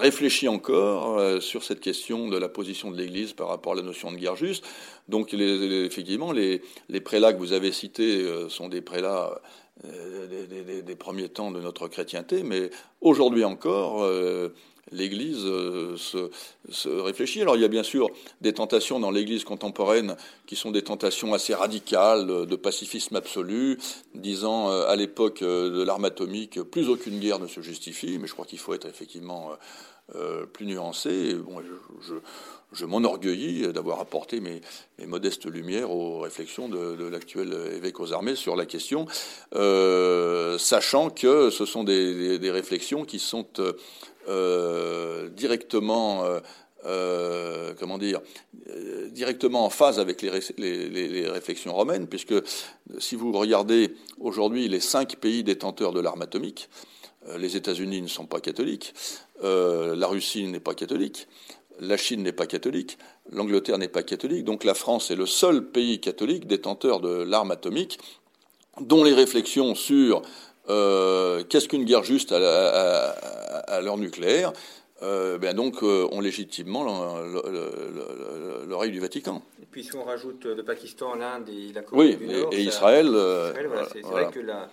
réfléchit 0.00 0.48
encore 0.48 1.42
sur 1.42 1.64
cette 1.64 1.80
question 1.80 2.28
de 2.28 2.38
la 2.38 2.48
position 2.48 2.90
de 2.90 2.96
l'Église 2.96 3.32
par 3.32 3.48
rapport 3.48 3.72
à 3.72 3.76
la 3.76 3.82
notion 3.82 4.12
de 4.12 4.16
guerre 4.16 4.36
juste. 4.36 4.64
Donc, 5.08 5.34
effectivement, 5.34 6.32
les, 6.32 6.60
prélats 7.04 7.32
que 7.32 7.38
vous 7.38 7.52
avez 7.52 7.72
cités 7.72 8.24
sont 8.48 8.68
des 8.68 8.82
prélats 8.82 9.40
euh, 9.86 10.82
des, 10.82 10.94
premiers 10.94 11.28
temps 11.28 11.50
de 11.50 11.60
notre 11.60 11.88
chrétienté, 11.88 12.44
mais 12.44 12.70
aujourd'hui 13.00 13.44
encore, 13.44 14.04
euh, 14.04 14.54
l'Église 14.92 15.44
euh, 15.44 15.96
se, 15.96 16.88
réfléchit. 16.88 17.42
Alors 17.42 17.56
il 17.56 17.62
y 17.62 17.64
a 17.64 17.68
bien 17.68 17.82
sûr 17.82 18.08
des 18.40 18.52
tentations 18.52 19.00
dans 19.00 19.10
l'Église 19.10 19.44
contemporaine 19.44 20.16
qui 20.46 20.56
sont 20.56 20.70
des 20.70 20.82
tentations 20.82 21.34
assez 21.34 21.54
radicales 21.54 22.46
de 22.46 22.56
pacifisme 22.56 23.16
absolu, 23.16 23.78
disant 24.14 24.68
à 24.68 24.96
l'époque 24.96 25.42
de 25.42 25.82
l'arme 25.82 26.04
atomique, 26.04 26.60
plus 26.62 26.88
aucune 26.88 27.18
guerre 27.18 27.38
ne 27.38 27.46
se 27.46 27.60
justifie, 27.60 28.18
mais 28.18 28.26
je 28.26 28.32
crois 28.32 28.44
qu'il 28.44 28.58
faut 28.58 28.74
être 28.74 28.86
effectivement 28.86 29.50
plus 30.52 30.66
nuancé. 30.66 31.34
Bon, 31.34 31.62
je, 32.72 32.84
m'enorgueillis 32.84 33.72
d'avoir 33.72 34.00
apporté 34.00 34.40
mes, 34.40 34.60
modestes 35.06 35.46
lumières 35.46 35.90
aux 35.90 36.20
réflexions 36.20 36.68
de, 36.68 37.04
l'actuel 37.06 37.52
évêque 37.74 38.00
aux 38.00 38.12
armées 38.12 38.36
sur 38.36 38.56
la 38.56 38.66
question, 38.66 39.06
euh, 39.54 40.58
sachant 40.58 41.10
que 41.10 41.50
ce 41.50 41.64
sont 41.64 41.84
des, 41.84 42.50
réflexions 42.50 43.04
qui 43.04 43.18
sont 43.18 43.46
euh, 43.58 43.72
directement 45.36 46.24
euh, 46.86 47.72
comment 47.78 47.96
dire, 47.96 48.20
directement 49.10 49.64
en 49.64 49.70
phase 49.70 49.98
avec 49.98 50.20
les, 50.20 50.28
réflexions 51.28 51.72
romaines, 51.72 52.06
puisque 52.06 52.34
si 52.98 53.16
vous 53.16 53.32
regardez 53.32 53.94
aujourd'hui 54.20 54.68
les 54.68 54.80
cinq 54.80 55.16
pays 55.16 55.42
détenteurs 55.42 55.92
de 55.94 56.00
l'arme 56.00 56.22
atomique, 56.22 56.68
les 57.38 57.56
États-Unis 57.56 58.02
ne 58.02 58.06
sont 58.06 58.26
pas 58.26 58.40
catholiques, 58.40 58.92
la 59.42 60.06
Russie 60.06 60.46
n'est 60.46 60.60
pas 60.60 60.74
catholique, 60.74 61.26
la 61.80 61.96
Chine 61.96 62.22
n'est 62.22 62.32
pas 62.32 62.46
catholique, 62.46 62.98
l'Angleterre 63.30 63.78
n'est 63.78 63.88
pas 63.88 64.02
catholique, 64.02 64.44
donc 64.44 64.64
la 64.64 64.74
France 64.74 65.10
est 65.10 65.16
le 65.16 65.26
seul 65.26 65.70
pays 65.70 66.00
catholique 66.00 66.46
détenteur 66.46 67.00
de 67.00 67.22
l'arme 67.22 67.50
atomique, 67.50 67.98
dont 68.80 69.04
les 69.04 69.14
réflexions 69.14 69.74
sur 69.74 70.22
euh, 70.68 71.44
qu'est-ce 71.44 71.68
qu'une 71.68 71.84
guerre 71.84 72.04
juste 72.04 72.32
à, 72.32 73.80
l'heure 73.82 73.98
nucléaire, 73.98 74.52
euh, 75.02 75.38
ben 75.38 75.54
donc 75.54 75.82
euh, 75.82 76.08
ont 76.12 76.20
légitimement 76.20 76.84
l'oreille 78.66 78.92
du 78.92 79.00
Vatican. 79.00 79.42
Et 79.60 79.66
puis 79.66 79.84
si 79.84 79.94
on 79.96 80.04
rajoute 80.04 80.44
le 80.44 80.62
Pakistan, 80.62 81.14
l'Inde 81.14 81.48
et 81.48 81.72
la 81.72 81.82
Corée 81.82 82.14
du 82.16 82.26
Nord, 82.26 82.50
et, 82.52 82.62
Israël, 82.62 83.08
c'est 83.92 84.02
vrai 84.02 84.30
que 84.32 84.40
la, 84.40 84.62
euh, 84.62 84.66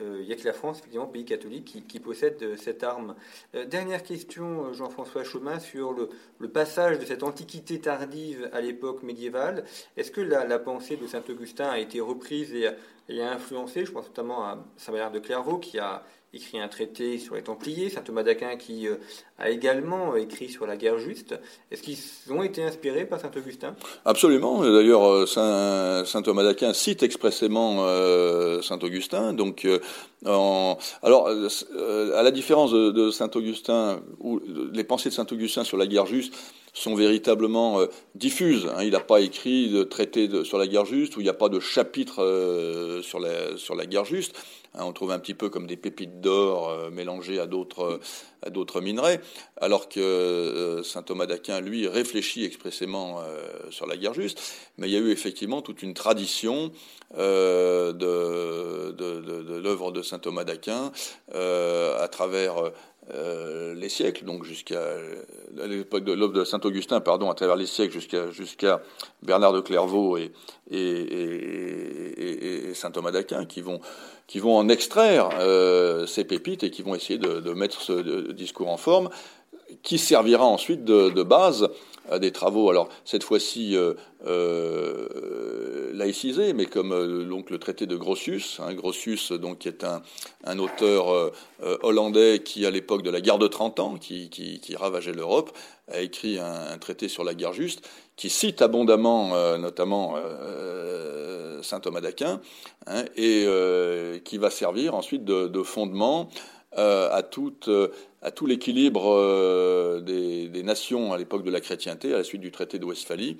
il 0.00 0.26
n'y 0.26 0.32
a 0.32 0.36
que 0.36 0.44
la 0.44 0.52
France, 0.52 0.78
effectivement, 0.78 1.06
pays 1.06 1.24
catholique, 1.24 1.84
qui, 1.86 2.00
possède 2.00 2.56
cette 2.56 2.82
arme. 2.82 3.14
dernière 3.66 4.02
question, 4.02 4.72
Jean-François 4.72 5.22
Chaumin, 5.22 5.58
sur 5.58 5.92
le, 5.92 6.48
passage 6.48 6.98
de 6.98 7.04
cette 7.04 7.22
antiquité 7.22 7.78
tardive 7.80 8.48
à 8.52 8.60
l'époque 8.60 9.02
médiévale. 9.02 9.64
Est-ce 9.96 10.10
que 10.10 10.20
la, 10.20 10.58
pensée 10.58 10.96
de 10.96 11.06
Saint-Augustin 11.06 11.68
a 11.68 11.78
été 11.78 12.00
reprise 12.00 12.54
et, 12.54 12.68
et, 13.08 13.22
a 13.22 13.32
influencé 13.32 13.84
Je 13.84 13.92
pense 13.92 14.06
notamment 14.06 14.44
à 14.44 14.64
Saint-Valère 14.76 15.10
de 15.10 15.18
Clairvaux, 15.18 15.58
qui 15.58 15.78
a 15.78 16.04
écrit 16.34 16.58
un 16.58 16.68
traité 16.68 17.18
sur 17.18 17.34
les 17.34 17.42
Templiers, 17.42 17.90
saint 17.90 18.00
Thomas 18.00 18.22
d'Aquin 18.22 18.56
qui 18.56 18.88
euh, 18.88 18.96
a 19.38 19.50
également 19.50 20.16
écrit 20.16 20.48
sur 20.48 20.66
la 20.66 20.78
guerre 20.78 20.98
juste. 20.98 21.38
Est-ce 21.70 21.82
qu'ils 21.82 21.98
ont 22.32 22.42
été 22.42 22.64
inspirés 22.64 23.04
par 23.04 23.20
saint 23.20 23.30
Augustin 23.36 23.74
Absolument. 24.06 24.62
D'ailleurs, 24.62 25.06
euh, 25.06 25.26
saint, 25.26 26.22
Thomas 26.22 26.42
d'Aquin 26.42 26.72
cite 26.72 27.02
expressément 27.02 27.84
euh, 27.84 28.62
saint 28.62 28.78
Augustin. 28.78 29.34
Donc, 29.34 29.68
alors, 30.24 30.78
à 31.02 32.22
la 32.22 32.30
différence 32.30 32.72
de, 32.72 33.10
saint 33.10 33.30
Augustin, 33.34 34.00
où 34.18 34.40
les 34.72 34.84
pensées 34.84 35.10
de 35.10 35.14
saint 35.14 35.26
Augustin 35.30 35.64
sur 35.64 35.76
la 35.76 35.86
guerre 35.86 36.06
juste 36.06 36.34
sont 36.72 36.94
véritablement 36.94 37.80
diffuses. 38.14 38.66
Hein. 38.66 38.82
Il 38.82 38.92
n'a 38.92 39.00
pas 39.00 39.20
écrit 39.20 39.68
de 39.68 39.82
traité 39.82 40.28
sur 40.44 40.58
la 40.58 40.66
guerre 40.66 40.86
juste, 40.86 41.16
où 41.16 41.20
il 41.20 41.24
n'y 41.24 41.30
a 41.30 41.34
pas 41.34 41.48
de 41.48 41.60
chapitre 41.60 43.00
sur, 43.02 43.20
la, 43.20 43.56
sur 43.56 43.74
la 43.74 43.86
guerre 43.86 44.04
juste. 44.04 44.34
Hein, 44.74 44.84
on 44.86 44.92
trouve 44.92 45.10
un 45.10 45.18
petit 45.18 45.34
peu 45.34 45.50
comme 45.50 45.66
des 45.66 45.76
pépites 45.76 46.20
d'or 46.20 46.70
euh, 46.70 46.90
mélangées 46.90 47.38
à 47.38 47.46
d'autres 47.46 48.80
minerais, 48.80 49.20
alors 49.60 49.88
que 49.90 50.00
euh, 50.00 50.82
saint 50.82 51.02
Thomas 51.02 51.26
d'Aquin 51.26 51.60
lui 51.60 51.86
réfléchit 51.86 52.44
expressément 52.44 53.20
euh, 53.20 53.46
sur 53.70 53.86
la 53.86 53.98
guerre 53.98 54.14
juste. 54.14 54.40
Mais 54.78 54.88
il 54.88 54.92
y 54.92 54.96
a 54.96 55.00
eu 55.00 55.10
effectivement 55.10 55.60
toute 55.60 55.82
une 55.82 55.92
tradition 55.92 56.72
de, 57.14 57.92
de, 57.92 58.90
de 58.90 59.56
l'œuvre 59.56 59.92
de 59.92 60.00
saint 60.00 60.18
Thomas 60.18 60.44
d'Aquin 60.44 60.92
à 61.34 62.08
travers 62.08 62.72
euh, 63.10 63.74
les 63.74 63.88
siècles, 63.88 64.24
donc 64.24 64.44
jusqu'à 64.44 64.80
l'époque 65.66 66.04
de 66.04 66.12
l'œuvre 66.12 66.32
de 66.32 66.44
Saint 66.44 66.60
Augustin, 66.62 67.00
pardon, 67.00 67.30
à 67.30 67.34
travers 67.34 67.56
les 67.56 67.66
siècles 67.66 67.98
jusqu'à 68.30 68.80
Bernard 69.22 69.52
de 69.52 69.60
Clairvaux 69.60 70.16
et, 70.18 70.32
Saint 72.74 72.92
Thomas 72.92 73.10
d'Aquin, 73.10 73.44
qui 73.44 73.60
vont 73.60 73.80
en 74.56 74.68
extraire 74.68 75.30
euh, 75.40 76.06
ces 76.06 76.24
pépites 76.24 76.62
et 76.62 76.70
qui 76.70 76.82
vont 76.82 76.94
essayer 76.94 77.18
de 77.18 77.52
mettre 77.52 77.80
ce 77.80 78.30
discours 78.30 78.68
en 78.68 78.76
forme, 78.76 79.10
qui 79.82 79.98
servira 79.98 80.44
ensuite 80.44 80.84
de, 80.84 81.22
base 81.22 81.68
à 82.10 82.18
des 82.18 82.32
travaux, 82.32 82.68
alors 82.68 82.88
cette 83.04 83.22
fois-ci 83.22 83.76
euh, 83.76 83.94
euh, 84.26 85.90
laïcisés, 85.94 86.52
mais 86.52 86.66
comme 86.66 86.92
euh, 86.92 87.24
donc 87.24 87.50
le 87.50 87.58
traité 87.58 87.86
de 87.86 87.96
Grotius, 87.96 88.60
hein, 88.60 88.72
Grotius 88.72 89.32
donc 89.32 89.58
qui 89.58 89.68
est 89.68 89.82
un, 89.82 90.02
un 90.44 90.58
auteur 90.58 91.10
euh, 91.10 91.30
hollandais 91.82 92.40
qui 92.44 92.64
à 92.64 92.70
l'époque 92.70 93.02
de 93.02 93.10
la 93.10 93.20
guerre 93.20 93.38
de 93.38 93.48
30 93.48 93.80
ans, 93.80 93.94
qui, 93.96 94.30
qui, 94.30 94.76
ravageait 94.76 95.12
l'Europe, 95.12 95.56
a 95.90 96.00
écrit 96.00 96.38
un, 96.38 96.78
traité 96.78 97.08
sur 97.08 97.24
la 97.24 97.34
guerre 97.34 97.52
juste, 97.52 97.88
qui 98.16 98.30
cite 98.30 98.62
abondamment 98.62 99.58
notamment 99.58 100.16
saint 101.62 101.80
Thomas 101.80 102.00
d'Aquin, 102.00 102.40
hein, 102.86 103.04
et 103.16 103.46
qui 104.24 104.38
va 104.38 104.50
servir 104.50 104.94
ensuite 104.94 105.24
de 105.24 105.62
fondement 105.62 106.28
à 106.76 107.22
toute 107.22 107.68
à 108.22 108.30
tout 108.30 108.46
l'équilibre 108.46 109.12
euh, 109.12 110.00
des, 110.00 110.62
nations 110.62 111.12
à 111.12 111.18
l'époque 111.18 111.42
de 111.42 111.50
la 111.50 111.60
chrétienté, 111.60 112.14
à 112.14 112.18
la 112.18 112.24
suite 112.24 112.40
du 112.40 112.52
traité 112.52 112.78
de 112.78 112.84
Westphalie, 112.84 113.36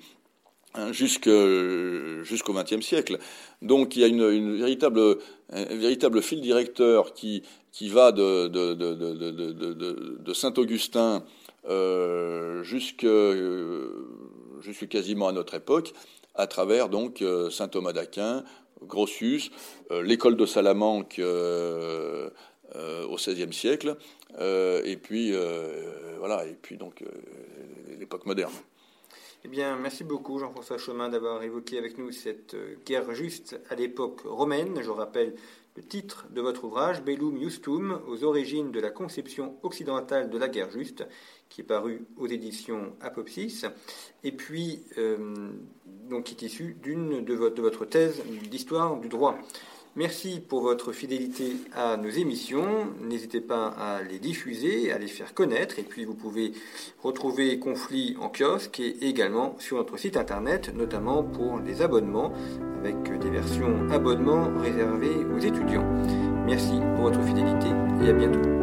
hein, 0.75 0.91
jusqu'au 0.91 2.53
XXe 2.53 2.81
siècle. 2.81 3.17
Donc 3.61 3.95
il 3.95 4.01
y 4.01 4.03
a 4.03 4.07
une, 4.07 4.57
véritable, 4.57 5.17
un 5.51 5.63
véritable 5.75 6.21
fil 6.21 6.41
directeur 6.41 7.13
qui, 7.13 7.43
qui 7.71 7.87
va 7.87 8.11
de, 8.11 8.47
de, 8.49 8.73
de, 8.73 10.17
de 10.19 10.33
Saint-Augustin 10.33 11.23
euh, 11.69 12.61
jusqu'à 12.63 13.07
jusqu 14.59 14.87
quasiment 14.87 15.29
à 15.29 15.31
notre 15.31 15.53
époque, 15.53 15.93
à 16.35 16.45
travers 16.47 16.89
donc 16.89 17.21
euh, 17.21 17.49
Saint 17.49 17.69
Thomas 17.69 17.93
d'Aquin, 17.93 18.43
Grotius, 18.85 19.49
euh, 19.91 20.01
l'école 20.01 20.35
de 20.35 20.45
Salamanque 20.45 21.19
euh, 21.19 21.23
euh, 22.23 22.29
au 22.75 23.15
XVIe 23.15 23.53
siècle, 23.53 23.97
euh, 24.39 24.81
et 24.83 24.97
puis 24.97 25.31
euh, 25.33 26.15
voilà, 26.19 26.45
et 26.45 26.57
puis 26.59 26.77
donc 26.77 27.03
l'époque 27.99 28.25
moderne. 28.25 28.53
Eh 29.45 29.49
bien, 29.49 29.75
merci 29.75 30.05
beaucoup 30.05 30.39
Jean-François 30.39 30.77
Chemin 30.77 31.09
d'avoir 31.09 31.43
évoqué 31.43 31.77
avec 31.77 31.97
nous 31.97 32.11
cette 32.11 32.55
guerre 32.85 33.13
juste 33.13 33.59
à 33.69 33.75
l'époque 33.75 34.21
romaine. 34.23 34.81
Je 34.81 34.89
rappelle 34.89 35.35
le 35.75 35.83
titre 35.83 36.27
de 36.29 36.39
votre 36.39 36.63
ouvrage, 36.63 37.03
Bellum 37.03 37.37
Justum, 37.37 37.99
aux 38.07 38.23
origines 38.23 38.71
de 38.71 38.79
la 38.79 38.89
conception 38.89 39.57
occidentale 39.63 40.29
de 40.29 40.37
la 40.37 40.47
guerre 40.47 40.71
juste, 40.71 41.05
qui 41.49 41.59
est 41.59 41.65
paru 41.65 42.05
aux 42.15 42.27
éditions 42.27 42.95
Apopsis, 43.01 43.65
et 44.23 44.31
puis 44.31 44.85
donc 46.09 46.23
qui 46.23 46.35
est 46.35 46.47
issu 46.47 46.77
d'une 46.81 47.25
de 47.25 47.33
votre 47.33 47.85
thèse 47.85 48.23
d'histoire 48.49 48.97
du 48.97 49.09
droit. 49.09 49.37
Merci 49.95 50.39
pour 50.39 50.61
votre 50.61 50.91
fidélité 50.91 51.55
à 51.75 51.97
nos 51.97 52.09
émissions. 52.09 52.87
N'hésitez 52.99 53.41
pas 53.41 53.67
à 53.67 54.01
les 54.01 54.17
diffuser, 54.17 54.91
à 54.91 54.97
les 54.97 55.07
faire 55.07 55.35
connaître. 55.35 55.77
Et 55.77 55.83
puis 55.83 56.03
vous 56.03 56.15
pouvez 56.15 56.53
retrouver 57.03 57.59
Conflit 57.59 58.17
en 58.19 58.29
kiosque 58.29 58.79
et 58.79 59.07
également 59.07 59.55
sur 59.59 59.77
notre 59.77 59.97
site 59.97 60.17
internet, 60.17 60.73
notamment 60.73 61.23
pour 61.23 61.59
les 61.59 61.83
abonnements, 61.83 62.33
avec 62.79 63.19
des 63.19 63.29
versions 63.29 63.87
abonnements 63.91 64.49
réservées 64.59 65.25
aux 65.31 65.39
étudiants. 65.39 65.85
Merci 66.47 66.73
pour 66.95 67.03
votre 67.03 67.21
fidélité 67.21 67.67
et 68.03 68.09
à 68.09 68.13
bientôt. 68.13 68.62